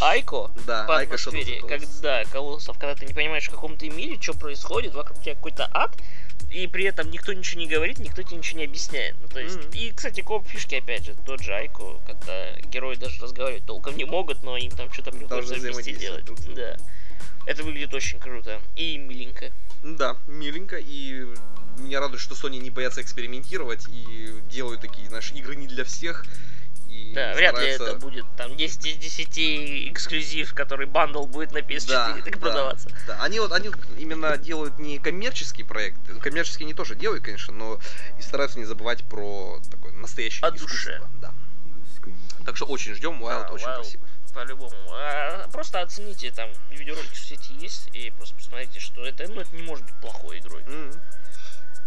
Айко 0.00 0.50
Да, 0.66 0.84
по 0.84 1.02
the 1.02 1.04
атмосфере, 1.04 1.62
когда 1.62 2.24
Колоссов, 2.26 2.78
когда 2.78 2.94
ты 2.94 3.06
не 3.06 3.14
понимаешь, 3.14 3.48
в 3.48 3.50
каком 3.50 3.76
ты 3.78 3.88
мире, 3.88 4.20
что 4.20 4.34
происходит, 4.34 4.94
вокруг 4.94 5.22
тебя 5.22 5.34
какой-то 5.34 5.70
ад, 5.72 5.96
и 6.50 6.66
при 6.66 6.84
этом 6.84 7.10
никто 7.10 7.32
ничего 7.32 7.60
не 7.60 7.66
говорит, 7.66 7.98
никто 7.98 8.22
тебе 8.22 8.36
ничего 8.36 8.58
не 8.60 8.64
объясняет. 8.66 9.16
Ну, 9.20 9.28
то 9.28 9.40
есть, 9.40 9.56
Мгм. 9.56 9.70
и, 9.72 9.90
кстати, 9.90 10.20
коп 10.20 10.46
фишки, 10.46 10.74
опять 10.74 11.06
же, 11.06 11.14
тот 11.24 11.40
же 11.40 11.54
Айко, 11.54 11.98
когда 12.06 12.52
герои 12.70 12.96
даже 12.96 13.20
разговаривать 13.22 13.64
толком 13.64 13.96
не 13.96 14.04
могут, 14.04 14.42
но 14.42 14.56
им 14.56 14.70
там 14.70 14.92
что-то 14.92 15.12
приходится 15.12 15.54
вместе 15.54 15.92
делать. 15.94 16.26
Да. 16.54 16.76
Это 17.46 17.62
выглядит 17.62 17.94
очень 17.94 18.18
круто. 18.18 18.60
И 18.74 18.96
миленько. 18.98 19.52
Да, 19.82 20.16
миленько, 20.26 20.76
и 20.78 21.26
меня 21.78 22.00
радует, 22.00 22.20
что 22.20 22.34
Sony 22.34 22.58
не 22.58 22.70
боятся 22.70 23.02
экспериментировать 23.02 23.86
и 23.88 24.34
делают 24.50 24.80
такие, 24.80 25.08
знаешь, 25.08 25.30
игры 25.32 25.54
не 25.56 25.66
для 25.68 25.84
всех. 25.84 26.24
И 26.88 27.12
Да, 27.14 27.34
вряд 27.34 27.52
ли 27.60 27.74
стараются- 27.74 27.84
это 27.84 27.98
будет 27.98 28.24
там 28.36 28.56
10 28.56 28.86
из 28.86 28.96
10 28.96 29.90
эксклюзив, 29.92 30.54
который 30.54 30.86
бандл 30.86 31.26
будет 31.26 31.52
на 31.52 31.58
PS4 31.58 31.86
Да, 32.16 32.22
так 32.24 32.34
да, 32.34 32.40
продаваться. 32.40 32.88
Да, 33.06 33.22
они 33.22 33.38
вот 33.38 33.52
они 33.52 33.70
именно 33.98 34.36
делают 34.38 34.78
не 34.78 34.98
коммерческий 34.98 35.62
проект, 35.62 35.98
коммерческие 36.20 36.64
они 36.66 36.74
тоже 36.74 36.94
делают, 36.94 37.22
конечно, 37.24 37.52
но 37.52 37.78
и 38.18 38.22
стараются 38.22 38.58
не 38.58 38.64
забывать 38.64 39.04
про 39.04 39.60
такое 39.70 39.92
настоящее 39.92 40.46
О 40.48 40.54
искусство. 40.54 40.68
душе. 40.68 41.02
Да. 41.20 41.34
Так 42.44 42.56
что 42.56 42.64
очень 42.66 42.94
ждем, 42.94 43.22
Wild 43.22 43.42
Да, 43.48 43.50
очень 43.50 43.66
Wild. 43.66 43.74
красиво. 43.76 44.08
По-любому. 44.36 44.76
А, 44.92 45.48
просто 45.50 45.80
оцените, 45.80 46.30
там 46.30 46.50
видеоролики 46.70 47.14
в 47.14 47.18
сети 47.26 47.54
есть, 47.54 47.88
и 47.94 48.10
просто 48.10 48.34
посмотрите, 48.34 48.80
что 48.80 49.02
это, 49.04 49.26
ну, 49.28 49.40
это 49.40 49.56
не 49.56 49.62
может 49.62 49.86
быть 49.86 49.94
плохой 49.94 50.40
игрой. 50.40 50.62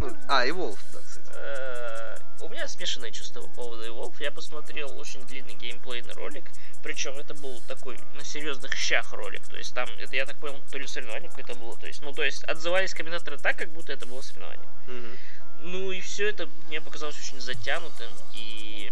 Ну, 0.00 0.16
а, 0.28 0.44
и 0.44 0.50
Wolf, 0.50 0.78
да, 0.92 0.98
кстати. 1.00 1.30
Э, 1.36 2.16
У 2.40 2.48
меня 2.48 2.66
смешанные 2.66 3.12
чувства 3.12 3.42
по 3.42 3.48
поводу 3.48 3.84
Evolve. 3.84 4.14
Я 4.18 4.32
посмотрел 4.32 4.98
очень 4.98 5.24
длинный 5.26 5.54
геймплейный 5.54 6.14
ролик. 6.14 6.44
Причем 6.82 7.18
это 7.18 7.34
был 7.34 7.60
такой 7.68 8.00
на 8.14 8.24
серьезных 8.24 8.74
щах 8.74 9.12
ролик. 9.12 9.46
То 9.46 9.56
есть 9.56 9.74
там, 9.74 9.88
это 10.00 10.16
я 10.16 10.24
так 10.24 10.36
понял, 10.38 10.58
то 10.72 10.78
ли 10.78 10.86
соревнование 10.86 11.28
какое-то 11.28 11.54
было. 11.54 11.76
То 11.76 11.86
есть, 11.86 12.02
ну, 12.02 12.12
то 12.12 12.24
есть 12.24 12.42
отзывались 12.44 12.94
комментаторы 12.94 13.38
так, 13.38 13.56
как 13.58 13.68
будто 13.70 13.92
это 13.92 14.06
было 14.06 14.22
соревнование. 14.22 14.68
Мгм. 14.86 15.18
Ну 15.60 15.92
и 15.92 16.00
все 16.00 16.30
это 16.30 16.48
мне 16.66 16.80
показалось 16.80 17.18
очень 17.18 17.40
затянутым 17.40 18.10
и. 18.34 18.89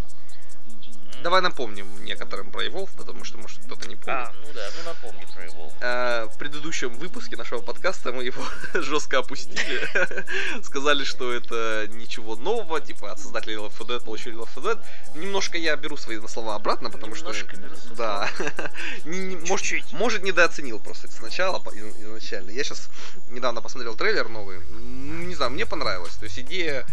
Давай 1.23 1.41
напомним 1.41 1.87
некоторым 2.05 2.49
про 2.51 2.65
Evolve, 2.65 2.89
потому 2.97 3.23
что, 3.25 3.37
может, 3.37 3.59
кто-то 3.65 3.87
не 3.89 3.95
помнит. 3.95 4.07
А, 4.07 4.33
ну 4.45 4.53
да, 4.53 4.69
ну 4.77 4.89
напомни 4.89 5.25
про 5.33 5.45
Evolve. 5.45 5.73
Э, 5.81 6.25
в 6.33 6.37
предыдущем 6.37 6.93
выпуске 6.93 7.35
нашего 7.35 7.61
подкаста 7.61 8.11
мы 8.13 8.23
его 8.23 8.41
жестко 8.73 9.19
опустили. 9.19 10.61
Сказали, 10.63 11.03
что 11.03 11.33
это 11.33 11.87
ничего 11.89 12.35
нового, 12.35 12.79
типа 12.79 13.11
от 13.11 13.19
создателей 13.19 13.55
Left 13.55 13.77
4 13.77 13.97
Dead 13.99 14.03
получили 14.05 14.37
Left 14.37 14.53
4 14.55 14.75
Dead. 14.75 14.85
Немножко 15.15 15.57
я 15.57 15.75
беру 15.75 15.97
свои 15.97 16.19
слова 16.27 16.55
обратно, 16.55 16.89
потому 16.89 17.15
что... 17.15 17.27
Немножко 17.33 17.55
свои 17.55 17.95
Да. 17.97 18.29
Не- 19.05 19.19
не- 19.19 19.35
может, 19.49 19.91
может, 19.91 20.23
недооценил 20.23 20.79
просто 20.79 21.09
сначала, 21.11 21.59
по- 21.59 21.71
из- 21.71 21.95
изначально. 21.97 22.51
Я 22.51 22.63
сейчас 22.63 22.89
недавно 23.29 23.61
посмотрел 23.61 23.95
трейлер 23.95 24.29
новый. 24.29 24.57
М, 24.57 25.27
Не 25.27 25.35
знаю, 25.35 25.51
мне 25.51 25.65
понравилось. 25.65 26.13
То 26.15 26.25
есть 26.25 26.39
идея, 26.39 26.85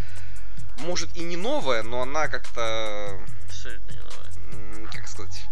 может, 0.79 1.15
и 1.17 1.21
не 1.23 1.37
новая, 1.37 1.83
но 1.83 2.03
она 2.03 2.29
как-то 2.29 3.19
Абсолютно 3.47 3.93
не 3.93 3.99
новое. 3.99 4.83
м, 4.83 4.89
как 4.93 5.09
сказать, 5.09 5.45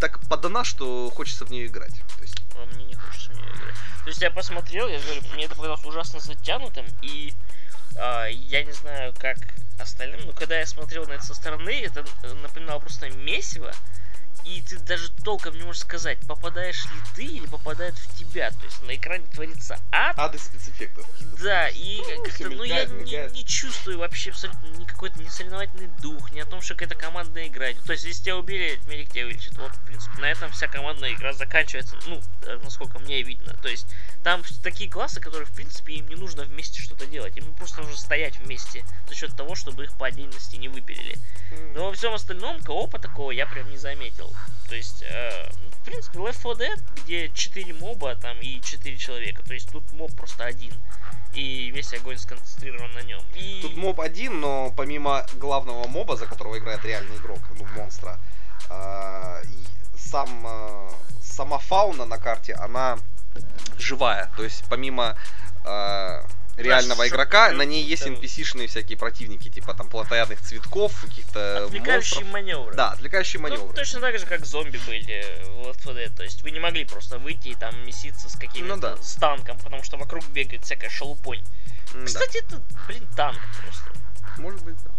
так 0.00 0.20
подана, 0.28 0.64
что 0.64 1.10
хочется 1.10 1.44
в 1.44 1.50
нее 1.50 1.66
играть. 1.66 1.94
То 2.16 2.22
есть, 2.22 2.36
А 2.54 2.64
мне 2.74 2.84
не 2.86 2.94
хочется 2.94 3.32
в 3.32 3.36
нее 3.36 3.46
играть. 3.54 3.74
То 4.04 4.08
есть 4.10 4.22
я 4.22 4.30
посмотрел, 4.30 4.88
я 4.88 5.00
говорю, 5.00 5.22
мне 5.32 5.44
это 5.44 5.54
показалось 5.54 5.84
ужасно 5.84 6.20
затянутым, 6.20 6.86
и 7.02 7.34
а, 7.98 8.26
я 8.26 8.62
не 8.64 8.72
знаю, 8.72 9.14
как 9.18 9.38
остальным, 9.78 10.20
но 10.26 10.32
когда 10.32 10.58
я 10.58 10.66
смотрел 10.66 11.06
на 11.06 11.14
это 11.14 11.24
со 11.24 11.34
стороны, 11.34 11.82
это 11.82 12.04
напоминало 12.42 12.78
просто 12.78 13.10
месиво, 13.10 13.72
и 14.46 14.62
ты 14.62 14.78
даже 14.78 15.10
толком 15.24 15.56
не 15.56 15.62
можешь 15.64 15.82
сказать, 15.82 16.18
попадаешь 16.26 16.84
ли 16.84 17.00
ты 17.14 17.24
или 17.24 17.46
попадает 17.46 17.96
в 17.98 18.16
тебя. 18.16 18.50
То 18.50 18.64
есть 18.64 18.80
на 18.82 18.94
экране 18.94 19.24
творится 19.34 19.78
ад, 19.90 20.16
ады 20.18 20.38
спецэффектов. 20.38 21.04
да, 21.42 21.68
и 21.68 21.98
Ну, 21.98 22.22
как-то, 22.22 22.48
ну, 22.50 22.62
я 22.62 22.84
не, 22.84 23.32
не 23.32 23.44
чувствую 23.44 23.98
вообще 23.98 24.30
абсолютно 24.30 24.66
ни 24.78 24.84
какой-то 24.84 25.20
не 25.20 25.28
соревновательный 25.28 25.88
дух, 26.00 26.30
ни 26.30 26.38
о 26.38 26.46
том, 26.46 26.62
что 26.62 26.74
какая-то 26.74 26.94
командная 26.94 27.48
игра. 27.48 27.66
То 27.84 27.92
есть, 27.92 28.04
если 28.04 28.22
тебя 28.22 28.36
убили, 28.36 28.80
медик 28.86 29.10
тебя 29.10 29.24
вылечит. 29.24 29.58
Вот, 29.58 29.72
в 29.72 29.80
принципе, 29.84 30.20
на 30.20 30.26
этом 30.26 30.50
вся 30.52 30.68
командная 30.68 31.12
игра 31.12 31.32
заканчивается, 31.32 31.96
ну, 32.06 32.22
э, 32.42 32.58
насколько 32.62 33.00
мне 33.00 33.22
видно. 33.22 33.54
То 33.62 33.68
есть, 33.68 33.86
там 34.26 34.42
такие 34.60 34.90
классы, 34.90 35.20
которые, 35.20 35.46
в 35.46 35.52
принципе, 35.52 35.92
им 35.92 36.08
не 36.08 36.16
нужно 36.16 36.42
вместе 36.42 36.80
что-то 36.80 37.06
делать. 37.06 37.36
Им 37.36 37.44
просто 37.54 37.82
нужно 37.82 37.96
стоять 37.96 38.36
вместе 38.40 38.84
за 39.08 39.14
счет 39.14 39.36
того, 39.36 39.54
чтобы 39.54 39.84
их 39.84 39.96
по 39.96 40.08
отдельности 40.08 40.56
не 40.56 40.66
выпилили. 40.66 41.16
Но 41.76 41.84
во 41.84 41.92
всем 41.92 42.12
остальном 42.12 42.60
коопа 42.60 42.98
такого 42.98 43.30
я 43.30 43.46
прям 43.46 43.70
не 43.70 43.76
заметил. 43.76 44.34
То 44.68 44.74
есть, 44.74 45.04
э, 45.04 45.48
в 45.80 45.84
принципе, 45.84 46.18
Left 46.18 46.42
4 46.42 46.54
Dead, 46.56 46.82
где 46.96 47.28
4 47.28 47.72
моба 47.74 48.16
там 48.16 48.36
и 48.40 48.60
4 48.60 48.96
человека. 48.96 49.44
То 49.44 49.54
есть 49.54 49.70
тут 49.70 49.92
моб 49.92 50.12
просто 50.16 50.44
один. 50.44 50.72
И 51.32 51.70
весь 51.70 51.94
огонь 51.94 52.18
сконцентрирован 52.18 52.90
на 52.94 53.02
нем. 53.02 53.22
И... 53.36 53.60
Тут 53.62 53.76
моб 53.76 54.00
один, 54.00 54.40
но 54.40 54.72
помимо 54.76 55.24
главного 55.34 55.86
моба, 55.86 56.16
за 56.16 56.26
которого 56.26 56.58
играет 56.58 56.84
реальный 56.84 57.16
игрок, 57.18 57.38
ну, 57.56 57.64
монстра, 57.76 58.18
и 59.44 59.96
сам, 59.96 60.44
а, 60.44 60.90
сама 61.22 61.58
фауна 61.58 62.06
на 62.06 62.18
карте, 62.18 62.54
она 62.54 62.98
живая. 63.78 64.30
То 64.36 64.44
есть 64.44 64.64
помимо 64.68 65.16
а, 65.64 66.24
реального 66.56 66.94
Знаешь, 66.96 67.12
игрока, 67.12 67.50
на 67.52 67.62
ней 67.62 67.84
есть 67.84 68.06
NPC-шные 68.06 68.66
всякие 68.66 68.96
противники, 68.96 69.48
типа 69.50 69.74
там 69.74 69.88
плотоядных 69.88 70.40
цветков, 70.40 70.98
каких-то 71.02 71.64
Отвлекающие 71.66 72.20
монстров. 72.20 72.32
маневры. 72.32 72.74
Да, 72.74 72.92
отвлекающие 72.92 73.40
Ну, 73.42 73.48
маневры. 73.48 73.74
точно 73.74 74.00
так 74.00 74.18
же, 74.18 74.26
как 74.26 74.46
зомби 74.46 74.78
были 74.86 75.24
в 75.44 75.68
Left 75.68 75.78
4 75.84 76.06
Dead. 76.06 76.16
То 76.16 76.22
есть 76.22 76.42
вы 76.42 76.50
не 76.50 76.60
могли 76.60 76.84
просто 76.84 77.18
выйти 77.18 77.48
и 77.48 77.54
там 77.54 77.78
меситься 77.84 78.28
с 78.30 78.36
каким-то 78.36 78.76
Ну 78.76 78.80
да. 78.80 78.96
с 79.02 79.16
танком, 79.16 79.58
потому 79.58 79.82
что 79.82 79.96
вокруг 79.98 80.24
бегает 80.28 80.64
всякая 80.64 80.88
шелупонь. 80.88 81.40
М, 81.94 82.00
да. 82.00 82.06
Кстати, 82.06 82.38
это, 82.38 82.60
блин, 82.88 83.06
танк 83.16 83.38
просто. 83.62 83.90
Может 84.38 84.62
быть, 84.64 84.76
да. 84.82 84.90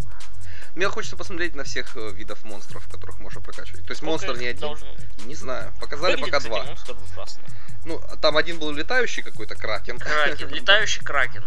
Мне 0.75 0.87
хочется 0.89 1.17
посмотреть 1.17 1.55
на 1.55 1.63
всех 1.63 1.95
э, 1.97 2.11
видов 2.11 2.43
монстров, 2.43 2.87
которых 2.87 3.19
можно 3.19 3.41
прокачивать. 3.41 3.85
То 3.85 3.91
есть 3.91 4.01
монстр 4.01 4.27
Сколько 4.27 4.41
не 4.41 4.49
их 4.51 4.57
один. 4.57 4.69
быть? 4.73 5.25
Не 5.25 5.35
знаю. 5.35 5.73
Показали 5.79 6.15
Выглядит, 6.15 6.33
пока 6.33 6.45
два. 6.45 6.63
монстр. 6.63 6.95
Ну, 7.85 8.01
там 8.21 8.37
один 8.37 8.59
был 8.59 8.71
летающий 8.71 9.23
какой-то 9.23 9.55
кракен. 9.55 9.97
Кракен, 9.99 10.49
летающий 10.53 11.03
кракен. 11.03 11.43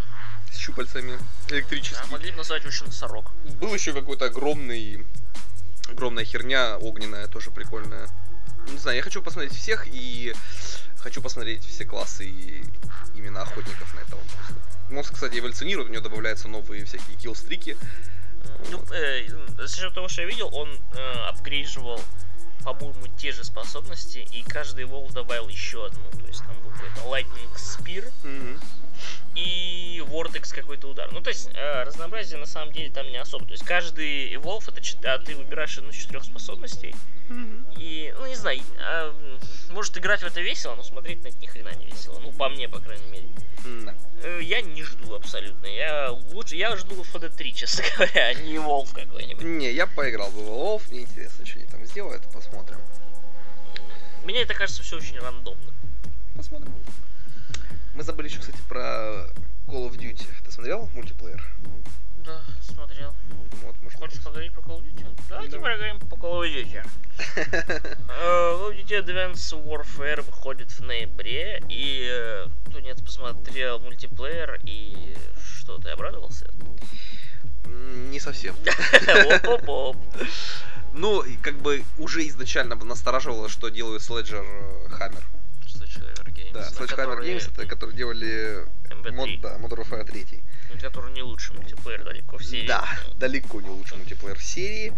С 0.53 0.57
щупальцами 0.57 1.19
Да, 1.49 1.57
электрический. 1.57 2.11
могли 2.11 2.31
бы 2.33 2.39
назвать 2.39 2.65
очень 2.67 2.87
носорог. 2.87 3.31
Был 3.61 3.73
еще 3.75 3.93
какой-то 3.93 4.25
огромный, 4.27 5.07
огромная 5.89 6.25
херня 6.25 6.77
огненная, 6.79 7.29
тоже 7.29 7.51
прикольная. 7.51 8.09
Не 8.69 8.79
знаю, 8.79 8.97
я 8.97 9.03
хочу 9.03 9.23
посмотреть 9.23 9.55
всех 9.55 9.87
и 9.87 10.35
хочу 10.99 11.23
посмотреть 11.23 11.65
все 11.65 11.85
классы 11.85 12.27
и 12.27 12.65
именно 13.15 13.43
охотников 13.43 13.95
на 13.95 14.01
этого 14.01 14.21
монстра. 14.21 14.57
Монстр, 14.91 15.15
кстати, 15.15 15.39
эволюционирует, 15.39 15.89
у 15.89 15.93
него 15.93 16.03
добавляются 16.03 16.49
новые 16.49 16.85
всякие 16.85 17.17
киллстрики. 17.17 17.77
Ну, 18.71 18.83
э, 18.93 19.27
за 19.59 19.77
счет 19.77 19.95
того, 19.95 20.09
что 20.09 20.23
я 20.23 20.29
видел, 20.29 20.49
он 20.53 20.69
э, 20.95 21.13
апгрейживал, 21.29 22.01
по-моему, 22.63 23.07
те 23.17 23.33
же 23.33 23.45
способности, 23.45 24.27
и 24.33 24.43
каждый 24.43 24.85
волк 24.85 25.13
добавил 25.13 25.49
еще 25.49 25.87
одну. 25.87 26.01
То 26.21 26.27
есть 26.27 26.41
там 26.41 26.55
был 26.63 26.71
какой-то 26.71 27.01
Lightning 27.03 27.55
Spear, 27.57 28.13
Мгм. 28.23 28.61
И 29.35 30.03
Vortex 30.07 30.55
какой-то 30.55 30.89
удар. 30.89 31.11
Ну, 31.13 31.21
то 31.21 31.31
есть, 31.31 31.51
э, 31.55 31.83
разнообразие 31.85 32.39
на 32.39 32.47
самом 32.47 32.73
деле 32.73 32.91
там 32.91 33.07
не 33.11 33.17
особо. 33.17 33.45
То 33.47 33.53
есть, 33.53 33.65
каждый 33.65 34.35
Evolve, 34.35 34.65
это 34.69 34.81
а 35.15 35.19
ты 35.19 35.37
выбираешь 35.37 35.79
одну 35.79 35.91
из 35.91 35.97
четырех 35.97 36.25
способностей. 36.25 36.95
И, 37.77 38.13
ну, 38.19 38.27
не 38.27 38.35
знаю, 38.35 38.61
м, 38.81 39.39
может 39.71 39.97
играть 39.97 40.21
в 40.23 40.27
это 40.27 40.41
весело, 40.41 40.75
но 40.75 40.83
смотреть 40.83 41.23
на 41.23 41.29
это 41.29 41.39
ни 41.39 41.47
хрена 41.47 41.73
не 41.77 41.87
весело. 41.87 42.19
Ну, 42.19 42.33
по 42.33 42.49
мне, 42.49 42.69
по 42.69 42.81
крайней 42.81 43.07
мере. 43.07 43.29
Э, 44.23 44.41
Я 44.43 44.61
не 44.63 44.83
жду 44.83 45.15
абсолютно. 45.15 45.67
Я 45.67 46.11
лучше, 46.33 46.57
я 46.57 46.77
жду 46.77 47.03
FD3, 47.03 47.53
честно 47.55 47.85
говоря, 47.97 48.27
а 48.27 48.35
не 48.35 48.55
Evolve 48.57 48.93
какой-нибудь. 48.93 49.45
Не, 49.45 49.71
я 49.73 49.87
поиграл 49.87 50.31
бы 50.31 50.43
в 50.43 50.49
Evolve, 50.49 50.83
мне 50.91 51.03
интересно, 51.03 51.47
что 51.47 51.59
они 51.59 51.67
там 51.69 51.85
сделают, 51.87 52.23
посмотрим. 52.33 52.79
Мне 54.25 54.43
это 54.43 54.55
кажется 54.55 54.83
все 54.83 54.97
очень 54.97 55.19
рандомно. 55.19 55.73
Посмотрим. 56.37 56.75
Мы 58.01 58.05
забыли 58.05 58.29
еще, 58.29 58.39
кстати, 58.39 58.57
про 58.67 59.27
Call 59.67 59.87
of 59.87 59.99
Duty. 59.99 60.27
Ты 60.43 60.51
смотрел 60.51 60.89
мультиплеер? 60.95 61.47
Да, 62.25 62.41
смотрел. 62.63 63.15
Вот, 63.63 63.75
может, 63.83 63.99
Хочешь 63.99 64.23
поговорить 64.23 64.55
про 64.55 64.63
Call 64.63 64.79
of 64.79 64.85
Duty? 64.85 65.07
Давайте 65.29 65.57
Давай. 65.59 65.75
поговорим 65.75 66.01
по 66.09 66.15
Call 66.15 66.41
of 66.41 66.49
Duty. 66.51 66.89
Э, 68.09 68.53
Call 68.55 68.71
of 68.71 68.87
Duty 68.87 69.05
Advanced 69.05 69.67
Warfare 69.67 70.23
выходит 70.23 70.71
в 70.71 70.81
ноябре, 70.81 71.63
и 71.69 72.09
э, 72.11 72.47
Тунец 72.73 73.03
посмотрел 73.03 73.81
мультиплеер, 73.81 74.59
и 74.65 75.15
что, 75.59 75.77
ты 75.77 75.91
обрадовался? 75.91 76.51
Не 77.67 78.19
совсем. 78.19 78.57
Оп-оп-оп. 79.45 79.99
Ну, 80.95 81.23
как 81.43 81.57
бы 81.57 81.85
уже 81.99 82.27
изначально 82.29 82.77
бы 82.77 82.87
настораживало, 82.87 83.51
что 83.51 83.69
делают 83.69 84.01
Sledger 84.01 84.43
э, 84.43 84.89
Hammer. 84.89 85.23
Games. 86.51 86.53
Да, 86.53 86.69
Sledgehammer 86.71 86.87
которые- 86.97 87.37
Games, 87.37 87.51
это 87.53 87.67
которые 87.67 87.97
делали 87.97 88.67
MB3, 88.91 89.13
мод, 89.13 89.41
да, 89.41 89.57
Modern 89.59 89.85
Warfare 89.89 90.05
3. 90.05 90.43
который 90.81 91.13
не 91.13 91.23
лучший 91.23 91.55
мультиплеер 91.57 92.05
далеко 92.05 92.39
в 92.39 92.45
серии. 92.45 92.67
Да, 92.67 92.87
далеко 93.17 93.61
не 93.61 93.69
лучший 93.69 93.97
мультиплеер 93.99 94.39
в 94.39 94.43
серии. 94.43 94.93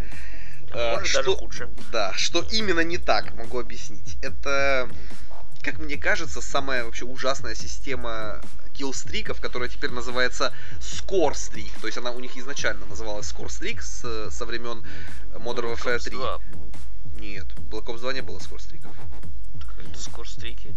А 0.71 0.99
Может 0.99 1.15
даже 1.15 1.35
хуже. 1.37 1.69
Да, 1.91 2.12
что 2.15 2.41
именно 2.51 2.81
не 2.81 2.99
так, 2.99 3.35
могу 3.35 3.59
объяснить. 3.61 4.17
Это, 4.23 4.88
как 5.62 5.79
мне 5.79 5.97
кажется, 5.99 6.41
самая 6.41 6.85
вообще 6.85 7.05
ужасная 7.05 7.55
система 7.55 8.41
киллстриков, 8.73 9.38
которая 9.41 9.69
теперь 9.69 9.91
называется 9.91 10.55
Score 10.81 11.33
Streak. 11.33 11.71
То 11.81 11.87
есть 11.88 11.99
она 11.99 12.11
у 12.12 12.21
них 12.21 12.37
изначально 12.38 12.87
называлась 12.87 13.31
Score 13.31 13.49
Streak 13.49 13.83
с, 13.83 14.31
со 14.35 14.47
времен 14.47 14.83
Modern 15.35 15.75
Warfare 15.75 15.99
3. 15.99 16.17
Да, 16.17 16.38
Нет, 17.19 17.47
Black 17.71 17.85
Ops 17.85 17.99
2 17.99 18.12
не 18.15 18.23
было 18.23 18.38
Score 18.38 18.59
стриков. 18.61 18.97
это 19.79 19.99
скорстрики. 20.01 20.75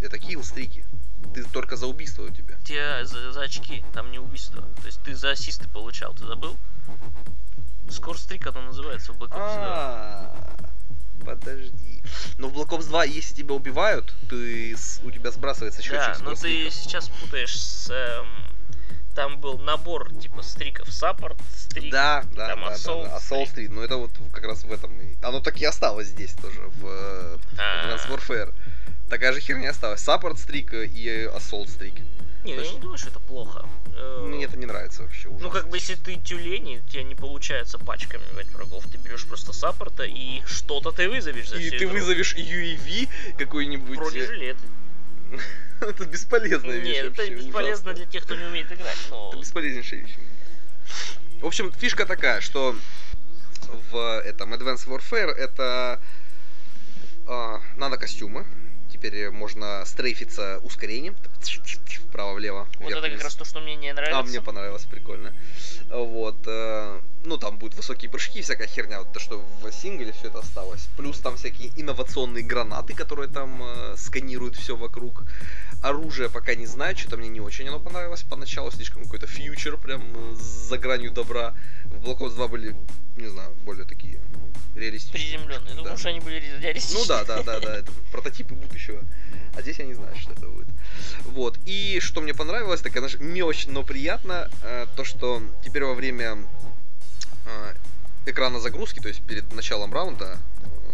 Это 0.00 0.18
киллстрики. 0.18 0.84
Ты 1.34 1.44
только 1.44 1.76
за 1.76 1.86
убийство 1.86 2.22
у 2.22 2.30
тебя. 2.30 2.56
Те 2.64 3.04
за, 3.04 3.32
за 3.32 3.42
очки, 3.42 3.84
там 3.92 4.10
не 4.10 4.18
убийство. 4.18 4.62
То 4.80 4.86
есть 4.86 5.00
ты 5.04 5.14
за 5.14 5.30
ассисты 5.30 5.68
получал, 5.68 6.14
ты 6.14 6.24
забыл? 6.26 6.56
Скорстрик 7.90 8.46
оно 8.46 8.62
называется 8.62 9.12
в 9.12 9.16
Black 9.18 9.30
Ops 9.30 9.54
2. 9.54 9.64
А, 9.64 10.56
подожди. 11.24 12.02
Но 12.36 12.48
в 12.48 12.54
Black 12.56 12.68
Ops 12.68 12.88
2, 12.88 13.04
если 13.04 13.34
тебя 13.34 13.54
убивают, 13.54 14.14
ты 14.28 14.76
с- 14.76 15.00
у 15.02 15.10
тебя 15.10 15.30
сбрасывается 15.30 15.82
счетчик 15.82 16.18
Да, 16.18 16.24
но 16.24 16.34
ты 16.34 16.70
сейчас 16.70 17.08
путаешь 17.08 17.58
с... 17.58 17.90
эм, 17.90 18.26
там 19.14 19.40
был 19.40 19.58
набор 19.58 20.14
типа 20.14 20.42
стриков 20.42 20.92
саппорт, 20.92 21.38
стрик, 21.56 21.90
Да, 21.90 22.24
да, 22.34 22.48
там 22.48 22.60
да, 22.60 22.68
да, 22.68 22.74
Assault 22.74 23.04
да. 23.04 23.16
Assault. 23.16 23.54
Street. 23.54 23.68
Ну 23.70 23.80
это 23.82 23.96
вот 23.96 24.10
как 24.32 24.44
раз 24.44 24.64
в 24.64 24.72
этом. 24.72 24.92
Оно 25.22 25.40
так 25.40 25.56
и 25.60 25.64
осталось 25.64 26.08
здесь 26.08 26.34
тоже, 26.34 26.60
в 26.76 26.86
э, 26.86 27.38
А. 27.58 27.86
Advanced 27.96 28.08
Warfare. 28.10 28.54
Такая 29.08 29.32
же 29.32 29.40
херня 29.40 29.70
осталась. 29.70 30.06
Support 30.06 30.34
Streak 30.36 30.86
и 30.86 31.24
Assault 31.34 31.66
Streak. 31.66 32.02
Не, 32.44 32.54
ну 32.54 32.62
я 32.62 32.72
не 32.72 32.78
думаю, 32.78 32.98
что 32.98 33.08
это 33.08 33.18
плохо. 33.20 33.66
Э, 33.96 34.22
Мне 34.26 34.44
это 34.44 34.56
не 34.56 34.66
нравится 34.66 35.02
вообще. 35.02 35.28
Ну, 35.28 35.36
ужасно. 35.36 35.60
как 35.60 35.68
бы, 35.70 35.76
если 35.78 35.94
ты 35.96 36.16
тюлень, 36.16 36.78
у 36.78 36.88
тебя 36.88 37.02
не 37.02 37.14
получается 37.14 37.78
пачками 37.78 38.22
убивать 38.30 38.46
врагов, 38.48 38.84
ты 38.90 38.96
берешь 38.98 39.26
просто 39.26 39.52
саппорта 39.52 40.04
и 40.04 40.42
что-то 40.46 40.92
ты 40.92 41.08
вызовешь 41.08 41.48
за 41.48 41.56
И 41.58 41.70
ты 41.70 41.84
игру. 41.84 41.94
вызовешь 41.94 42.34
UAV 42.36 43.08
какой-нибудь. 43.38 43.96
э, 43.96 44.00
Бронежилеты. 44.00 44.60
Это 45.80 46.04
бесполезная 46.06 46.78
вещь 46.78 46.96
Нет, 46.96 47.04
это 47.06 47.16
вообще, 47.22 47.34
бесполезно 47.34 47.90
ужасно. 47.90 47.94
для 47.94 48.06
тех, 48.06 48.24
кто 48.24 48.34
не 48.34 48.44
умеет 48.44 48.70
играть, 48.72 48.96
но... 49.10 49.28
Это 49.30 49.40
бесполезнейшая 49.40 50.00
вещь. 50.00 50.14
В 51.40 51.46
общем, 51.46 51.70
фишка 51.72 52.04
такая, 52.06 52.40
что 52.40 52.74
в 53.92 54.20
этом 54.24 54.54
Advanced 54.54 54.86
Warfare 54.88 55.30
это 55.30 56.00
а, 57.26 57.60
нано-костюмы. 57.76 58.46
Теперь 58.98 59.30
можно 59.30 59.84
стрейфиться 59.86 60.58
ускорением. 60.64 61.14
Вправо-влево. 62.08 62.66
Вот 62.80 62.90
это 62.92 63.08
как 63.08 63.22
раз 63.22 63.34
то, 63.34 63.44
что 63.44 63.60
мне 63.60 63.76
не 63.76 63.92
нравится. 63.92 64.18
А 64.18 64.22
мне 64.24 64.40
понравилось, 64.40 64.84
прикольно. 64.84 65.32
Вот. 65.88 66.38
э, 66.46 67.00
ну, 67.24 67.38
там 67.38 67.58
будут 67.58 67.76
высокие 67.76 68.10
прыжки, 68.10 68.42
всякая 68.42 68.66
херня, 68.66 68.98
вот 68.98 69.12
то, 69.12 69.20
что 69.20 69.44
в 69.62 69.70
сингле 69.70 70.12
все 70.12 70.28
это 70.28 70.40
осталось. 70.40 70.88
Плюс 70.96 71.20
там 71.20 71.36
всякие 71.36 71.70
инновационные 71.76 72.42
гранаты, 72.42 72.94
которые 72.94 73.28
там 73.28 73.62
э, 73.62 73.94
сканируют 73.96 74.56
все 74.56 74.74
вокруг. 74.74 75.24
Оружие 75.80 76.28
пока 76.28 76.56
не 76.56 76.66
знаю, 76.66 76.96
что-то 76.96 77.18
мне 77.18 77.28
не 77.28 77.40
очень 77.40 77.68
оно 77.68 77.78
понравилось 77.78 78.22
поначалу, 78.22 78.72
слишком 78.72 79.04
какой-то 79.04 79.28
фьючер, 79.28 79.76
прям 79.76 80.02
э, 80.02 80.34
за 80.34 80.76
гранью 80.76 81.12
добра. 81.12 81.54
В 81.84 82.04
Black 82.04 82.18
Ops 82.18 82.34
2 82.34 82.48
были, 82.48 82.76
не 83.18 83.28
знаю, 83.28 83.54
более 83.64 83.84
такие 83.84 84.20
реалистичные. 84.74 85.22
Приземленные. 85.22 85.74
Да. 85.74 85.82
Думаю, 85.82 85.98
что 85.98 86.08
они 86.08 86.20
были 86.20 86.40
реалистичны. 86.60 87.00
Ну 87.00 87.06
да, 87.06 87.24
да, 87.24 87.42
да, 87.42 87.60
да, 87.60 87.76
это 87.76 87.92
прототипы 88.12 88.54
будущего. 88.54 89.02
А 89.54 89.62
здесь 89.62 89.78
я 89.78 89.84
не 89.84 89.94
знаю, 89.94 90.14
что 90.16 90.32
это 90.32 90.46
будет. 90.46 90.68
Вот. 91.24 91.58
И 91.64 91.98
что 92.00 92.20
мне 92.20 92.34
понравилось, 92.34 92.80
так 92.80 92.96
это 92.96 93.08
мелочь, 93.22 93.66
но 93.66 93.82
приятно, 93.82 94.50
э, 94.62 94.86
то, 94.96 95.04
что 95.04 95.42
теперь 95.64 95.84
во 95.84 95.94
время 95.94 96.38
э, 97.46 97.74
экрана 98.26 98.60
загрузки, 98.60 99.00
то 99.00 99.08
есть 99.08 99.22
перед 99.22 99.52
началом 99.52 99.92
раунда 99.92 100.38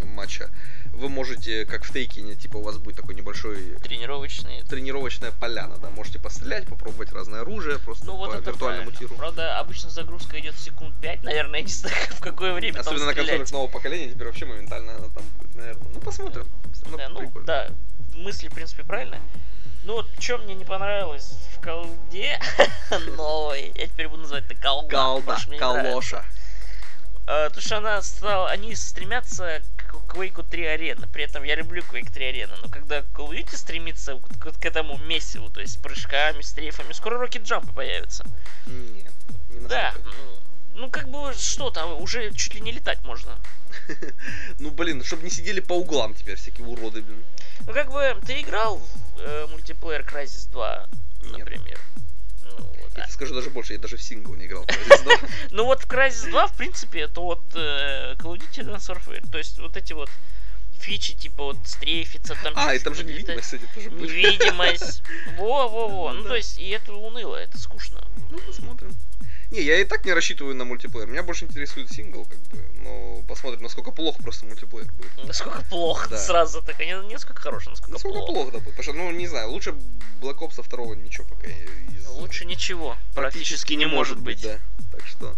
матча, 0.09 0.51
вы 0.93 1.09
можете, 1.09 1.65
как 1.67 1.85
в 1.85 1.93
Тейкине, 1.93 2.35
типа 2.37 2.59
у 2.59 2.63
вас 2.63 2.79
будет 2.79 2.97
такой 2.97 3.15
небольшой 3.15 3.77
Тренировочные. 3.83 4.63
тренировочная 4.65 5.33
поляна, 5.33 5.77
да, 5.79 5.91
можете 5.91 6.19
пострелять, 6.19 6.67
попробовать 6.69 7.13
разное 7.13 7.41
оружие, 7.41 7.79
просто 7.79 8.07
Ну 8.07 8.17
вот 8.17 8.31
по 8.31 8.37
это 8.37 8.51
виртуальному 8.51 8.91
правильно. 8.91 8.99
тиру. 9.09 9.15
Правда, 9.17 9.59
обычно 9.59 9.91
загрузка 9.91 10.39
идет 10.41 10.57
секунд 10.57 10.95
5, 11.01 11.23
наверное, 11.25 11.61
я 11.61 11.65
не 11.67 11.73
знаю, 11.73 11.97
в 12.11 12.21
какое 12.21 12.53
время 12.55 12.81
Особенно 12.81 13.07
на 13.07 13.15
консолях 13.15 13.51
нового 13.51 13.69
поколения, 13.69 14.13
теперь 14.13 14.27
вообще 14.27 14.45
моментально 14.47 14.97
она 14.97 15.09
там 15.09 15.25
наверное. 15.55 15.89
Ну, 15.95 16.01
посмотрим. 16.01 16.47
Равно 16.83 16.97
Да, 16.99 17.09
ну, 17.09 17.19
прикольно. 17.21 17.47
да, 17.47 17.69
мысли, 18.15 18.49
в 18.49 18.55
принципе, 18.55 18.85
правильные. 18.85 19.21
Ну 19.85 19.95
вот, 19.95 20.07
что 20.19 20.39
мне 20.39 20.55
не 20.55 20.65
понравилось 20.65 21.37
в 21.57 21.61
колде 21.61 22.39
новой, 23.17 23.73
я 23.77 23.87
теперь 23.87 24.09
буду 24.09 24.23
называть 24.23 24.45
это 24.51 24.55
колда. 24.61 25.19
Мне 25.49 25.59
не 25.59 25.61
нравится. 25.61 26.25
А, 27.27 27.49
то, 27.51 27.61
что 27.61 27.79
она 27.79 28.03
стала, 28.03 28.51
они 28.51 28.75
стремятся 28.75 29.63
к 29.77 29.95
Quake 30.15 30.45
3 30.49 30.67
арена. 30.67 31.09
При 31.09 31.25
этом 31.25 31.43
я 31.43 31.55
люблю 31.55 31.83
Quake 31.83 32.13
3 32.13 32.27
арена, 32.27 32.55
но 32.63 32.69
когда 32.69 33.01
Call 33.01 33.31
of 33.31 33.45
Duty 33.45 33.57
стремится 33.57 34.21
к, 34.39 34.53
к 34.53 34.65
этому 34.65 34.99
месиву, 34.99 35.49
то 35.49 35.61
есть 35.61 35.81
прыжками, 35.81 36.43
стрейфами, 36.43 36.93
скоро 36.93 37.25
Rocket 37.25 37.43
Jump 37.43 37.73
появится. 37.75 38.25
Нет, 38.67 39.13
не 39.49 39.67
Да, 39.67 39.95
м, 39.97 40.13
ну 40.75 40.91
как 40.91 41.09
бы 41.09 41.33
что 41.35 41.71
там, 41.71 41.95
уже 42.01 42.31
чуть 42.35 42.55
ли 42.55 42.61
не 42.61 42.73
летать 42.73 43.03
можно. 43.05 43.39
Ну, 44.59 44.71
блин, 44.71 45.03
чтобы 45.03 45.25
не 45.25 45.31
сидели 45.31 45.61
по 45.61 45.73
углам 45.75 46.15
теперь 46.15 46.37
всякие 46.37 46.67
уроды, 46.67 47.03
блин. 47.03 47.25
Ну 47.67 47.73
как 47.73 47.91
бы 47.91 48.17
ты 48.25 48.41
играл 48.41 48.79
в 48.79 49.21
э, 49.21 49.47
мультиплеер 49.49 50.03
Crysis 50.03 50.51
2, 50.53 50.89
Нет. 51.23 51.39
например? 51.39 51.81
Вот, 52.59 52.97
Я 52.97 53.05
а. 53.05 53.09
скажу 53.09 53.35
даже 53.35 53.51
больше, 53.51 53.73
я 53.73 53.79
даже 53.79 53.97
в 53.97 54.03
сингл 54.03 54.35
не 54.35 54.47
играл. 54.47 54.65
в 54.65 54.69
Crysis 54.69 55.03
2. 55.05 55.13
Ну 55.51 55.65
вот 55.65 55.83
в 55.83 55.87
Crysis 55.89 56.31
2, 56.31 56.47
в 56.47 56.57
принципе, 56.57 57.01
это 57.01 57.21
вот 57.21 57.43
Call 57.53 58.17
of 58.19 58.39
Duty 58.39 58.65
Advanced 58.65 58.89
Warfare. 58.89 59.31
То 59.31 59.39
есть 59.39 59.59
вот 59.59 59.77
эти 59.77 59.93
вот 59.93 60.11
фичи, 60.79 61.15
типа 61.15 61.45
вот 61.45 61.57
стрейфиться 61.65 62.37
там. 62.43 62.53
А, 62.57 62.75
и 62.75 62.79
там 62.79 62.95
же 62.95 63.05
невидимость, 63.05 63.43
кстати, 63.43 63.69
тоже 63.75 63.91
будет. 63.91 64.11
Невидимость. 64.11 65.03
Во-во-во. 65.39 66.13
Ну 66.13 66.25
то 66.25 66.35
есть, 66.35 66.59
и 66.59 66.69
это 66.71 66.93
уныло, 66.93 67.37
это 67.37 67.59
скучно. 67.59 68.01
Ну, 68.31 68.39
посмотрим. 68.39 68.95
Не, 69.55 69.63
я 69.63 69.79
и 69.81 69.85
так 69.85 70.05
не 70.05 70.13
рассчитываю 70.13 70.57
на 70.57 70.65
мультиплеер. 70.65 71.07
Меня 71.07 71.23
больше 71.23 71.45
интересует 71.45 71.89
сингл, 71.89 72.25
как 72.25 72.39
бы. 72.51 72.59
Но 72.83 73.23
посмотрим, 73.29 73.63
насколько 73.63 73.93
плохо 73.93 74.21
просто 74.21 74.47
мультиплеер 74.47 74.91
будет. 74.95 75.13
Насколько 75.29 75.63
плохо 75.63 76.09
Да. 76.11 76.19
сразу 76.19 76.61
так. 76.61 76.77
Не, 76.81 76.87
не 77.07 77.13
насколько 77.13 77.41
хорошо, 77.41 77.71
насколько 77.71 77.93
Насколько 77.93 78.19
плохо. 78.19 78.33
плохо, 78.33 78.51
да, 78.51 78.59
будет. 78.59 78.77
Потому 78.77 78.83
что, 78.83 78.93
ну, 78.95 79.11
не 79.13 79.29
знаю, 79.29 79.51
лучше 79.51 79.71
Black 80.21 80.39
Ops 80.39 80.57
2 80.69 80.97
ничего 80.97 81.25
пока 81.29 81.47
из... 81.47 82.07
Лучше 82.09 82.45
ничего. 82.47 82.97
Практически 83.15 83.75
не 83.75 83.87
может 83.87 84.19
быть. 84.19 84.43
да. 84.43 84.59
Так 84.91 85.07
что 85.07 85.37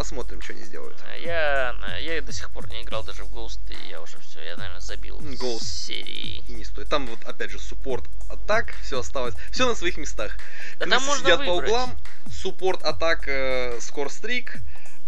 посмотрим, 0.00 0.40
что 0.40 0.54
они 0.54 0.62
сделают. 0.64 0.96
А 1.06 1.14
Я, 1.18 1.74
я 1.98 2.22
до 2.22 2.32
сих 2.32 2.48
пор 2.48 2.66
не 2.70 2.80
играл 2.80 3.02
даже 3.04 3.22
в 3.22 3.34
Ghost, 3.34 3.60
и 3.68 3.90
я 3.90 4.00
уже 4.00 4.16
все, 4.20 4.40
я, 4.42 4.56
наверное, 4.56 4.80
забил 4.80 5.18
Ghost. 5.20 5.62
серии. 5.62 6.42
И 6.48 6.52
не 6.52 6.64
стоит. 6.64 6.88
Там 6.88 7.06
вот 7.06 7.22
опять 7.24 7.50
же 7.50 7.58
суппорт, 7.58 8.06
атак, 8.30 8.74
все 8.82 9.00
осталось. 9.00 9.34
Все 9.50 9.68
на 9.68 9.74
своих 9.74 9.98
местах. 9.98 10.38
Да 10.78 10.86
Крысы 10.86 10.90
там 10.96 11.04
можно 11.04 11.24
сидят 11.24 11.44
по 11.44 11.52
выбрать. 11.52 11.68
углам, 11.70 11.98
суппорт, 12.32 12.82
атак, 12.82 13.28
э, 13.28 13.78
скорстрик, 13.82 14.54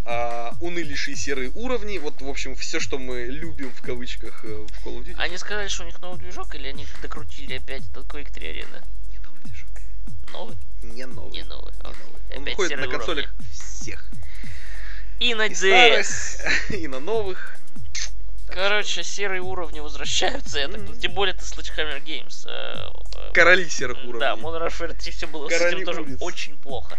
э, 0.05 0.51
унылейшие 0.61 1.17
серые 1.17 1.49
уровни. 1.55 1.97
Вот, 1.97 2.21
в 2.21 2.29
общем, 2.29 2.55
все, 2.55 2.79
что 2.79 2.99
мы 2.99 3.23
любим 3.23 3.73
в 3.73 3.81
кавычках 3.81 4.45
э, 4.45 4.47
в 4.47 4.85
Call 4.85 4.99
of 4.99 5.05
Duty. 5.05 5.15
Они 5.17 5.39
сказали, 5.39 5.69
что 5.69 5.81
у 5.81 5.85
них 5.87 5.99
новый 6.03 6.19
движок, 6.19 6.53
или 6.53 6.67
они 6.67 6.85
докрутили 7.01 7.55
опять 7.55 7.81
этот 7.89 8.05
Quake 8.05 8.31
3 8.31 8.47
арена? 8.47 8.83
Не 9.11 9.17
новый 9.17 9.41
движок. 9.43 9.69
Новый? 10.31 10.55
новый. 10.83 11.31
Не 11.31 11.41
Окей. 11.41 11.49
новый. 11.49 11.73
Он 11.83 11.95
Опять 12.43 12.57
выходит 12.57 12.77
на 12.79 12.87
консолях 12.87 13.25
уровни. 13.31 13.47
всех. 13.53 14.05
И 15.19 15.33
на 15.35 15.45
И 15.47 15.49
DS. 15.51 16.03
старых, 16.03 16.71
и 16.81 16.87
на 16.87 16.99
новых. 16.99 17.55
Короче, 18.47 19.03
серые 19.03 19.41
уровни 19.41 19.79
возвращаются. 19.79 20.59
Я 20.59 20.67
так-. 20.67 20.99
Тем 20.99 21.13
более 21.13 21.33
это 21.33 21.43
Sledgehammer 21.43 22.03
Games. 22.03 22.45
э, 22.47 22.89
э, 23.15 23.31
Короли 23.33 23.67
серых 23.67 23.97
Да, 24.19 24.35
уровней. 24.35 24.43
Modern 24.43 24.67
Warfare 24.67 24.93
3 24.95 25.11
все 25.11 25.27
было 25.27 25.49
с 25.49 25.57
Короли 25.57 25.77
этим 25.77 25.85
тоже 25.85 26.01
улиц. 26.01 26.17
очень 26.21 26.57
плохо. 26.57 26.97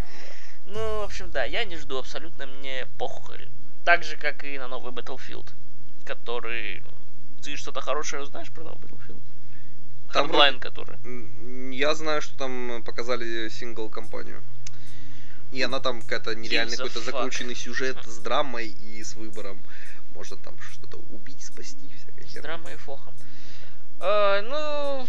Ну, 0.66 1.00
в 1.00 1.03
общем, 1.03 1.31
да, 1.31 1.44
я 1.44 1.64
не 1.64 1.77
жду 1.77 1.98
абсолютно, 1.98 2.46
мне 2.46 2.87
похуй. 2.98 3.48
Так 3.85 4.03
же, 4.03 4.16
как 4.16 4.42
и 4.44 4.59
на 4.59 4.66
новый 4.66 4.92
Battlefield, 4.92 5.46
который... 6.05 6.83
Ты 7.42 7.57
что-то 7.57 7.83
хорошее 7.83 8.22
узнаешь 8.22 8.50
про 8.50 8.64
новый 8.64 8.79
Battlefield? 8.81 9.20
Там 10.12 10.31
Hardline, 10.33 10.59
который. 10.59 10.96
М, 11.05 11.70
Я 11.70 11.94
знаю, 11.94 12.22
что 12.22 12.37
там 12.38 12.83
показали 12.85 13.48
сингл-компанию. 13.50 14.42
И 15.55 15.62
она 15.62 15.79
там 15.79 16.03
какая-то 16.03 16.35
нереальный 16.35 16.77
какой-то 16.77 17.01
закрученный 17.01 17.55
сюжет 17.55 17.97
с 18.05 18.19
драмой 18.19 18.67
и 18.67 19.05
с 19.05 19.14
выбором. 19.14 19.62
Можно 20.12 20.37
там 20.37 20.59
что-то 20.61 20.97
убить, 21.11 21.45
спасти, 21.45 21.88
всякая 21.97 22.29
С 22.29 22.43
драмой 22.43 22.75
и 22.75 22.77
фохом. 22.77 23.14
А, 24.01 24.43
ну, 24.43 25.09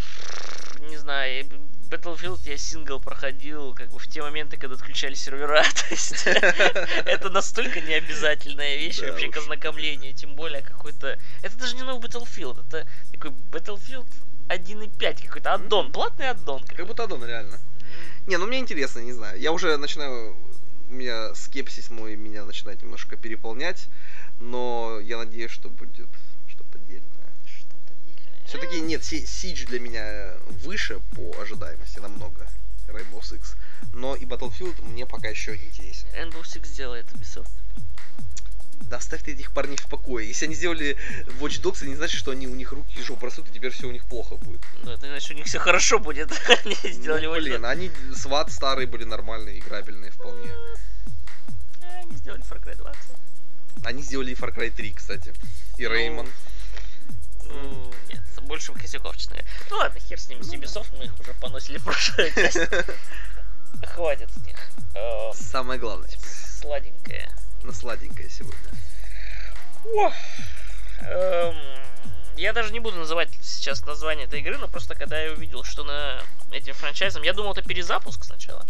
не 0.88 0.97
знаю, 0.97 1.45
Battlefield 1.89 2.41
я 2.45 2.58
сингл 2.58 2.99
проходил 2.99 3.73
как 3.73 3.89
бы 3.89 3.97
в 3.97 4.08
те 4.08 4.21
моменты, 4.21 4.58
когда 4.58 4.75
отключали 4.75 5.15
сервера. 5.15 5.63
То 5.73 5.86
есть 5.89 6.27
это 6.27 7.31
настолько 7.31 7.81
необязательная 7.81 8.75
вещь 8.75 8.99
Да 8.99 9.08
вообще 9.08 9.29
к 9.29 9.38
уж. 9.38 9.43
ознакомлению, 9.43 10.13
тем 10.13 10.36
более 10.36 10.62
какой-то... 10.62 11.17
Это 11.41 11.58
даже 11.58 11.75
не 11.75 11.81
новый 11.81 12.08
Battlefield, 12.08 12.63
это 12.67 12.88
такой 13.12 13.31
Battlefield 13.51 14.08
1.5 14.49 15.25
какой-то 15.25 15.53
аддон, 15.55 15.91
платный 15.91 16.29
аддон. 16.29 16.63
Как 16.65 16.86
будто 16.86 17.05
аддон, 17.05 17.25
реально. 17.25 17.60
Не, 18.27 18.38
ну 18.38 18.47
мне 18.47 18.59
интересно, 18.59 18.99
не 18.99 19.13
знаю. 19.13 19.39
Я 19.39 19.51
уже 19.51 19.77
начинаю... 19.77 20.35
У 20.89 20.93
меня 20.93 21.33
скепсис 21.33 21.89
мой 21.89 22.15
меня 22.15 22.45
начинает 22.45 22.81
немножко 22.81 23.17
переполнять. 23.17 23.88
Но 24.39 24.99
я 25.01 25.17
надеюсь, 25.17 25.51
что 25.51 25.69
будет 25.69 26.07
что-то 26.47 26.77
отдельное. 26.77 27.33
Что-то 27.45 27.93
дельное. 28.05 28.45
Все-таки 28.45 28.79
нет, 28.81 29.03
Си- 29.03 29.23
Siege 29.25 29.65
для 29.67 29.79
меня 29.79 30.35
выше 30.63 30.99
по 31.15 31.41
ожидаемости 31.41 31.99
намного. 31.99 32.47
Rainbow 32.88 33.21
Six. 33.21 33.55
Но 33.93 34.15
и 34.15 34.25
Battlefield 34.25 34.81
мне 34.83 35.05
пока 35.05 35.29
еще 35.29 35.55
интереснее. 35.55 36.13
Rainbow 36.13 36.41
Six 36.43 36.75
делает 36.75 37.07
Ubisoft. 37.13 37.49
Да 38.81 38.97
оставь 38.97 39.23
ты 39.23 39.33
этих 39.33 39.51
парней 39.51 39.77
в 39.77 39.88
покое. 39.88 40.27
Если 40.27 40.45
они 40.45 40.55
сделали 40.55 40.95
Watch 41.39 41.61
Dogs, 41.61 41.77
это 41.77 41.88
не 41.88 41.95
значит, 41.95 42.19
что 42.19 42.31
они 42.31 42.47
у 42.47 42.53
них 42.55 42.71
руки 42.71 42.99
и 42.99 43.01
жопу 43.01 43.25
растут, 43.25 43.49
и 43.49 43.53
теперь 43.53 43.71
все 43.71 43.88
у 43.88 43.91
них 43.91 44.05
плохо 44.05 44.35
будет. 44.35 44.61
Ну, 44.83 44.91
это 44.91 45.07
значит, 45.07 45.31
у 45.31 45.33
них 45.33 45.45
все 45.47 45.59
хорошо 45.59 45.97
будет. 45.99 46.31
Они 46.65 46.75
сделали 46.83 47.25
ну, 47.25 47.33
блин, 47.33 47.65
они 47.65 47.91
сват 48.15 48.51
старые 48.51 48.85
были 48.88 49.03
нормальные, 49.03 49.59
играбельные 49.59 50.11
вполне. 50.11 50.51
А, 51.81 52.01
Они 52.01 52.15
сделали 52.17 52.43
Far 52.43 52.63
Cry 52.63 52.75
2. 52.75 52.91
кстати. 52.91 53.19
Они 53.83 54.03
сделали 54.03 54.31
и 54.31 54.35
Far 54.35 54.53
Cry 54.55 54.69
3, 54.69 54.93
кстати. 54.93 55.33
И 55.77 55.83
Ну, 55.83 55.91
Реймон. 55.91 56.27
Ну, 57.45 57.93
нет, 58.09 58.21
больше 58.43 58.73
косяков, 58.73 59.17
честно 59.17 59.38
говоря. 59.38 59.49
Ну 59.69 59.77
ладно, 59.77 59.99
хер 59.99 60.19
с 60.19 60.29
ними, 60.29 60.41
с 60.41 60.53
Ubisoft, 60.53 60.95
мы 60.97 61.05
их 61.05 61.19
уже 61.19 61.33
поносили 61.33 61.77
в 61.77 61.83
прошлой 61.83 62.31
части. 62.33 62.67
Хватит 63.93 64.29
с 64.31 64.45
них. 64.45 64.57
Э, 64.95 65.31
Самое 65.33 65.79
главное. 65.79 66.09
Сладенькое. 66.61 67.31
На 67.63 67.73
сладенькое 67.73 68.29
сегодня. 68.29 68.59
Эм, 71.01 71.55
Я 72.37 72.51
даже 72.53 72.73
не 72.73 72.79
буду 72.79 72.97
называть 72.97 73.29
сейчас 73.41 73.85
название 73.85 74.25
этой 74.25 74.39
игры, 74.41 74.57
но 74.57 74.67
просто 74.67 74.93
когда 74.95 75.19
я 75.21 75.31
увидел, 75.31 75.63
что 75.63 75.83
на 75.83 76.21
этим 76.51 76.73
франчайзом, 76.73 77.23
я 77.23 77.33
думал, 77.33 77.53
это 77.53 77.61
перезапуск 77.61 78.25
сначала, 78.25 78.65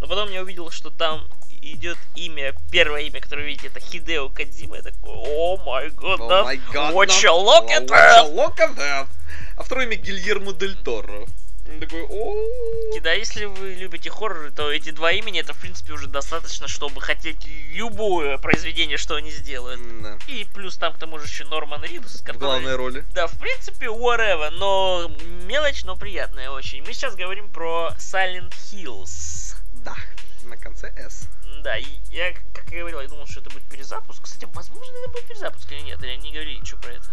но 0.00 0.06
потом 0.06 0.30
я 0.30 0.42
увидел, 0.42 0.70
что 0.70 0.90
там 0.90 1.26
идет 1.60 1.98
имя, 2.14 2.54
первое 2.70 3.02
имя, 3.02 3.20
которое 3.20 3.42
вы 3.42 3.48
видите, 3.48 3.66
это 3.66 3.80
Хидео 3.80 4.28
Кадзима. 4.28 4.76
Я 4.76 4.82
такой, 4.82 5.10
о 5.12 5.56
май 5.64 5.88
О 5.88 5.90
гад, 5.90 6.94
what 6.94 7.08
no. 7.08 7.20
you 7.20 7.44
look 7.44 7.68
at 7.68 7.86
that? 7.88 8.26
you 8.26 8.34
look 8.34 8.58
at 8.60 8.76
that? 8.76 9.08
А 9.56 9.62
второе 9.62 9.86
имя 9.86 9.96
Гильермо 9.96 10.52
Дель 10.52 10.76
Торо. 10.76 11.26
Он 11.68 11.80
такой, 11.80 12.02
о 12.02 13.00
Да, 13.00 13.12
если 13.12 13.44
вы 13.44 13.74
любите 13.74 14.10
хорроры, 14.10 14.50
то 14.50 14.70
эти 14.70 14.90
два 14.90 15.12
имени, 15.12 15.40
это, 15.40 15.52
в 15.52 15.58
принципе, 15.58 15.92
уже 15.92 16.06
достаточно, 16.08 16.68
чтобы 16.68 17.00
хотеть 17.00 17.46
любое 17.72 18.38
произведение, 18.38 18.96
что 18.96 19.14
они 19.16 19.30
сделают. 19.30 19.80
Да. 20.02 20.18
И 20.26 20.44
плюс 20.52 20.76
там 20.76 20.92
к 20.92 20.98
тому 20.98 21.18
же 21.18 21.26
еще 21.26 21.44
Норман 21.44 21.82
Ридус, 21.84 22.20
В 22.20 22.24
который... 22.24 22.38
главной 22.38 22.76
роли. 22.76 23.04
Да, 23.14 23.26
в 23.26 23.38
принципе, 23.38 23.86
whatever, 23.86 24.50
но 24.50 25.10
мелочь, 25.46 25.84
но 25.84 25.96
приятная 25.96 26.50
очень. 26.50 26.82
Мы 26.82 26.92
сейчас 26.92 27.14
говорим 27.14 27.48
про 27.50 27.92
Silent 27.98 28.52
Hills. 28.72 29.54
Да, 29.84 29.96
на 30.44 30.56
конце 30.56 30.92
S. 30.96 31.28
Да, 31.62 31.76
и 31.76 31.86
я, 32.10 32.32
как 32.52 32.70
я 32.70 32.80
говорил, 32.80 33.00
я 33.00 33.08
думал, 33.08 33.26
что 33.26 33.40
это 33.40 33.50
будет 33.50 33.64
перезапуск. 33.64 34.22
Кстати, 34.22 34.48
возможно, 34.54 34.92
это 35.02 35.12
будет 35.12 35.26
перезапуск 35.26 35.70
или 35.72 35.80
нет, 35.80 36.02
или 36.02 36.10
они 36.10 36.30
не 36.30 36.32
говорили 36.32 36.58
ничего 36.58 36.80
про 36.80 36.92
это. 36.92 37.06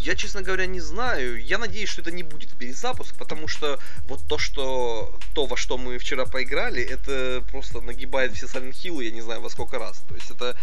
Я, 0.00 0.16
честно 0.16 0.42
говоря, 0.42 0.66
не 0.66 0.80
знаю. 0.80 1.42
Я 1.44 1.58
надеюсь, 1.58 1.88
что 1.88 2.02
это 2.02 2.10
не 2.10 2.22
будет 2.22 2.56
перезапуск, 2.56 3.16
потому 3.16 3.48
что 3.48 3.78
вот 4.04 4.26
то, 4.28 4.38
что 4.38 5.18
то, 5.34 5.46
во 5.46 5.56
что 5.56 5.78
мы 5.78 5.98
вчера 5.98 6.26
поиграли, 6.26 6.82
это 6.82 7.44
просто 7.50 7.80
нагибает 7.80 8.34
все 8.34 8.46
Silent 8.46 8.72
Hill, 8.72 9.02
я 9.02 9.10
не 9.10 9.20
знаю 9.20 9.40
во 9.40 9.50
сколько 9.50 9.78
раз. 9.78 10.02
То 10.08 10.14
есть 10.14 10.30
это... 10.30 10.56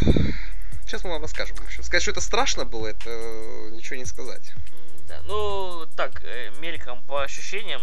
Сейчас 0.84 1.02
мы 1.02 1.10
вам 1.10 1.22
расскажем. 1.22 1.56
В 1.56 1.64
общем, 1.64 1.82
сказать, 1.82 2.02
что 2.02 2.12
это 2.12 2.20
страшно 2.20 2.64
было, 2.64 2.86
это 2.86 3.10
ничего 3.72 3.96
не 3.96 4.04
сказать. 4.04 4.52
Да, 5.08 5.20
ну, 5.26 5.86
так, 5.96 6.22
э, 6.24 6.50
мельком 6.60 7.02
по 7.04 7.22
ощущениям, 7.22 7.82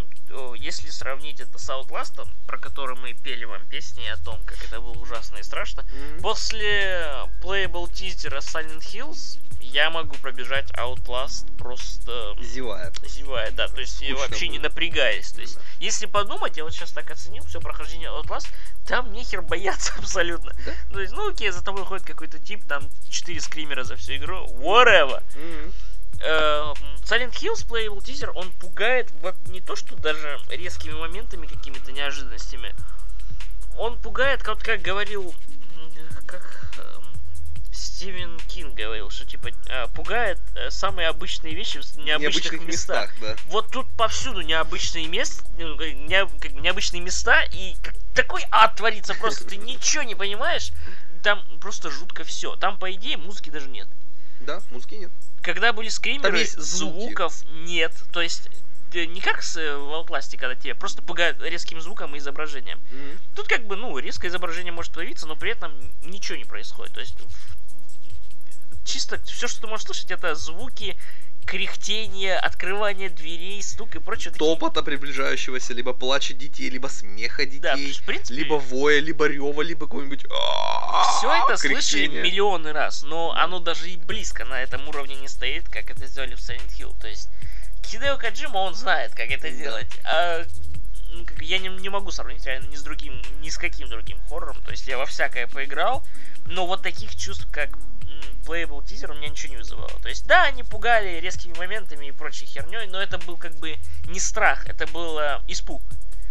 если 0.58 0.90
сравнить 0.90 1.40
это 1.40 1.58
с 1.58 1.70
Outlast, 1.70 2.28
про 2.48 2.58
который 2.58 2.96
мы 2.96 3.14
пели 3.14 3.46
вам 3.46 3.66
песни 3.68 4.06
о 4.08 4.18
том, 4.18 4.40
как 4.46 4.64
это 4.66 4.80
было 4.82 4.94
ужасно 4.94 5.38
и 5.38 5.44
страшно, 5.44 5.86
После 6.22 7.08
playable 7.42 7.92
тизера 7.92 8.38
Silent 8.40 8.82
Hills 8.82 9.40
я 9.62 9.90
могу 9.90 10.16
пробежать 10.18 10.70
Outlast 10.72 11.46
просто 11.58 12.36
Зевая. 12.42 12.92
зевая, 13.04 13.52
да, 13.52 13.68
то 13.68 13.80
есть 13.82 13.96
Скучно 13.96 14.16
вообще 14.18 14.48
не 14.50 14.58
будет. 14.60 14.70
напрягаясь. 14.72 15.32
То 15.32 15.42
есть, 15.42 15.56
Да. 15.56 15.62
если 15.80 16.06
подумать, 16.06 16.58
я 16.58 16.64
вот 16.64 16.74
сейчас 16.74 16.92
так 16.92 17.10
оценил 17.12 17.44
все 17.46 17.60
прохождение 17.62 18.10
Outlast, 18.10 18.48
там 18.86 19.12
нехер 19.14 19.42
бояться 19.42 19.94
абсолютно. 19.98 20.54
Да? 20.66 20.74
То 20.94 21.00
есть, 21.02 21.14
ну 21.14 21.30
окей, 21.30 21.50
за 21.52 21.64
тобой 21.64 21.86
ходит 21.86 22.06
какой-то 22.06 22.40
тип, 22.40 22.66
там 22.68 22.84
4 23.10 23.40
скримера 23.40 23.84
за 23.84 23.96
всю 23.96 24.16
игру, 24.18 24.46
whatever. 24.60 25.24
Мгм. 25.36 25.74
Эм, 26.24 26.74
Silent 27.04 27.34
Hills 27.34 27.68
Playable 27.68 28.02
Teaser, 28.02 28.32
он 28.34 28.50
пугает 28.54 29.12
вот 29.22 29.36
не 29.50 29.60
то, 29.60 29.76
что 29.76 29.96
даже 29.96 30.40
резкими 30.50 30.94
моментами, 30.94 31.48
какими-то 31.48 31.92
неожиданностями. 31.92 32.74
Он 33.78 34.00
пугает, 34.00 34.42
как, 34.42 34.60
как 34.60 34.82
говорил, 34.82 35.34
как 36.26 36.72
эм, 36.78 37.04
Стивен 37.74 38.40
Кинг 38.48 38.76
говорил, 38.76 39.10
что 39.10 39.26
типа 39.26 39.50
э, 39.68 39.88
пугает 39.90 40.40
э, 40.56 40.70
самые 40.70 41.10
обычные 41.10 41.56
вещи 41.56 41.80
в 41.82 41.98
необычных, 41.98 42.62
местах. 42.62 43.14
да. 43.20 43.36
Вот 43.48 43.70
тут 43.72 43.88
повсюду 43.98 44.42
необычные 44.42 45.08
места, 45.08 45.44
ну, 45.58 45.76
не- 45.76 46.26
как 46.40 46.54
бы 46.54 46.62
необычные 46.62 47.02
места, 47.02 47.44
и 47.52 47.76
как- 47.82 47.96
такой 48.14 48.46
ад 48.52 48.76
творится 48.76 49.14
просто, 49.16 49.44
ты 49.46 49.58
ничего 49.58 50.04
не 50.04 50.16
понимаешь, 50.16 50.72
там 51.22 51.44
просто 51.60 51.90
жутко 51.90 52.24
все. 52.24 52.56
Там, 52.56 52.78
по 52.78 52.92
идее, 52.94 53.18
музыки 53.18 53.50
даже 53.50 53.68
нет 53.70 53.88
Да, 54.40 54.62
музыки 54.72 54.96
нет. 54.96 55.12
Когда 55.44 55.74
были 55.74 55.90
скримеры, 55.90 56.46
звуков 56.46 57.44
нет. 57.66 57.94
То 58.12 58.22
есть 58.22 58.50
э, 58.94 59.06
не 59.06 59.22
как 59.22 59.44
с, 59.44 59.58
э, 59.58 59.76
в 59.76 59.92
Outlast, 59.92 60.36
когда 60.38 60.56
тебя 60.56 60.74
просто 60.74 61.04
пугают 61.04 61.40
резким 61.42 61.82
звуком 61.82 62.16
и 62.16 62.18
изображением. 62.18 62.80
Мгм. 62.92 63.20
Тут 63.36 63.48
как 63.48 63.68
бы, 63.68 63.76
ну, 63.76 63.98
резкое 64.00 64.30
изображение 64.30 64.72
может 64.72 64.94
появиться, 64.94 65.28
но 65.28 65.36
при 65.36 65.52
этом 65.52 65.74
ничего 66.02 66.38
не 66.38 66.46
происходит. 66.46 66.94
То 66.94 67.02
есть 67.02 67.16
чисто 68.86 69.22
все, 69.26 69.48
что 69.48 69.62
ты 69.62 69.68
можешь 69.68 69.86
слышать, 69.86 70.12
это 70.12 70.34
звуки, 70.34 70.98
кряхтение, 71.46 72.38
открывание 72.38 73.10
дверей, 73.10 73.62
стук 73.62 73.96
и 73.96 74.00
прочее. 74.00 74.34
Топота 74.34 74.84
приближающегося, 74.84 75.74
либо 75.74 75.94
плача 75.94 76.34
детей, 76.34 76.70
либо 76.70 76.88
смеха 76.88 77.46
детей, 77.46 77.60
Да, 77.60 77.74
есть, 77.74 78.02
в 78.02 78.04
принципе, 78.04 78.36
либо 78.36 78.56
воя, 78.56 79.00
либо 79.00 79.28
рева, 79.28 79.62
либо 79.62 79.88
какой-нибудь 79.88 80.26
все 81.18 81.32
это 81.32 81.58
слышали 81.58 82.08
миллионы 82.08 82.72
раз, 82.72 83.04
но 83.04 83.34
оно 83.34 83.60
даже 83.60 83.90
и 83.90 83.98
близко 83.98 84.46
на 84.46 84.62
этом 84.62 84.88
уровне 84.90 85.16
не 85.16 85.28
стоит, 85.28 85.70
как 85.70 85.90
это 85.92 86.06
сделали 86.08 86.36
в 86.36 86.40
Silent 86.40 86.70
Hill. 86.78 86.96
То 87.00 87.08
есть 87.08 87.30
Хидео 87.86 88.18
Каджима, 88.18 88.58
он 88.58 88.74
знает, 88.76 89.14
как 89.14 89.30
это 89.30 89.52
делать. 89.52 89.88
А 90.04 90.44
ну, 91.12 91.26
я 91.42 91.60
не, 91.60 91.70
не 91.70 91.90
могу 91.90 92.12
сравнить 92.12 92.46
реально 92.46 92.68
ни 92.70 92.76
с 92.76 92.82
другим, 92.82 93.22
ни 93.42 93.50
с 93.50 93.58
каким 93.58 93.88
другим 93.88 94.18
хоррором. 94.30 94.62
То 94.64 94.72
есть 94.72 94.88
я 94.88 94.98
во 94.98 95.06
всякое 95.06 95.48
поиграл, 95.48 96.04
но 96.46 96.66
вот 96.66 96.82
таких 96.82 97.16
чувств, 97.16 97.48
как 97.52 97.78
Playable 98.46 98.84
Teaser, 98.84 99.12
у 99.12 99.16
меня 99.16 99.30
ничего 99.30 99.54
не 99.54 99.58
вызывало. 99.58 99.92
То 100.02 100.10
есть, 100.10 100.26
да, 100.28 100.44
они 100.44 100.64
пугали 100.64 101.20
резкими 101.20 101.58
моментами 101.58 102.08
и 102.08 102.12
прочей 102.12 102.46
херней, 102.46 102.88
но 102.88 103.02
это 103.02 103.18
был 103.18 103.38
как 103.38 103.56
бы 103.56 103.78
не 104.08 104.20
страх, 104.20 104.66
это 104.68 104.86
был 104.88 105.18
э, 105.20 105.42
испуг. 105.48 105.82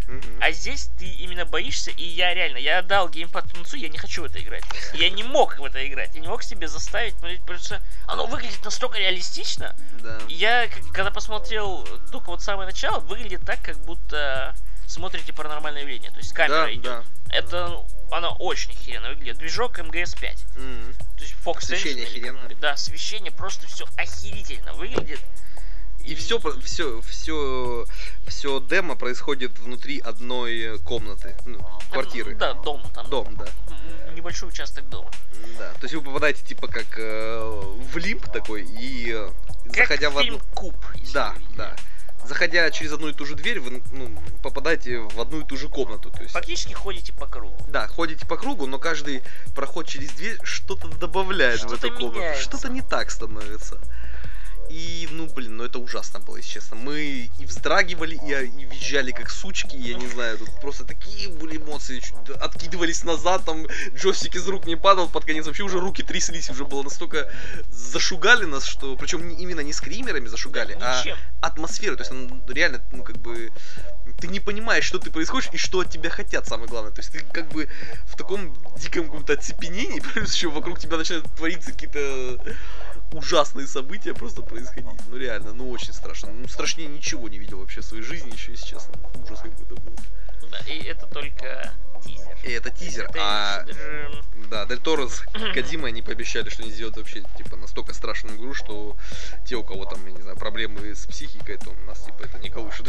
Мгм. 0.08 0.38
А 0.40 0.50
здесь 0.50 0.90
ты 0.98 1.06
именно 1.06 1.44
боишься, 1.46 1.90
и 1.92 2.02
я 2.04 2.34
реально, 2.34 2.58
я 2.58 2.78
отдал 2.78 3.08
геймпад 3.08 3.50
Тунцу, 3.52 3.76
я 3.76 3.88
не 3.88 3.98
хочу 3.98 4.22
в 4.22 4.24
это 4.26 4.40
играть. 4.42 4.64
Я 4.94 5.08
не 5.10 5.22
мог 5.22 5.58
в 5.58 5.64
это 5.64 5.86
играть, 5.86 6.14
я 6.14 6.20
не 6.20 6.28
мог 6.28 6.42
себе 6.42 6.68
заставить, 6.68 7.14
потому 7.14 7.58
что 7.58 7.80
оно 8.06 8.26
выглядит 8.26 8.64
настолько 8.64 8.98
реалистично. 8.98 9.74
Да. 10.02 10.18
Я, 10.28 10.68
когда 10.92 11.10
посмотрел 11.10 11.86
только 12.10 12.30
вот 12.30 12.42
самое 12.42 12.68
начало, 12.68 12.98
выглядит 13.00 13.42
так, 13.46 13.62
как 13.62 13.76
будто 13.84 14.54
смотрите 14.86 15.32
паранормальное 15.32 15.82
явление. 15.82 16.10
То 16.10 16.18
есть 16.18 16.32
камера 16.34 16.64
Да, 16.64 16.72
идет. 16.72 16.82
да. 16.82 17.04
Это 17.32 17.68
ну, 17.68 17.86
она 18.10 18.30
очень 18.30 18.72
охеренно 18.72 19.08
выглядит. 19.08 19.38
Движок 19.38 19.78
МГС-5. 19.78 20.38
Мгм. 20.56 20.94
То 21.16 21.22
есть 21.22 21.34
Fox 21.44 21.58
Освещение 21.58 22.06
охеренно. 22.06 22.40
Да, 22.60 22.72
освещение 22.72 23.32
просто 23.32 23.66
все 23.66 23.86
охерительно 23.96 24.74
выглядит. 24.74 25.20
И 26.04 26.14
все, 26.16 26.40
все, 26.62 27.00
все, 27.02 27.86
все 28.26 28.60
демо 28.60 28.96
происходит 28.96 29.58
внутри 29.60 30.00
одной 30.00 30.80
комнаты, 30.80 31.36
ну, 31.46 31.64
квартиры. 31.92 32.34
Да, 32.34 32.54
дом 32.54 32.82
там. 32.92 33.08
Дом, 33.08 33.36
да. 33.36 33.46
Небольшой 34.12 34.48
участок 34.48 34.88
дома. 34.88 35.10
Да. 35.58 35.72
То 35.74 35.82
есть 35.82 35.94
вы 35.94 36.02
попадаете 36.02 36.44
типа 36.44 36.66
как 36.66 36.98
э, 36.98 37.38
в 37.92 37.96
лимп 37.98 38.30
такой 38.32 38.64
и 38.64 39.12
э, 39.12 39.30
Как 39.66 39.76
заходя 39.76 40.10
в 40.10 40.20
фильм 40.20 40.36
одну. 40.36 40.54
Куб. 40.54 40.76
если 40.94 41.14
Да, 41.14 41.34
видели. 41.38 41.76
Заходя 42.24 42.70
через 42.70 42.92
одну 42.92 43.08
и 43.08 43.12
ту 43.12 43.26
же 43.26 43.34
дверь, 43.34 43.58
вы 43.60 43.82
ну, 43.92 44.10
попадаете 44.42 44.98
в 44.98 45.20
одну 45.20 45.40
и 45.40 45.44
ту 45.44 45.56
же 45.56 45.68
комнату. 45.68 46.10
То 46.10 46.22
есть, 46.22 46.32
Фактически 46.32 46.72
ходите 46.72 47.12
по 47.12 47.26
кругу. 47.26 47.56
да, 47.68 47.88
ходите 47.88 48.26
по 48.26 48.36
кругу, 48.36 48.66
но 48.66 48.78
каждый 48.78 49.22
проход 49.54 49.86
через 49.86 50.10
дверь 50.12 50.38
что-то 50.42 50.88
добавляет 50.88 51.60
в 51.60 51.68
Что-то 51.68 51.86
эту 51.88 51.96
комнату. 51.96 52.18
меняется. 52.18 52.42
Что-то 52.42 52.68
не 52.68 52.82
так 52.82 53.10
становится. 53.10 53.80
И, 54.72 55.06
ну, 55.10 55.26
блин, 55.26 55.58
ну 55.58 55.64
это 55.64 55.78
ужасно 55.78 56.18
было, 56.20 56.38
если 56.38 56.52
честно. 56.52 56.76
Мы 56.76 57.30
и 57.38 57.44
вздрагивали, 57.44 58.14
и, 58.14 58.62
и 58.62 58.64
визжали 58.64 59.10
как 59.10 59.30
сучки, 59.30 59.76
я 59.76 59.94
не 59.94 60.06
знаю, 60.08 60.38
тут 60.38 60.48
просто 60.62 60.84
такие 60.84 61.28
были 61.28 61.58
эмоции, 61.58 62.00
чуть 62.00 62.14
откидывались 62.40 63.04
назад, 63.04 63.44
там 63.44 63.66
джойстик 63.94 64.34
из 64.36 64.48
рук 64.48 64.64
не 64.66 64.76
падал, 64.76 65.08
под 65.10 65.26
конец 65.26 65.46
вообще 65.46 65.62
уже 65.62 65.78
руки 65.78 66.02
тряслись, 66.02 66.48
уже 66.48 66.64
было 66.64 66.82
настолько 66.82 67.30
зашугали 67.70 68.46
нас, 68.46 68.64
что, 68.64 68.96
причем 68.96 69.28
не- 69.28 69.42
именно 69.42 69.60
не 69.60 69.74
скримерами 69.74 70.28
зашугали, 70.28 70.74
а 70.80 71.02
атмосферой, 71.42 71.96
то 71.96 72.02
есть 72.02 72.12
он 72.12 72.42
реально, 72.48 72.82
ну, 72.92 73.04
как 73.04 73.18
бы, 73.18 73.50
ты 74.20 74.26
не 74.28 74.40
понимаешь, 74.40 74.84
что 74.84 74.98
ты 74.98 75.10
происходишь 75.10 75.50
и 75.52 75.58
что 75.58 75.80
от 75.80 75.90
тебя 75.90 76.08
хотят, 76.08 76.46
самое 76.48 76.68
главное. 76.68 76.92
То 76.92 77.00
есть 77.00 77.12
ты 77.12 77.20
как 77.20 77.48
бы 77.48 77.68
в 78.06 78.16
таком 78.16 78.54
диком 78.78 79.04
каком-то 79.04 79.34
оцепенении, 79.34 80.00
плюс 80.14 80.34
еще 80.34 80.48
вокруг 80.48 80.78
тебя 80.78 80.96
начинают 80.96 81.26
твориться 81.36 81.72
какие-то 81.72 82.38
ужасные 83.12 83.66
события 83.66 84.14
просто 84.14 84.42
происходить. 84.42 85.00
Ну 85.08 85.16
реально, 85.16 85.52
ну 85.52 85.70
очень 85.70 85.92
страшно. 85.92 86.30
Ну 86.30 86.48
страшнее 86.48 86.88
ничего 86.88 87.28
не 87.28 87.38
видел 87.38 87.58
вообще 87.60 87.80
в 87.80 87.84
своей 87.84 88.02
жизни, 88.02 88.32
еще 88.32 88.52
если 88.52 88.66
честно. 88.66 88.94
Ужас 89.24 89.40
какой-то 89.40 89.74
был. 89.74 89.94
Да, 90.50 90.58
и 90.66 90.82
это 90.84 91.06
только 91.06 91.72
тизер. 92.04 92.36
И 92.44 92.50
это 92.50 92.70
тизер, 92.70 93.04
Это 93.04 93.18
а 93.20 93.62
даже- 93.64 94.22
да, 94.50 94.66
Дель 94.66 94.80
Торо 94.80 95.08
с 95.08 95.20
Кадимой 95.54 95.92
они 95.92 96.02
пообещали, 96.02 96.50
что 96.50 96.62
они 96.62 96.72
сделают 96.72 96.96
вообще, 96.98 97.22
типа, 97.38 97.56
настолько 97.56 97.94
страшную 97.94 98.36
игру, 98.36 98.52
что 98.54 98.96
те, 99.46 99.54
у 99.54 99.62
кого 99.62 99.84
там, 99.86 100.04
я 100.04 100.12
не 100.12 100.20
знаю, 100.20 100.36
проблемы 100.36 100.94
с 100.94 101.06
психикой, 101.06 101.56
то 101.56 101.72
нас, 101.86 102.04
типа, 102.04 102.24
это 102.24 102.38
не 102.38 102.50
колышет. 102.50 102.86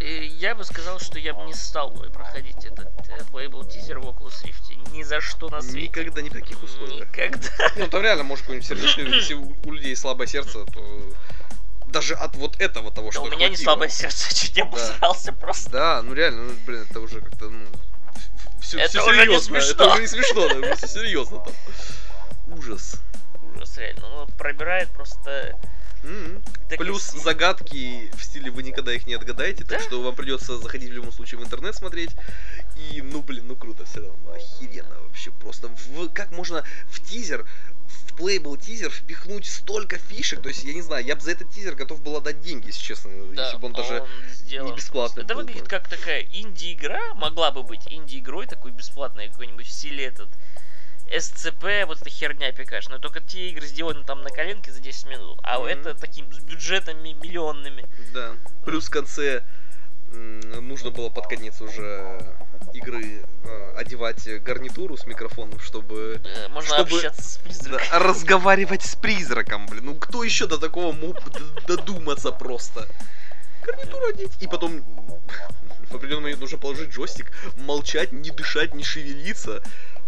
Э, 0.00 0.24
Я 0.24 0.54
бы 0.54 0.64
сказал, 0.64 1.00
что 1.00 1.18
я 1.18 1.34
бы 1.34 1.42
не 1.42 1.52
стал 1.54 1.90
бы 1.90 2.08
проходить 2.10 2.64
этот 2.64 2.88
э, 3.08 3.18
Playable 3.30 3.68
тизер 3.70 3.98
в 3.98 4.04
Oculus 4.06 4.42
Rift. 4.44 4.90
Ни 4.92 5.02
за 5.02 5.20
что 5.20 5.48
на 5.50 5.60
свете. 5.60 5.88
Никогда, 5.88 6.22
ни 6.22 6.28
в 6.28 6.32
каких 6.32 6.62
условиях. 6.62 7.08
Никогда. 7.08 7.48
Ну, 7.76 7.88
там 7.88 8.02
реально, 8.02 8.24
может, 8.24 8.44
какой-нибудь 8.44 8.68
сердечный, 8.68 9.04
у 9.64 9.70
людей 9.72 9.94
слабое 9.96 10.26
сердце, 10.26 10.64
то 10.64 11.14
даже 11.86 12.14
от 12.14 12.36
вот 12.36 12.60
этого 12.60 12.90
того, 12.90 13.08
Да 13.08 13.12
что 13.12 13.22
у 13.22 13.26
меня 13.26 13.36
не 13.48 13.56
хватило. 13.56 13.64
слабое 13.64 13.88
сердце, 13.88 14.34
чуть 14.34 14.56
не 14.56 14.62
обосрался 14.62 15.32
просто. 15.32 15.70
Да, 15.70 16.02
ну 16.02 16.14
реально, 16.14 16.44
ну, 16.44 16.52
блин, 16.66 16.86
это 16.88 17.00
уже 17.00 17.20
как-то, 17.20 17.48
ну, 17.50 17.66
все, 18.60 18.78
Это 18.78 19.02
уже 19.02 19.16
не 19.16 19.22
серьезно, 19.24 19.56
это 19.56 19.66
смешно. 19.66 19.92
уже 19.92 20.00
не 20.02 20.06
смешно, 20.08 20.48
да, 20.60 20.76
все 20.76 20.86
серьезно 20.86 21.38
там. 21.38 21.52
Ужас. 22.58 22.96
Ужас, 23.54 23.76
реально. 23.78 24.08
Ну, 24.08 24.26
пробирает 24.38 24.88
просто... 24.90 25.58
М-м. 26.04 26.42
так 26.68 26.78
Плюс 26.80 27.14
и- 27.14 27.18
загадки 27.20 28.10
в 28.16 28.24
стиле 28.24 28.50
вы 28.50 28.64
никогда 28.64 28.92
их 28.92 29.06
не 29.06 29.14
отгадаете, 29.14 29.62
так 29.64 29.78
Да. 29.78 29.84
что 29.84 30.02
вам 30.02 30.16
придется 30.16 30.58
заходить 30.58 30.90
в 30.90 30.92
любом 30.92 31.12
случае 31.12 31.38
в 31.38 31.44
интернет 31.44 31.76
смотреть. 31.76 32.10
И, 32.76 33.00
ну 33.02 33.22
блин, 33.22 33.46
ну 33.46 33.54
круто 33.54 33.84
все 33.84 34.00
равно, 34.00 34.32
охеренно 34.32 34.98
вообще 35.02 35.30
просто. 35.30 35.68
В- 35.68 36.08
как 36.12 36.32
можно 36.32 36.64
в 36.88 37.00
тизер, 37.08 37.46
в 38.12 38.20
Playable 38.20 38.58
тизер 38.60 38.90
впихнуть 38.90 39.46
столько 39.46 39.98
фишек, 39.98 40.42
то 40.42 40.48
есть, 40.48 40.64
я 40.64 40.72
не 40.74 40.82
знаю, 40.82 41.04
я 41.04 41.14
бы 41.16 41.20
за 41.20 41.32
этот 41.32 41.50
тизер 41.50 41.74
готов 41.74 42.02
был 42.02 42.16
отдать 42.16 42.40
деньги, 42.40 42.66
если 42.66 42.82
честно, 42.82 43.10
Да, 43.34 43.44
если 43.46 43.58
бы 43.58 43.66
он 43.66 43.72
даже... 43.72 44.06
сделан 44.32 44.70
не 44.70 44.76
бесплатный. 44.76 45.24
Это 45.24 45.34
был 45.34 45.42
бы. 45.42 45.46
выглядит 45.48 45.68
как 45.68 45.88
такая 45.88 46.22
инди-игра, 46.32 47.14
могла 47.14 47.50
бы 47.50 47.62
быть 47.62 47.82
инди-игрой 47.86 48.46
такой 48.46 48.70
бесплатной 48.72 49.28
какой-нибудь 49.28 49.66
в 49.66 49.70
стиле 49.70 50.04
этот 50.06 50.28
SCP, 51.10 51.84
вот 51.86 52.00
эта 52.00 52.08
херня 52.10 52.52
пикашная. 52.52 52.98
Только 52.98 53.20
те 53.20 53.50
игры 53.50 53.66
сделаны 53.66 54.02
там 54.04 54.22
на 54.22 54.30
коленке 54.30 54.72
за 54.72 54.80
10 54.80 55.06
минут, 55.06 55.38
а 55.42 55.58
Мгм. 55.58 55.66
это 55.68 55.94
таким 55.94 56.32
с 56.32 56.38
бюджетами 56.38 57.12
миллионными. 57.12 57.86
Да. 58.14 58.34
Плюс 58.64 58.86
в 58.86 58.90
конце 58.90 59.44
нужно 60.12 60.90
было 60.90 61.08
под 61.08 61.26
конец 61.26 61.60
уже 61.60 62.20
игры 62.74 63.24
э, 63.44 63.74
одевать 63.76 64.26
гарнитуру 64.42 64.96
с 64.96 65.06
микрофоном, 65.06 65.58
чтобы 65.60 66.20
Э, 66.24 66.48
Можно 66.48 66.74
Чтобы- 66.76 66.96
общаться 66.96 67.22
с 67.22 67.36
Да, 67.36 67.42
призраком. 67.44 67.86
разговаривать 68.08 68.82
с 68.82 68.94
призраком, 68.96 69.66
блин. 69.66 69.84
Ну 69.86 69.94
кто 69.96 70.22
еще 70.24 70.46
до 70.46 70.58
такого 70.58 70.92
мог 70.92 71.16
додуматься 71.66 72.32
просто? 72.32 72.88
Гарнитуру 73.64 74.06
одеть. 74.06 74.32
И 74.40 74.46
потом 74.46 74.80
в 75.90 75.94
определенный 75.94 76.22
момент 76.22 76.40
нужно 76.40 76.58
положить 76.58 76.90
джойстик, 76.90 77.30
молчать, 77.58 78.12
не 78.12 78.30
дышать, 78.30 78.74
не 78.74 78.84
шевелиться. 78.84 79.62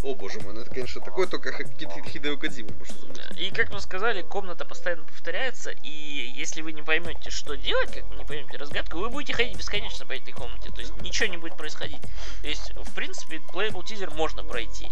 О 0.05 0.15
боже 0.15 0.39
мой, 0.41 0.53
ну 0.53 0.61
это, 0.61 0.69
конечно, 0.69 1.01
такое 1.01 1.27
только 1.27 1.51
Хидео 1.51 2.37
Кодзима 2.37 2.69
может 2.79 2.95
замутить. 3.01 3.25
И 3.39 3.51
как 3.51 3.73
мы 3.73 3.81
сказали, 3.81 4.21
комната 4.21 4.67
постоянно 4.67 5.03
повторяется, 5.05 5.71
и 5.71 5.89
если 6.37 6.61
вы 6.61 6.73
не 6.73 6.83
поймете, 6.83 7.31
что 7.31 7.57
делать, 7.57 7.91
как 7.95 8.05
вы 8.11 8.17
не 8.17 8.25
поймете 8.27 8.59
разгадку, 8.59 8.99
вы 8.99 9.09
будете 9.09 9.33
ходить 9.33 9.57
бесконечно 9.57 10.05
по 10.05 10.13
этой 10.13 10.33
комнате. 10.33 10.71
То 10.73 10.83
есть 10.83 10.93
ничего 11.01 11.31
не 11.31 11.39
будет 11.39 11.57
происходить. 11.57 12.03
То 12.43 12.49
есть, 12.49 12.73
в 12.77 12.95
принципе, 12.95 13.41
Playable 13.51 13.83
тизер 13.83 14.11
можно 14.11 14.45
пройти. 14.45 14.91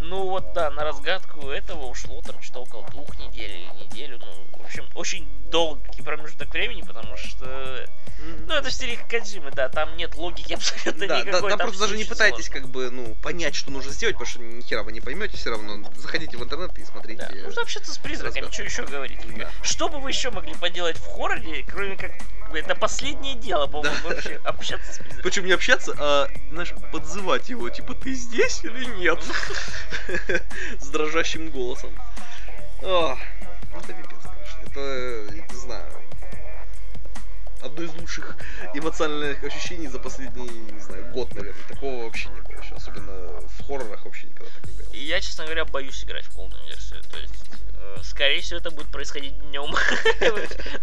Ну 0.00 0.28
вот 0.28 0.52
да, 0.52 0.70
на 0.70 0.84
разгадку 0.84 1.48
этого 1.48 1.86
ушло 1.86 2.20
там 2.22 2.40
что-то 2.42 2.60
около 2.60 2.86
двух 2.90 3.18
недель 3.18 3.50
или 3.52 3.84
неделю. 3.84 4.18
Ну, 4.18 4.58
в 4.62 4.64
общем, 4.66 4.86
очень 4.94 5.26
долгий 5.50 6.02
промежуток 6.02 6.50
времени, 6.52 6.82
потому 6.82 7.16
что... 7.16 7.86
Ну, 8.46 8.54
это 8.54 8.68
в 8.68 8.72
стиле 8.72 8.98
Кадзимы, 9.10 9.50
да, 9.50 9.68
там 9.68 9.96
нет 9.96 10.14
логики 10.14 10.52
абсолютно 10.54 11.06
Да, 11.06 11.22
да, 11.22 11.28
никакой. 11.28 11.50
там 11.50 11.58
просто 11.58 11.80
даже 11.82 11.96
не 11.96 12.04
пытайтесь 12.04 12.46
сложно. 12.46 12.62
как 12.62 12.70
бы, 12.70 12.90
ну, 12.90 13.14
понять, 13.22 13.54
что 13.54 13.70
нужно 13.70 13.92
сделать, 13.92 14.14
потому 14.16 14.30
что 14.30 14.40
ни 14.40 14.60
хера 14.62 14.82
вы 14.82 14.92
не 14.92 15.00
поймете 15.00 15.36
все 15.36 15.50
равно. 15.50 15.88
Заходите 15.96 16.36
в 16.36 16.42
интернет 16.42 16.76
и 16.78 16.84
смотрите. 16.84 17.26
Да, 17.28 17.34
нужно 17.44 17.62
общаться 17.62 17.92
с 17.92 17.98
призраками, 17.98 18.50
что 18.50 18.62
еще 18.62 18.84
говорить? 18.84 19.18
Да. 19.36 19.50
Что 19.62 19.88
бы 19.88 19.98
вы 20.00 20.10
еще 20.10 20.30
могли 20.30 20.54
поделать 20.54 20.96
в 20.96 21.06
хорроре, 21.06 21.64
кроме 21.68 21.96
как 21.96 22.12
это 22.54 22.74
последнее 22.76 23.34
дело, 23.34 23.66
по-моему, 23.66 23.96
Да. 24.04 24.14
вообще 24.14 24.40
общаться 24.44 24.92
с 24.92 24.98
призраками. 24.98 25.22
Причем 25.22 25.46
не 25.46 25.52
общаться, 25.52 25.94
а, 25.98 26.28
знаешь, 26.50 26.72
подзывать 26.92 27.48
его, 27.48 27.68
типа, 27.68 27.94
ты 27.94 28.14
здесь 28.14 28.64
или 28.64 28.84
нет? 28.96 29.18
С 30.80 30.88
дрожащим 30.88 31.50
голосом. 31.50 31.90
Ну 32.82 33.16
это 33.78 33.92
пипец, 33.92 34.18
конечно. 34.22 34.60
Это, 34.66 34.80
одно 37.74 37.84
из 37.84 37.94
лучших 37.94 38.36
эмоциональных 38.72 39.42
ощущений 39.42 39.88
за 39.88 39.98
последний, 39.98 40.48
не 40.48 40.80
знаю, 40.80 41.12
год, 41.12 41.34
наверное. 41.34 41.64
Такого 41.68 42.04
вообще 42.04 42.28
не 42.28 42.40
было 42.40 42.62
еще. 42.62 42.74
Особенно 42.74 43.12
в 43.58 43.66
хоррорах 43.66 44.04
вообще 44.04 44.28
никогда 44.28 44.50
так 44.54 44.68
не 44.68 44.82
было. 44.82 44.92
И 44.92 45.04
я, 45.04 45.20
честно 45.20 45.44
говоря, 45.44 45.64
боюсь 45.64 46.04
играть 46.04 46.24
в 46.24 46.34
полную 46.34 46.64
версию. 46.66 47.02
То 47.10 47.18
есть, 47.18 47.34
э, 47.78 47.96
скорее 48.04 48.40
всего, 48.40 48.60
это 48.60 48.70
будет 48.70 48.90
происходить 48.90 49.36
днем. 49.50 49.74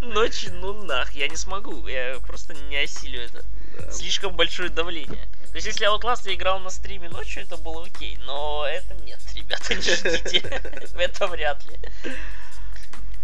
Ночью, 0.02 0.54
ну 0.54 0.84
нах, 0.84 1.12
я 1.12 1.28
не 1.28 1.36
смогу. 1.36 1.86
Я 1.88 2.20
просто 2.26 2.54
не 2.54 2.76
осилю 2.76 3.22
это. 3.22 3.42
Да. 3.78 3.90
Слишком 3.90 4.36
большое 4.36 4.68
давление. 4.68 5.26
То 5.50 5.56
есть, 5.56 5.66
если 5.66 5.86
Outlast 5.86 6.22
я 6.26 6.34
играл 6.34 6.60
на 6.60 6.70
стриме 6.70 7.08
ночью, 7.08 7.42
это 7.42 7.56
было 7.56 7.84
окей. 7.84 8.18
Но 8.24 8.66
это 8.66 8.94
нет, 9.02 9.20
ребята, 9.34 9.74
не 9.74 9.80
ждите. 9.80 10.38
Это 10.98 11.26
вряд 11.26 11.64
ли. 11.64 11.78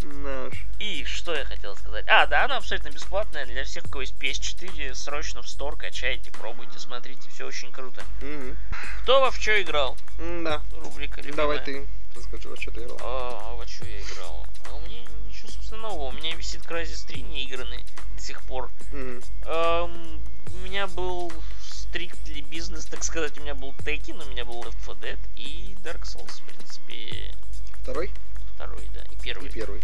Уж. 0.02 0.66
И 0.78 1.04
что 1.04 1.34
я 1.34 1.44
хотел 1.44 1.76
сказать? 1.76 2.04
А, 2.08 2.26
да, 2.26 2.44
она 2.44 2.56
абсолютно 2.56 2.90
бесплатная 2.90 3.46
для 3.46 3.64
всех, 3.64 3.84
у 3.86 3.88
кого 3.88 4.02
есть 4.02 4.14
PS4. 4.14 4.94
Срочно 4.94 5.42
в 5.42 5.46
Store 5.46 5.76
качайте, 5.76 6.30
пробуйте, 6.30 6.78
смотрите, 6.78 7.28
все 7.30 7.46
очень 7.46 7.72
круто. 7.72 8.02
Мгм. 8.20 8.56
Кто 9.02 9.20
во 9.20 9.30
в 9.30 9.36
что 9.36 9.60
играл? 9.60 9.96
Да. 10.18 10.62
Рубрика 10.72 11.20
любимая. 11.20 11.36
Давай 11.36 11.64
ты 11.64 11.88
расскажи, 12.14 12.48
во 12.48 12.56
что 12.56 12.70
ты 12.70 12.84
играл. 12.84 12.98
А, 13.02 13.40
а 13.42 13.56
во 13.56 13.66
что 13.66 13.86
я 13.86 14.00
играл? 14.00 14.46
А 14.68 14.74
у 14.74 14.80
меня 14.80 15.00
ничего 15.26 15.48
собственно 15.48 15.82
нового. 15.82 16.08
У 16.08 16.12
меня 16.12 16.34
висит 16.36 16.62
Crysis 16.62 17.06
3 17.06 17.22
не 17.22 17.44
игранный 17.44 17.84
до 18.16 18.22
сих 18.22 18.42
пор. 18.44 18.70
Мгм. 18.92 19.22
Эм, 19.46 20.20
у 20.52 20.56
меня 20.58 20.86
был 20.86 21.32
стриктли 21.60 22.40
бизнес, 22.42 22.86
так 22.86 23.02
сказать. 23.02 23.36
У 23.38 23.42
меня 23.42 23.54
был 23.54 23.72
Tekken, 23.78 24.22
у 24.24 24.30
меня 24.30 24.44
был 24.44 24.62
Left 24.62 24.76
4 24.84 24.98
Dead 25.00 25.18
и 25.36 25.76
Dark 25.82 26.02
Souls, 26.02 26.30
в 26.30 26.42
принципе. 26.42 27.34
Второй 27.82 28.10
Второй, 28.58 28.90
да, 28.92 29.00
и 29.08 29.14
первый. 29.22 29.46
и 29.46 29.52
первый. 29.52 29.80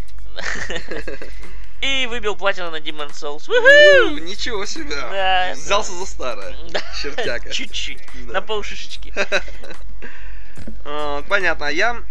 И 1.80 2.06
выбил 2.06 2.34
платину 2.34 2.72
на 2.72 2.80
Demon's 2.80 3.12
Souls. 3.12 3.44
Ну! 3.46 4.18
Ничего 4.18 4.66
себе! 4.66 4.96
Да, 4.96 5.52
Взялся 5.52 5.92
за 5.92 6.06
старое. 6.06 6.56
Да. 6.70 6.80
Чертяка. 7.00 7.50
Чуть-чуть. 7.50 8.02
Да. 8.26 8.32
На 8.32 8.42
полшишечки. 8.42 9.14
А, 10.86 11.22
Понятно, 11.28 11.66
а 11.66 11.70
я... 11.70 12.02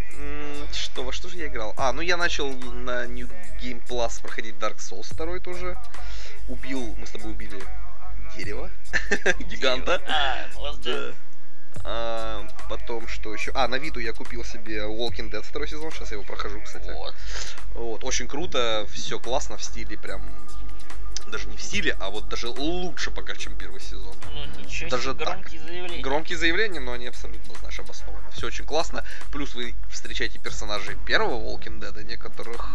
Что, 0.71 1.03
во 1.03 1.11
что 1.11 1.27
же 1.27 1.37
я 1.37 1.47
играл? 1.47 1.73
А, 1.75 1.91
ну 1.91 2.01
я 2.01 2.17
начал 2.17 2.49
на 2.49 3.05
New 3.07 3.27
Game 3.61 3.81
Plus 3.87 4.21
проходить 4.21 4.55
Dark 4.55 4.77
Souls 4.77 5.13
2 5.15 5.39
тоже. 5.39 5.77
Убил, 6.47 6.95
мы 6.97 7.05
с 7.07 7.11
тобой 7.11 7.31
убили 7.31 7.63
дерева. 8.35 8.69
Гиганта. 9.39 10.01
А, 11.83 12.47
потом 12.69 13.07
что 13.07 13.33
еще? 13.33 13.51
А, 13.53 13.67
на 13.67 13.75
виду 13.75 13.99
я 13.99 14.13
купил 14.13 14.43
себе 14.43 14.79
Walking 14.79 15.29
Dead 15.29 15.41
второй 15.43 15.67
сезон, 15.67 15.91
сейчас 15.91 16.11
я 16.11 16.15
его 16.15 16.23
прохожу, 16.23 16.61
кстати. 16.61 16.89
Вот. 16.89 17.15
Вот, 17.73 18.03
очень 18.03 18.27
круто, 18.27 18.87
все 18.91 19.19
классно 19.19 19.57
в 19.57 19.63
стиле 19.63 19.97
прям 19.97 20.21
даже 21.33 21.47
не 21.47 21.57
в 21.57 21.61
стиле, 21.61 21.97
а 21.99 22.09
вот 22.09 22.29
даже 22.29 22.47
лучше 22.47 23.09
пока, 23.09 23.35
чем 23.35 23.55
первый 23.55 23.81
сезон. 23.81 24.15
Ну 24.33 24.61
ничего 24.61 24.89
Даже 24.89 25.11
себе, 25.11 25.25
так. 25.25 25.39
громкие 25.39 25.61
заявления. 25.61 26.01
Громкие 26.03 26.37
заявления, 26.37 26.79
но 26.79 26.91
они 26.91 27.07
абсолютно, 27.07 27.55
знаешь, 27.55 27.79
обоснованы. 27.79 28.29
Все 28.31 28.47
очень 28.47 28.65
классно. 28.65 29.03
Плюс 29.31 29.55
вы 29.55 29.73
встречаете 29.89 30.37
персонажей 30.37 30.95
первого 31.07 31.35
Walking 31.35 31.79
Dead, 31.79 32.03
некоторых 32.03 32.67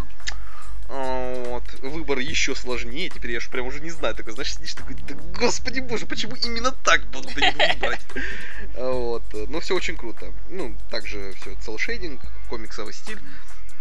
вот, 0.89 1.65
выбор 1.81 2.19
еще 2.19 2.55
сложнее. 2.55 3.11
Теперь 3.11 3.33
я 3.33 3.41
же 3.41 3.51
прям 3.51 3.67
уже 3.67 3.81
не 3.81 3.91
знаю. 3.91 4.15
Такой, 4.15 4.33
знаешь, 4.33 4.55
сидишь 4.55 4.75
такой, 4.75 4.95
да 4.95 5.15
господи 5.39 5.81
боже, 5.81 6.07
почему 6.07 6.35
именно 6.37 6.73
так 6.73 7.03
надо 7.13 7.29
выбрать? 7.29 8.01
А, 8.75 8.91
Вот. 8.91 9.23
Но 9.49 9.61
все 9.61 9.75
очень 9.75 9.97
круто. 9.97 10.33
Ну, 10.49 10.77
также 10.91 11.35
все 11.41 11.55
целшейдинг, 11.57 12.23
комиксовый 12.49 12.95
стиль. 12.95 13.21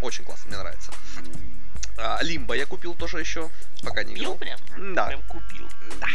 Очень 0.02 0.26
классно, 0.26 0.50
мне 0.50 0.58
нравится. 0.58 0.92
А, 1.98 2.20
Лимба 2.22 2.56
я 2.56 2.66
купил 2.66 2.94
тоже 2.94 3.20
еще, 3.20 3.50
пока 3.84 4.04
не 4.04 4.14
играл. 4.16 4.36
прям? 4.36 4.60
Да. 4.94 5.08
Прям 5.08 5.22
купил. 5.24 5.68
Да. 6.00 6.08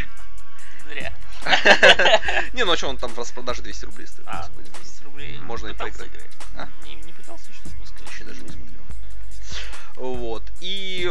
Зря. 0.89 1.13
Не, 2.53 2.65
ну 2.65 2.73
а 2.73 2.77
что 2.77 2.89
он 2.89 2.99
там 2.99 3.13
в 3.13 3.19
распродаже 3.19 3.63
200 3.63 3.85
рублей 3.87 4.07
стоит? 4.07 4.29
А, 4.29 4.49
господи. 4.49 4.71
10 4.85 5.03
рублей. 5.05 5.39
Можно 5.39 5.69
и 5.69 5.75
поиграть. 5.75 6.09
играть. 6.09 6.31
А? 6.55 6.69
Не 6.87 7.13
пытался 7.13 7.51
еще 7.51 7.69
спускать? 7.69 8.09
Еще 8.13 8.25
даже 8.25 8.43
не 8.43 8.51
смотрел. 8.51 8.72
Вот. 9.97 10.43
И 10.61 11.07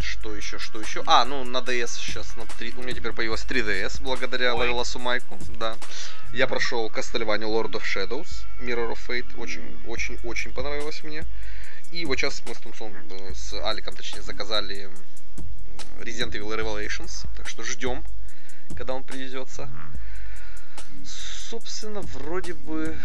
что 0.00 0.34
еще, 0.34 0.58
что 0.58 0.80
еще? 0.80 1.02
А, 1.06 1.24
ну 1.24 1.44
на 1.44 1.58
DS 1.58 1.96
сейчас 1.98 2.36
на 2.36 2.46
3... 2.46 2.74
у 2.76 2.82
меня 2.82 2.94
теперь 2.94 3.12
появилась 3.12 3.44
3DS 3.44 4.02
благодаря 4.02 4.54
Ой. 4.54 4.60
Лавеласу 4.60 4.98
Майку, 4.98 5.38
да. 5.58 5.76
Я 6.32 6.46
прошел 6.46 6.88
Castlevania 6.88 7.46
Lord 7.46 7.72
of 7.72 7.82
Shadows, 7.82 8.44
Mirror 8.60 8.92
of 8.92 8.98
Fate, 9.06 9.38
очень, 9.38 9.80
очень, 9.86 10.18
очень 10.22 10.52
понравилось 10.52 11.02
мне. 11.04 11.24
И 11.92 12.04
вот 12.04 12.18
сейчас 12.18 12.42
мы 12.46 12.54
с 12.54 12.58
Тумсом, 12.58 12.94
э, 13.10 13.34
с 13.34 13.52
Аликом, 13.64 13.96
точнее, 13.96 14.22
заказали 14.22 14.90
Resident 15.98 16.32
Evil 16.32 16.56
Revelations, 16.56 17.26
так 17.36 17.48
что 17.48 17.64
ждем, 17.64 18.04
когда 18.76 18.94
он 18.94 19.02
привезется. 19.04 19.68
Собственно, 21.04 22.00
вроде 22.02 22.54
бы 22.54 22.96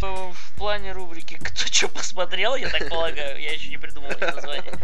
В, 0.00 0.34
плане 0.56 0.92
рубрики 0.92 1.34
«Кто 1.34 1.66
что 1.66 1.88
посмотрел», 1.88 2.54
я 2.56 2.68
так 2.68 2.88
полагаю, 2.88 3.40
я 3.40 3.52
еще 3.52 3.68
не 3.68 3.78
придумал 3.78 4.10
это 4.10 4.34
название. 4.34 4.72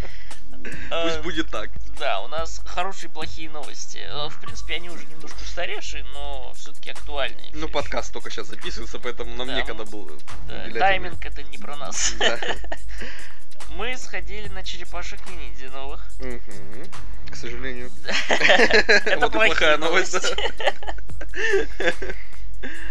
пусть 0.62 1.16
Э, 1.18 1.22
будет 1.22 1.50
так. 1.50 1.70
Да, 1.98 2.20
у 2.20 2.28
нас 2.28 2.62
хорошие 2.64 3.08
и 3.08 3.12
плохие 3.12 3.50
новости. 3.50 3.98
Э, 3.98 4.28
В 4.28 4.40
принципе, 4.40 4.74
они 4.74 4.90
уже 4.90 5.04
немножко 5.06 5.38
устаревшие, 5.42 6.04
но 6.14 6.52
все-таки 6.54 6.90
актуальные. 6.90 7.50
Ну, 7.52 7.68
подкаст 7.68 8.12
только 8.12 8.30
сейчас 8.30 8.48
записывается, 8.48 8.98
поэтому 8.98 9.34
нам 9.34 9.48
Да, 9.48 9.54
некогда 9.54 9.84
было 9.84 10.18
Да, 10.48 10.70
Тайминг 10.78 11.24
это 11.24 11.42
не 11.42 11.58
про 11.58 11.76
нас. 11.76 12.14
Да. 12.18 12.38
Мы 13.70 13.96
сходили 13.96 14.48
на 14.48 14.62
черепашек 14.62 15.20
ниндзя 15.28 15.68
новых. 15.70 16.04
Мгм. 16.18 16.86
К 17.30 17.36
сожалению. 17.36 17.90
Это 18.28 19.30
плохая 19.30 19.78
новость. 19.78 20.34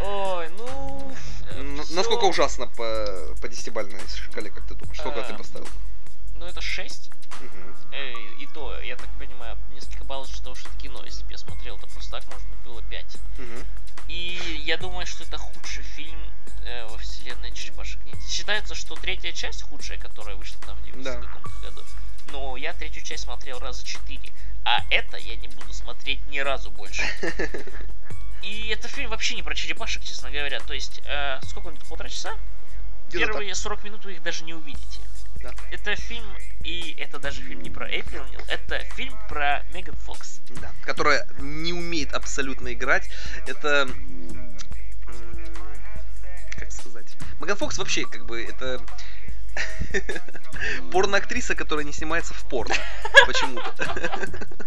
Ой, 0.02 0.50
ну... 0.58 1.16
э, 1.54 1.84
всё- 1.84 1.96
Насколько 1.96 2.26
ужасно 2.26 2.68
по, 2.68 3.36
по 3.42 3.48
десятибалльной 3.48 4.00
шкале, 4.08 4.50
как 4.50 4.66
ты 4.66 4.76
думаешь? 4.76 4.98
Сколько 5.00 5.22
ты 5.24 5.34
поставил? 5.36 5.68
Ну, 6.36 6.46
это 6.46 6.62
6. 6.62 7.10
Мгм. 7.40 7.76
Э, 7.92 8.14
И 8.40 8.48
то, 8.54 8.80
я 8.82 8.96
так 8.96 9.10
понимаю, 9.20 9.58
несколько 9.74 10.04
баллов, 10.04 10.30
из-за 10.32 10.44
того, 10.44 10.56
что 10.56 10.70
это 10.70 10.78
кино. 10.80 11.04
Если 11.06 11.24
бы 11.24 11.32
я 11.32 11.38
смотрел, 11.38 11.78
то 11.78 11.88
просто 11.88 12.12
так, 12.12 12.28
может 12.28 12.48
быть, 12.50 12.60
было 12.60 12.82
5. 12.84 13.18
Мгм. 13.38 13.66
И 14.08 14.62
я 14.66 14.78
думаю, 14.78 15.06
что 15.06 15.24
это 15.24 15.38
худший 15.38 15.84
фильм 15.84 16.20
э, 16.66 16.86
во 16.88 16.98
вселенной 16.98 17.52
Черепашек 17.54 18.04
Ниндзя. 18.06 18.28
Считается, 18.30 18.76
что 18.76 18.96
третья 18.96 19.32
часть 19.32 19.62
худшая, 19.64 19.98
которая 19.98 20.36
вышла 20.36 20.60
там 20.66 20.76
в 20.78 20.84
90 20.86 21.14
Да. 21.22 21.22
каком-то 21.28 21.60
году. 21.62 21.82
Но 22.32 22.58
я 22.58 22.74
третью 22.74 23.04
часть 23.04 23.24
смотрел 23.24 23.60
раза 23.60 23.84
четыре. 23.86 24.32
А 24.64 24.84
это 24.90 25.18
я 25.18 25.36
не 25.38 25.48
буду 25.48 25.74
смотреть 25.74 26.26
ни 26.28 26.40
разу 26.40 26.70
больше. 26.72 27.04
И 28.42 28.70
это 28.70 28.88
фильм 28.88 29.10
вообще 29.10 29.36
не 29.36 29.44
про 29.44 29.56
черепашек, 29.56 30.04
честно 30.04 30.32
говоря. 30.32 30.60
То 30.60 30.74
есть, 30.74 31.02
э, 31.06 31.40
сколько 31.44 31.68
он, 31.68 31.78
полтора 31.88 32.10
часа? 32.10 32.34
Где-то 33.10 33.34
Первые 33.34 33.56
40 33.56 33.84
минут 33.84 34.06
вы 34.06 34.14
их 34.14 34.24
даже 34.24 34.44
не 34.44 34.54
увидите. 34.54 35.02
Да. 35.42 35.54
Это 35.72 35.96
фильм, 35.96 36.26
и 36.64 36.96
это 37.00 37.20
даже 37.20 37.42
фильм 37.42 37.62
не 37.62 37.70
про 37.70 37.90
Эйприл 37.90 38.24
Нил, 38.26 38.42
это 38.48 38.80
фильм 38.96 39.18
про 39.28 39.66
Меган 39.74 39.96
Фокс. 39.96 40.40
Да. 40.50 40.72
Которая 40.84 41.28
не 41.40 41.74
умеет 41.74 42.14
абсолютно 42.14 42.74
играть. 42.74 43.10
Это... 43.48 43.90
Как 46.58 46.72
сказать? 46.72 47.18
Меган 47.40 47.58
Фокс 47.58 47.78
вообще, 47.80 48.06
как 48.06 48.26
бы, 48.26 48.44
это... 48.44 48.86
Порноактриса, 50.92 51.56
которая 51.56 51.86
не 51.86 51.94
снимается 51.94 52.34
в 52.34 52.44
порно. 52.48 52.76
Почему-то. 53.26 53.74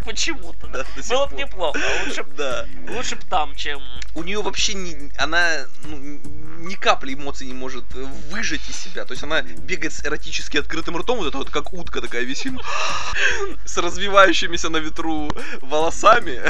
Почему-то, 0.04 0.66
да. 0.66 0.84
Было 1.08 1.26
бы 1.26 1.36
неплохо. 1.36 1.80
Лучше 2.06 2.24
Да. 2.36 2.66
лучше 2.88 3.16
б 3.16 3.22
там, 3.28 3.54
чем... 3.54 3.82
у 4.14 4.22
нее 4.22 4.42
вообще 4.42 4.74
не, 4.74 5.10
она 5.16 5.66
ну, 5.84 6.20
капли 6.84 7.14
эмоций 7.14 7.46
не 7.46 7.54
может 7.54 7.84
э, 7.94 8.04
выжать 8.30 8.60
из 8.68 8.76
себя. 8.76 9.06
То 9.06 9.12
есть 9.12 9.22
она 9.22 9.40
бегает 9.40 9.94
с 9.94 10.04
эротически 10.04 10.58
открытым 10.58 10.98
ртом, 10.98 11.16
вот 11.16 11.28
это 11.28 11.38
вот 11.38 11.48
как 11.48 11.72
утка 11.72 12.02
такая 12.02 12.24
висит, 12.24 12.52
с 13.64 13.78
развивающимися 13.78 14.68
на 14.68 14.76
ветру 14.76 15.30
волосами. 15.62 16.42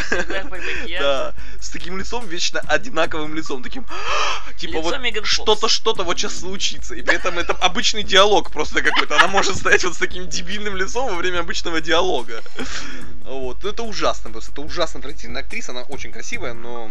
Да, 0.99 1.35
с 1.61 1.71
таким 1.71 1.99
лицом, 1.99 2.27
вечно 2.27 2.59
одинаковым 2.67 3.37
лицом, 3.37 3.63
таким, 3.63 3.87
типа 4.59 4.81
вот 4.81 4.97
что-то, 5.25 5.69
что-то 5.69 6.03
вот 6.03 6.19
сейчас 6.19 6.41
случится. 6.41 6.97
И 6.97 7.03
при 7.03 7.15
этом 7.15 7.39
это 7.39 7.53
обычный 7.53 8.03
диалог 8.03 8.51
просто 8.51 8.83
какой-то. 8.83 9.17
Она 9.17 9.29
может 9.29 9.57
стоять 9.57 9.85
вот 9.85 9.95
с 9.95 9.99
таким 9.99 10.29
дебильным 10.29 10.77
лицом 10.77 11.11
во 11.11 11.15
время 11.15 11.41
обычного 11.41 11.81
диалога. 11.81 12.43
Вот, 13.25 13.63
Ну, 13.63 13.71
это 13.71 13.85
ужасно 13.85 14.31
просто, 14.31 14.51
это 14.51 14.63
ужасно 14.63 14.99
отвратительная 14.99 15.43
актриса, 15.43 15.71
она 15.71 15.83
очень 15.83 16.11
красивая, 16.11 16.55
но 16.55 16.91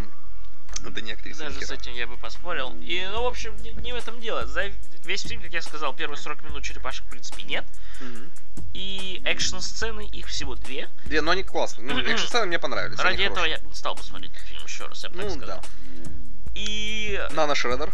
это 0.89 1.01
не 1.01 1.11
актриса. 1.13 1.43
Даже 1.45 1.61
с 1.65 1.71
этим 1.71 1.93
я 1.93 2.07
бы 2.07 2.17
поспорил. 2.17 2.75
И, 2.81 3.07
ну, 3.11 3.23
в 3.23 3.27
общем, 3.27 3.55
не, 3.63 3.71
не 3.71 3.93
в 3.93 3.95
этом 3.95 4.19
дело. 4.21 4.45
За 4.45 4.71
весь 5.03 5.21
фильм, 5.23 5.41
как 5.41 5.51
я 5.53 5.61
сказал, 5.61 5.93
первые 5.93 6.17
40 6.17 6.43
минут 6.43 6.63
черепашек, 6.63 7.05
в 7.05 7.09
принципе, 7.09 7.43
нет. 7.43 7.65
Мгм. 8.01 8.31
И 8.73 9.21
экшн-сцены, 9.25 10.05
их 10.07 10.27
всего 10.27 10.55
две. 10.55 10.89
Две, 11.05 11.21
но 11.21 11.31
они 11.31 11.43
классные. 11.43 11.91
Ну, 11.93 11.99
экшн-сцены 11.99 12.45
мне 12.47 12.59
понравились. 12.59 12.99
Ради 12.99 13.21
этого 13.23 13.35
хорошие. 13.37 13.59
я 13.63 13.67
не 13.67 13.75
стал 13.75 13.95
бы 13.95 14.03
смотреть 14.03 14.31
фильм 14.47 14.63
еще 14.63 14.85
раз, 14.87 15.03
я 15.03 15.09
бы 15.09 15.17
так 15.17 15.25
Ну, 15.25 15.35
сказал. 15.37 15.61
да. 15.61 16.11
И 16.55 17.19
Нано 17.31 17.55
Шредер. 17.55 17.93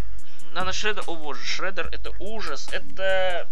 Нано 0.53 0.73
Шредер, 0.73 1.03
о 1.07 1.15
боже, 1.15 1.43
Шредер 1.45 1.87
это 1.91 2.11
ужас, 2.19 2.67
это 2.71 3.47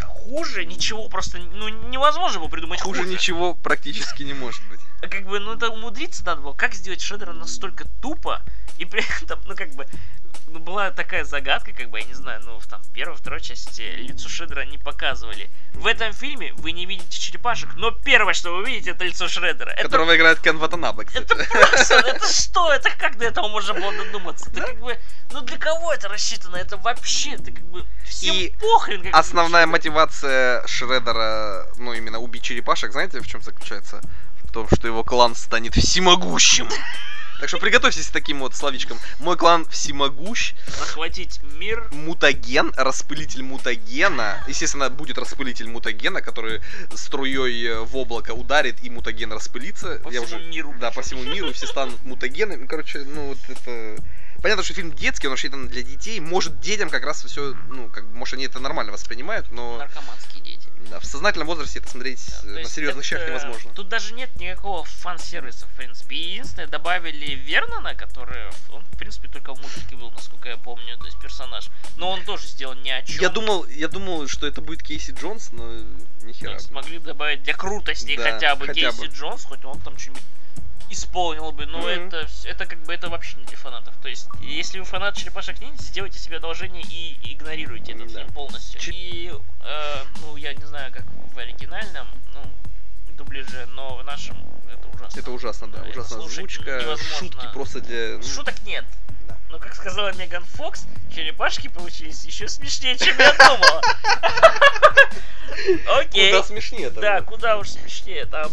хуже 0.00 0.64
ничего, 0.64 1.08
просто 1.08 1.38
ну 1.38 1.68
невозможно 1.68 2.40
было 2.40 2.48
придумать 2.48 2.80
хуже. 2.80 3.00
Хуже 3.00 3.12
ничего 3.12 3.54
практически 3.54 4.22
не 4.22 4.34
может 4.34 4.62
быть. 4.68 4.80
Как 5.00 5.24
бы, 5.26 5.38
ну 5.40 5.54
это 5.54 5.68
умудриться 5.70 6.24
надо 6.24 6.42
было. 6.42 6.52
Как 6.52 6.74
сделать 6.74 7.00
Шредера 7.00 7.32
настолько 7.32 7.86
тупо, 8.00 8.42
и 8.78 8.84
при 8.84 9.04
этом, 9.22 9.40
ну 9.46 9.54
как 9.56 9.74
бы, 9.74 9.86
была 10.46 10.90
такая 10.90 11.24
загадка, 11.24 11.72
как 11.72 11.90
бы, 11.90 12.00
я 12.00 12.04
не 12.04 12.14
знаю, 12.14 12.40
ну, 12.44 12.58
в 12.58 12.66
там 12.66 12.80
первой, 12.92 13.16
второй 13.16 13.40
части 13.40 13.82
лицо 13.96 14.28
Шредера 14.28 14.64
не 14.64 14.78
показывали. 14.78 15.48
В 15.72 15.86
этом 15.86 16.12
фильме 16.12 16.52
вы 16.54 16.72
не 16.72 16.86
видите 16.86 17.18
черепашек, 17.18 17.70
но 17.76 17.90
первое, 17.90 18.34
что 18.34 18.54
вы 18.54 18.64
видите, 18.64 18.90
это 18.90 19.04
лицо 19.04 19.28
Шредера. 19.28 19.70
Это 19.70 19.84
Которого 19.84 20.16
играет 20.16 20.40
Кен 20.40 20.58
Ватанабе, 20.58 21.04
кстати. 21.04 21.24
это 21.24 21.44
просто, 21.50 21.94
это 22.06 22.32
что? 22.32 22.72
Это 22.72 22.90
как 22.90 23.18
до 23.18 23.26
этого 23.26 23.48
можно 23.48 23.74
было 23.74 23.92
додуматься? 23.92 24.50
Это 24.50 24.62
как 24.62 24.80
бы, 24.80 24.98
ну 25.32 25.40
для 25.40 25.58
кого 25.58 25.92
это 25.92 26.08
рассчитано? 26.08 26.56
Это 26.56 26.76
вообще, 26.76 27.32
это 27.34 27.52
как 27.52 27.64
бы 27.64 27.84
всем 28.04 28.34
И 28.34 28.54
похрен. 28.60 29.02
Как 29.02 29.14
Основная 29.14 29.66
мотивация 29.66 30.66
Шредера, 30.66 31.66
ну 31.78 31.92
именно 31.92 32.18
убить 32.18 32.42
черепашек, 32.42 32.92
знаете, 32.92 33.20
в 33.20 33.26
чем 33.26 33.42
заключается? 33.42 34.00
В 34.44 34.52
том, 34.52 34.68
что 34.72 34.86
его 34.86 35.02
клан 35.02 35.34
станет 35.34 35.74
всемогущим. 35.74 36.68
Так 37.42 37.48
что 37.48 37.58
приготовьтесь 37.58 38.06
к 38.06 38.12
таким 38.12 38.38
вот 38.38 38.54
словечкам. 38.54 39.00
Мой 39.18 39.36
клан 39.36 39.64
всемогущ, 39.64 40.54
захватить 40.78 41.40
мир. 41.42 41.88
мутаген, 41.90 42.72
распылитель 42.76 43.42
мутагена. 43.42 44.44
Естественно, 44.46 44.90
будет 44.90 45.18
распылитель 45.18 45.66
мутагена, 45.66 46.22
который 46.22 46.60
струей 46.94 47.66
э, 47.66 47.80
в 47.80 47.96
облако 47.96 48.30
ударит, 48.30 48.84
и 48.84 48.90
мутаген 48.90 49.32
распылится. 49.32 49.98
По 50.04 50.10
Я 50.10 50.22
всему 50.22 50.38
уже... 50.38 50.50
миру. 50.50 50.72
Да, 50.78 50.92
по 50.92 51.02
всему 51.02 51.24
миру, 51.24 51.52
все 51.52 51.66
станут 51.66 52.00
мутагенами. 52.04 52.62
Ну, 52.62 52.68
Короче, 52.68 53.00
ну 53.00 53.30
вот 53.30 53.38
это... 53.48 53.96
Понятно, 54.40 54.62
что 54.62 54.74
фильм 54.74 54.92
детский, 54.92 55.26
он 55.26 55.32
рассчитан 55.32 55.66
для 55.66 55.82
детей. 55.82 56.20
Может, 56.20 56.60
детям 56.60 56.90
как 56.90 57.02
раз 57.04 57.24
все, 57.24 57.56
ну, 57.68 57.88
как 57.88 58.04
может, 58.04 58.34
они 58.34 58.44
это 58.44 58.60
нормально 58.60 58.92
воспринимают, 58.92 59.50
но 59.50 59.78
Наркоманские 59.78 60.44
дети. 60.44 60.68
Да, 60.90 61.00
в 61.00 61.04
сознательном 61.04 61.46
возрасте 61.48 61.78
это 61.78 61.88
смотреть 61.88 62.24
Да, 62.42 62.48
э, 62.60 62.62
на 62.62 62.68
серьезных 62.68 63.04
щах 63.04 63.20
это- 63.20 63.30
невозможно. 63.30 63.72
Тут 63.74 63.88
даже 63.88 64.14
нет 64.14 64.34
никакого 64.36 64.84
фан-сервиса, 64.84 65.66
в 65.66 65.76
принципе. 65.76 66.16
Единственное, 66.16 66.66
добавили 66.68 67.34
Вернона, 67.34 67.94
который, 67.94 68.46
он, 68.70 68.84
в 68.84 68.96
принципе, 68.98 69.28
только 69.28 69.54
в 69.54 69.60
мультике 69.60 69.96
был, 69.96 70.10
насколько 70.10 70.48
я 70.48 70.56
помню, 70.56 70.96
то 70.98 71.06
есть 71.06 71.18
персонаж. 71.20 71.68
Но 71.96 72.10
он 72.10 72.24
тоже 72.24 72.46
сделан 72.46 72.82
ни 72.82 72.90
о 72.90 73.02
чем. 73.02 73.20
Я 73.20 73.28
думал, 73.28 73.66
я 73.66 73.88
думал, 73.88 74.28
что 74.28 74.46
это 74.46 74.60
будет 74.60 74.82
Кейси 74.82 75.12
Джонс, 75.12 75.50
но 75.52 75.82
ни 76.24 76.32
хера. 76.32 76.58
смогли 76.58 76.98
добавить 76.98 77.42
для 77.42 77.54
крутости 77.54 78.16
Да, 78.16 78.32
хотя 78.32 78.56
бы 78.56 78.66
хотя 78.66 78.90
Кейси 78.90 79.00
бы. 79.00 79.06
Джонс, 79.06 79.44
хоть 79.44 79.64
он 79.64 79.80
там 79.80 79.98
что-нибудь 79.98 80.22
исполнил 80.92 81.52
бы, 81.52 81.66
но 81.66 81.78
Мгм. 81.78 81.88
это, 81.88 82.28
это 82.44 82.66
как 82.66 82.78
бы 82.84 82.92
это 82.92 83.08
вообще 83.08 83.36
не 83.38 83.44
для 83.44 83.56
фанатов. 83.56 83.94
То 84.02 84.08
есть, 84.08 84.28
если 84.40 84.78
вы 84.78 84.84
фанат 84.84 85.16
черепашек 85.16 85.60
ниндзя, 85.60 85.82
сделайте 85.84 86.18
себе 86.18 86.36
одолжение 86.38 86.82
и 86.82 87.18
игнорируйте 87.34 87.92
этот 87.92 88.12
Да. 88.12 88.20
фильм 88.20 88.32
полностью. 88.32 88.80
Чер- 88.80 88.92
И, 88.94 89.32
э, 89.60 90.04
ну, 90.20 90.36
я 90.36 90.54
не 90.54 90.64
знаю, 90.64 90.92
как 90.92 91.04
в 91.34 91.38
оригинальном, 91.38 92.06
ну, 92.34 92.42
дубляже, 93.16 93.66
но 93.74 93.96
в 93.96 94.04
нашем 94.04 94.36
это 94.70 94.88
ужасно. 94.94 95.20
Это 95.20 95.30
ужасно, 95.30 95.68
да. 95.68 95.78
Это 95.80 95.90
Ужасная 96.00 96.20
слушать 96.20 96.38
озвучка, 96.38 96.80
невозможно. 96.80 97.16
шутки 97.18 97.46
просто 97.52 97.80
для... 97.80 98.16
ну, 98.18 98.22
Шуток 98.22 98.62
нет. 98.62 98.84
Да. 99.28 99.38
Но, 99.50 99.58
как 99.58 99.74
сказала 99.74 100.12
Меган 100.14 100.44
Фокс, 100.44 100.86
черепашки 101.14 101.68
получились 101.68 102.24
еще 102.24 102.48
смешнее, 102.48 102.96
чем 102.98 103.18
я 103.18 103.32
думала. 103.34 103.82
Окей. 105.98 106.30
Куда 106.32 106.42
смешнее 106.44 106.86
это. 106.88 107.00
Да, 107.00 107.20
куда 107.22 107.58
уж 107.58 107.68
смешнее. 107.70 108.24
Там, 108.26 108.50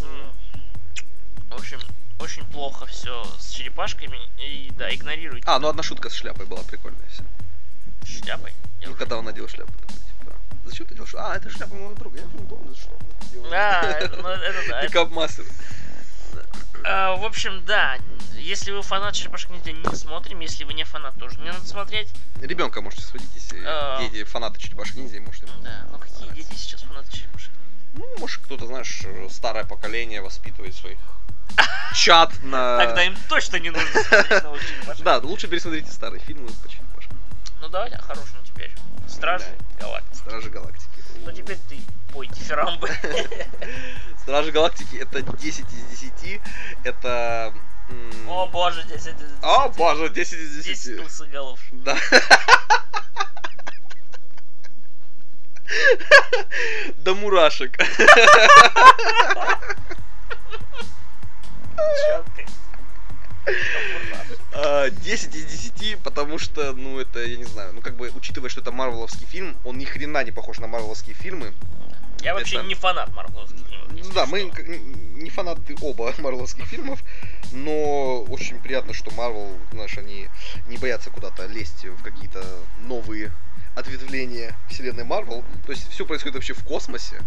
в 1.50 1.54
общем, 1.54 1.80
очень 2.20 2.44
плохо 2.46 2.86
все 2.86 3.24
с 3.38 3.50
черепашками. 3.50 4.18
И 4.38 4.70
да, 4.76 4.94
игнорируйте 4.94 5.44
А, 5.46 5.58
ну 5.58 5.68
одна 5.68 5.82
шутка 5.82 6.10
с 6.10 6.14
шляпой 6.14 6.46
была 6.46 6.62
прикольная 6.62 7.06
все. 7.10 7.24
шляпой. 8.22 8.52
Я 8.80 8.86
Ну, 8.86 8.92
уже- 8.92 8.98
когда 8.98 9.16
он 9.18 9.24
надел 9.24 9.48
шляпу. 9.48 9.72
типа, 9.72 10.34
Зачем 10.64 10.86
ты 10.86 10.94
делал 10.94 11.06
шляпу? 11.08 11.28
А, 11.30 11.36
это 11.36 11.50
шляпа 11.50 11.74
моего 11.74 11.94
друга. 11.94 12.18
Я 12.18 12.24
не 12.24 12.46
помню, 12.46 12.70
за 12.74 12.80
что 12.80 12.90
он 12.92 13.28
делал. 13.32 13.52
А, 13.52 13.82
это, 13.82 14.16
ну, 14.16 14.28
это 14.28 14.68
да. 14.68 14.78
это- 14.80 14.86
Пикап-мастер. 14.88 15.44
А, 16.84 17.16
в 17.16 17.24
общем, 17.24 17.64
да. 17.64 17.98
Если 18.36 18.70
вы 18.72 18.82
фанат 18.82 19.14
черепашек 19.14 19.50
ниндзя, 19.50 19.72
не 19.72 19.94
смотрим. 19.96 20.40
Если 20.40 20.64
вы 20.64 20.72
не 20.72 20.84
фанат, 20.84 21.14
тоже 21.18 21.38
не 21.40 21.50
надо 21.50 21.66
смотреть. 21.66 22.08
Ребенка 22.40 22.80
можете 22.80 23.02
сводить, 23.02 23.28
если 23.34 23.62
А. 23.66 24.00
дети 24.00 24.24
фанаты 24.24 24.58
черепашек 24.58 24.96
ниндзя, 24.96 25.20
можете. 25.20 25.46
Да, 25.62 25.86
ну 25.90 25.98
какие 25.98 26.28
дети 26.32 26.54
сейчас 26.54 26.80
фанаты 26.82 27.10
черепашек? 27.12 27.50
Ну, 27.94 28.06
может, 28.18 28.40
кто-то, 28.42 28.66
знаешь, 28.66 29.02
старое 29.30 29.64
поколение 29.64 30.22
воспитывает 30.22 30.74
своих 30.74 30.98
чат 31.94 32.32
на... 32.42 32.78
Тогда 32.78 33.04
им 33.04 33.16
точно 33.28 33.56
не 33.56 33.70
нужно. 33.70 34.00
Да, 35.00 35.18
лучше 35.18 35.48
пересмотрите 35.48 35.90
старые 35.90 36.20
фильмы 36.20 36.48
по 36.62 36.68
черепашкам. 36.68 37.18
Ну 37.60 37.68
давайте 37.68 37.96
о 37.96 38.02
хорошем 38.02 38.38
теперь. 38.44 38.72
Стражи 39.08 39.44
Галактики. 39.78 40.16
Стражи 40.16 40.50
Галактики. 40.50 40.90
Ну 41.24 41.32
теперь 41.32 41.58
ты 41.68 41.78
пой 42.12 42.28
дифирамбы. 42.28 42.88
Стражи 44.22 44.52
Галактики 44.52 44.96
это 44.96 45.22
10 45.22 45.66
из 45.72 46.00
10. 46.00 46.40
Это... 46.84 47.52
О 48.28 48.46
боже, 48.46 48.84
10 48.84 48.96
из 48.96 49.04
10. 49.04 49.16
О 49.42 49.68
боже, 49.70 50.08
10 50.08 50.32
из 50.32 50.64
10. 50.64 50.96
10 50.96 51.00
лысых 51.00 51.28
Да. 51.72 51.98
До 56.98 57.14
мурашек. 57.14 57.76
Чётко. 61.76 62.42
А, 64.52 64.90
10 64.90 65.34
из 65.34 65.44
10, 65.72 65.98
потому 66.02 66.38
что, 66.38 66.72
ну, 66.72 66.98
это, 67.00 67.20
я 67.24 67.36
не 67.36 67.44
знаю, 67.44 67.72
ну, 67.72 67.80
как 67.80 67.96
бы, 67.96 68.10
учитывая, 68.14 68.50
что 68.50 68.60
это 68.60 68.72
марвеловский 68.72 69.26
фильм, 69.26 69.56
он 69.64 69.78
ни 69.78 69.84
хрена 69.84 70.22
не 70.24 70.30
похож 70.32 70.58
на 70.58 70.66
марвеловские 70.66 71.14
фильмы. 71.14 71.54
Я 72.20 72.34
вообще 72.34 72.56
Это- 72.58 72.66
не 72.66 72.74
фанат 72.74 73.10
Марвеловских 73.14 73.66
фильмов. 73.66 74.12
Да, 74.14 74.26
мы 74.26 74.50
что. 74.52 74.60
н- 74.62 75.18
не 75.22 75.30
фанаты 75.30 75.74
оба 75.80 76.12
марвеловских 76.18 76.66
фильмов, 76.66 77.02
но 77.52 78.22
очень 78.24 78.60
приятно, 78.60 78.92
что 78.92 79.10
Марвел, 79.12 79.56
знаешь, 79.72 79.96
они 79.96 80.28
не 80.66 80.76
боятся 80.76 81.08
куда-то 81.10 81.46
лезть 81.46 81.84
в 81.86 82.02
какие-то 82.02 82.44
новые 82.80 83.32
ответвления 83.74 84.56
вселенной 84.68 85.04
Марвел. 85.04 85.44
То 85.66 85.72
есть 85.72 85.90
все 85.90 86.04
происходит 86.04 86.34
вообще 86.34 86.54
в 86.54 86.64
космосе, 86.64 87.20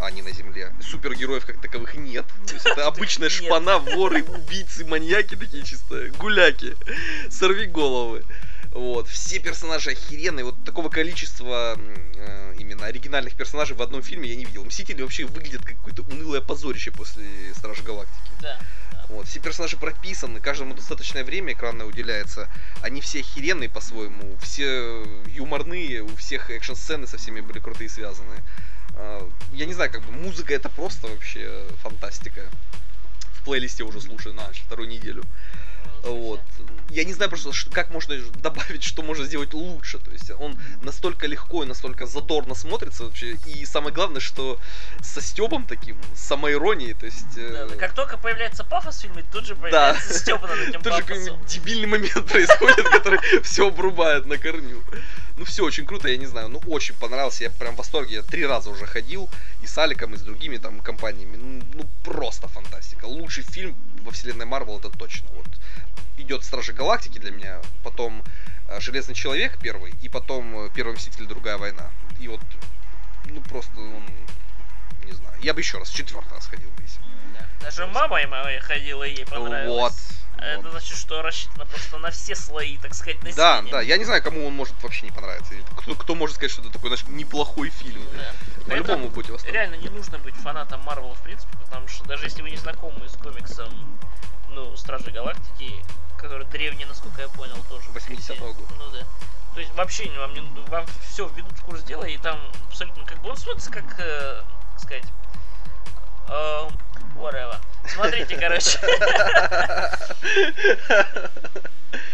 а 0.00 0.10
не 0.10 0.22
на 0.22 0.32
Земле. 0.32 0.72
Супергероев 0.80 1.46
как 1.46 1.60
таковых 1.60 1.94
нет. 1.94 2.26
То 2.46 2.54
есть 2.54 2.66
это 2.66 2.86
обычная 2.86 3.28
шпана, 3.28 3.78
воры, 3.78 4.22
убийцы, 4.22 4.84
маньяки 4.84 5.34
такие 5.34 5.64
чисто, 5.64 6.10
гуляки, 6.18 6.76
сорви 7.30 7.66
головы. 7.66 8.24
Вот, 8.72 9.08
все 9.08 9.38
персонажи 9.38 9.90
охеренные, 9.90 10.44
вот 10.44 10.54
такого 10.64 10.90
количества 10.90 11.76
э, 11.78 12.54
именно 12.58 12.86
оригинальных 12.86 13.34
персонажей 13.34 13.74
в 13.74 13.82
одном 13.82 14.02
фильме 14.02 14.28
я 14.28 14.36
не 14.36 14.44
видел. 14.44 14.64
Мстители 14.64 15.02
вообще 15.02 15.24
выглядят 15.24 15.64
как 15.64 15.76
какое-то 15.78 16.02
унылое 16.02 16.42
позорище 16.42 16.90
после 16.90 17.24
Стражи 17.54 17.82
Галактики. 17.82 18.30
Да. 18.42 18.58
Вот, 19.08 19.26
все 19.26 19.40
персонажи 19.40 19.76
прописаны, 19.78 20.38
каждому 20.38 20.74
достаточное 20.74 21.24
время 21.24 21.54
экранное 21.54 21.86
уделяется. 21.86 22.48
Они 22.82 23.00
все 23.00 23.20
охеренные 23.20 23.70
по-своему, 23.70 24.36
все 24.42 25.02
юморные, 25.26 26.02
у 26.02 26.14
всех 26.16 26.50
экшн-сцены 26.50 27.06
со 27.06 27.16
всеми 27.16 27.40
были 27.40 27.58
крутые 27.58 27.88
связаны. 27.88 28.42
А, 28.94 29.26
Я 29.52 29.64
не 29.64 29.72
знаю, 29.72 29.90
как 29.90 30.02
бы 30.02 30.12
музыка 30.12 30.54
это 30.54 30.68
просто 30.68 31.08
вообще 31.08 31.66
фантастика. 31.82 32.42
В 33.32 33.44
плейлисте 33.44 33.82
уже 33.82 34.00
слушаю 34.00 34.34
на 34.34 34.52
вторую 34.52 34.88
неделю. 34.88 35.24
Вот. 36.04 36.40
Я 36.90 37.04
не 37.04 37.12
знаю 37.12 37.28
просто, 37.28 37.50
как 37.70 37.90
можно 37.90 38.16
добавить, 38.42 38.82
что 38.82 39.02
можно 39.02 39.24
сделать 39.24 39.52
лучше. 39.52 39.98
То 39.98 40.10
есть 40.10 40.30
он 40.38 40.58
настолько 40.82 41.26
легко 41.26 41.62
и 41.62 41.66
настолько 41.66 42.06
задорно 42.06 42.54
смотрится 42.54 43.04
вообще. 43.04 43.36
И 43.46 43.64
самое 43.66 43.92
главное, 43.94 44.20
что 44.20 44.58
со 45.02 45.20
Стебом 45.20 45.64
таким, 45.64 45.98
с 46.14 46.20
самоиронией, 46.20 46.94
то 46.94 47.04
есть... 47.06 47.36
э, 47.36 47.52
Да, 47.52 47.66
да, 47.68 47.76
Как 47.76 47.92
только 47.92 48.16
появляется 48.16 48.64
пафос 48.64 48.96
в 48.96 49.00
фильме, 49.02 49.22
тут 49.32 49.44
же 49.44 49.54
Да. 49.54 49.60
появляется 49.60 50.14
Степа 50.18 50.46
над 50.46 50.58
этим 50.60 50.82
Тут 50.82 50.94
же 50.94 51.02
пафосом. 51.02 51.06
какой-нибудь 51.24 51.46
дебильный 51.46 51.86
момент 51.88 52.26
происходит, 52.32 52.88
который 52.88 53.20
все 53.42 53.68
обрубает 53.68 54.24
на 54.26 54.38
корню. 54.38 54.82
Ну 55.38 55.44
все 55.44 55.64
очень 55.64 55.86
круто, 55.86 56.08
я 56.08 56.16
не 56.16 56.26
знаю, 56.26 56.48
ну 56.48 56.60
очень 56.66 56.96
понравился, 56.96 57.44
я 57.44 57.50
прям 57.50 57.74
в 57.74 57.78
восторге, 57.78 58.16
я 58.16 58.22
три 58.22 58.44
раза 58.44 58.70
уже 58.70 58.86
ходил 58.86 59.30
и 59.62 59.68
с 59.68 59.78
Аликом, 59.78 60.14
и 60.14 60.16
с 60.16 60.22
другими 60.22 60.56
там 60.56 60.80
компаниями, 60.80 61.36
ну, 61.36 61.62
ну, 61.74 61.88
просто 62.02 62.48
фантастика. 62.48 63.04
Лучший 63.04 63.44
фильм 63.44 63.76
во 64.02 64.10
вселенной 64.10 64.46
Марвел 64.46 64.78
это 64.78 64.90
точно. 64.90 65.28
Вот 65.30 65.46
идет 66.16 66.42
Стражи 66.42 66.72
Галактики 66.72 67.18
для 67.18 67.30
меня, 67.30 67.60
потом 67.84 68.24
э, 68.68 68.80
Железный 68.80 69.14
Человек 69.14 69.58
первый, 69.62 69.94
и 70.02 70.08
потом 70.08 70.66
э, 70.66 70.70
Первый 70.74 70.94
Мститель 70.94 71.26
Другая 71.26 71.56
война. 71.56 71.92
И 72.18 72.26
вот, 72.26 72.40
ну 73.26 73.40
просто, 73.42 73.78
он, 73.78 74.02
не 75.04 75.12
знаю, 75.12 75.36
я 75.40 75.54
бы 75.54 75.60
еще 75.60 75.78
раз, 75.78 75.90
четвертый 75.90 76.32
раз 76.32 76.48
ходил 76.48 76.68
бы, 76.70 76.82
если. 76.82 77.00
Да. 77.32 77.46
Даже 77.60 77.86
мама 77.86 78.18
моя 78.26 78.60
ходила, 78.60 79.04
и 79.04 79.14
ей 79.14 79.24
понравилось. 79.24 79.68
Вот. 79.68 79.92
А 80.40 80.44
Это 80.44 80.70
значит, 80.70 80.96
что 80.96 81.20
рассчитано 81.22 81.66
просто 81.66 81.98
на 81.98 82.10
все 82.10 82.34
слои, 82.34 82.78
так 82.78 82.94
сказать, 82.94 83.18
Да, 83.34 83.56
населения. 83.56 83.70
да, 83.72 83.80
я 83.82 83.96
не 83.98 84.04
знаю, 84.04 84.22
кому 84.22 84.46
он 84.46 84.54
может 84.54 84.74
вообще 84.82 85.06
не 85.06 85.12
понравиться. 85.12 85.54
Кто, 85.76 85.94
кто 85.94 86.14
может 86.14 86.36
сказать, 86.36 86.52
что 86.52 86.62
это 86.62 86.70
такой 86.70 86.90
наш 86.90 87.04
неплохой 87.08 87.70
фильм? 87.70 88.02
Да. 88.14 88.32
По-любому 88.66 89.06
Это 89.06 89.14
будете 89.14 89.32
в 89.32 89.34
восторге. 89.34 89.54
Реально 89.58 89.74
не 89.76 89.88
нужно 89.88 90.18
быть 90.18 90.34
фанатом 90.36 90.80
Марвела, 90.82 91.14
в 91.14 91.22
принципе, 91.22 91.56
потому 91.58 91.88
что 91.88 92.04
даже 92.04 92.24
если 92.24 92.42
вы 92.42 92.50
не 92.50 92.56
знакомы 92.56 93.08
с 93.08 93.16
комиксом, 93.16 93.98
ну, 94.50 94.76
Стражи 94.76 95.10
Галактики, 95.10 95.74
который 96.16 96.46
древний, 96.46 96.84
насколько 96.84 97.20
я 97.22 97.28
понял, 97.28 97.56
тоже. 97.68 97.88
80-го 97.90 98.52
года. 98.54 98.74
Ну 98.78 98.90
да. 98.90 99.04
То 99.54 99.60
есть 99.60 99.74
вообще 99.74 100.08
вам, 100.18 100.34
не, 100.34 100.40
вам 100.68 100.86
все 101.10 101.26
введут 101.28 101.52
в 101.58 101.62
курс 101.62 101.82
дела, 101.82 102.04
и 102.04 102.16
там 102.18 102.38
абсолютно 102.68 103.04
как 103.04 103.20
бы 103.22 103.30
он 103.30 103.36
смотрится 103.36 103.70
как, 103.70 103.98
э, 103.98 104.42
сказать, 104.78 105.04
э, 106.28 106.68
whatever. 107.16 107.56
Смотрите, 107.86 108.36
короче. 108.36 108.78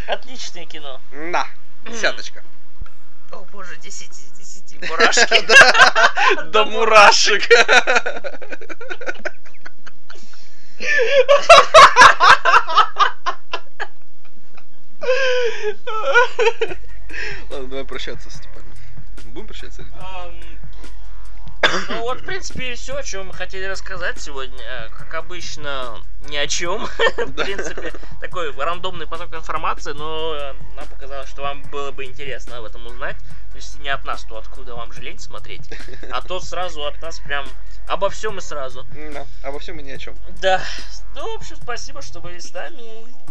Отличное 0.06 0.66
кино. 0.66 1.00
На, 1.10 1.46
десяточка. 1.84 2.42
О 3.32 3.44
боже, 3.52 3.76
10 3.76 4.10
из 4.10 4.32
10. 4.32 4.88
Мурашки. 4.88 5.46
До 6.50 6.64
мурашек. 6.64 7.42
Ладно, 17.50 17.68
давай 17.68 17.84
прощаться, 17.84 18.30
Степан. 18.30 18.62
Будем 19.26 19.46
прощаться? 19.46 19.84
Ну 21.88 22.00
вот, 22.02 22.20
в 22.20 22.24
принципе, 22.24 22.74
все, 22.74 22.96
о 22.96 23.02
чем 23.02 23.28
мы 23.28 23.32
хотели 23.34 23.64
рассказать 23.64 24.20
сегодня. 24.20 24.62
Э, 24.62 24.88
Как 24.90 25.14
обычно, 25.14 26.00
ни 26.28 26.36
о 26.36 26.46
чем. 26.46 26.86
В 27.16 27.30
Да. 27.34 27.44
принципе, 27.44 27.92
такой 28.20 28.52
рандомный 28.56 29.06
поток 29.06 29.34
информации, 29.34 29.92
но 29.92 30.34
э, 30.34 30.54
нам 30.76 30.86
показалось, 30.88 31.28
что 31.28 31.42
вам 31.42 31.62
было 31.70 31.90
бы 31.90 32.04
интересно 32.04 32.58
об 32.58 32.64
этом 32.64 32.86
узнать. 32.86 33.16
То 33.52 33.56
есть 33.56 33.78
не 33.80 33.88
от 33.88 34.04
нас, 34.04 34.24
то 34.24 34.36
откуда 34.38 34.74
вам 34.74 34.92
жалеть 34.92 35.20
смотреть, 35.20 35.62
а 36.10 36.20
то 36.22 36.40
сразу 36.40 36.84
от 36.84 37.00
нас 37.00 37.20
прям 37.20 37.46
обо 37.86 38.10
всем 38.10 38.38
и 38.38 38.40
сразу. 38.40 38.84
Да, 39.12 39.26
обо 39.44 39.58
всем 39.60 39.78
и 39.78 39.82
ни 39.84 39.92
о 39.92 39.98
чем. 39.98 40.18
Да. 40.40 40.60
Ну, 41.14 41.32
в 41.34 41.36
общем, 41.36 41.56
спасибо, 41.62 42.02
что 42.02 42.20
были 42.20 42.38
с 42.40 42.52
нами. 42.52 42.82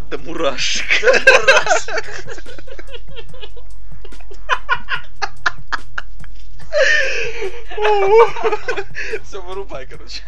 До 0.10 0.18
мурашек. 0.20 0.86
Все, 9.24 9.42
вырубай, 9.42 9.86
короче. 9.86 10.22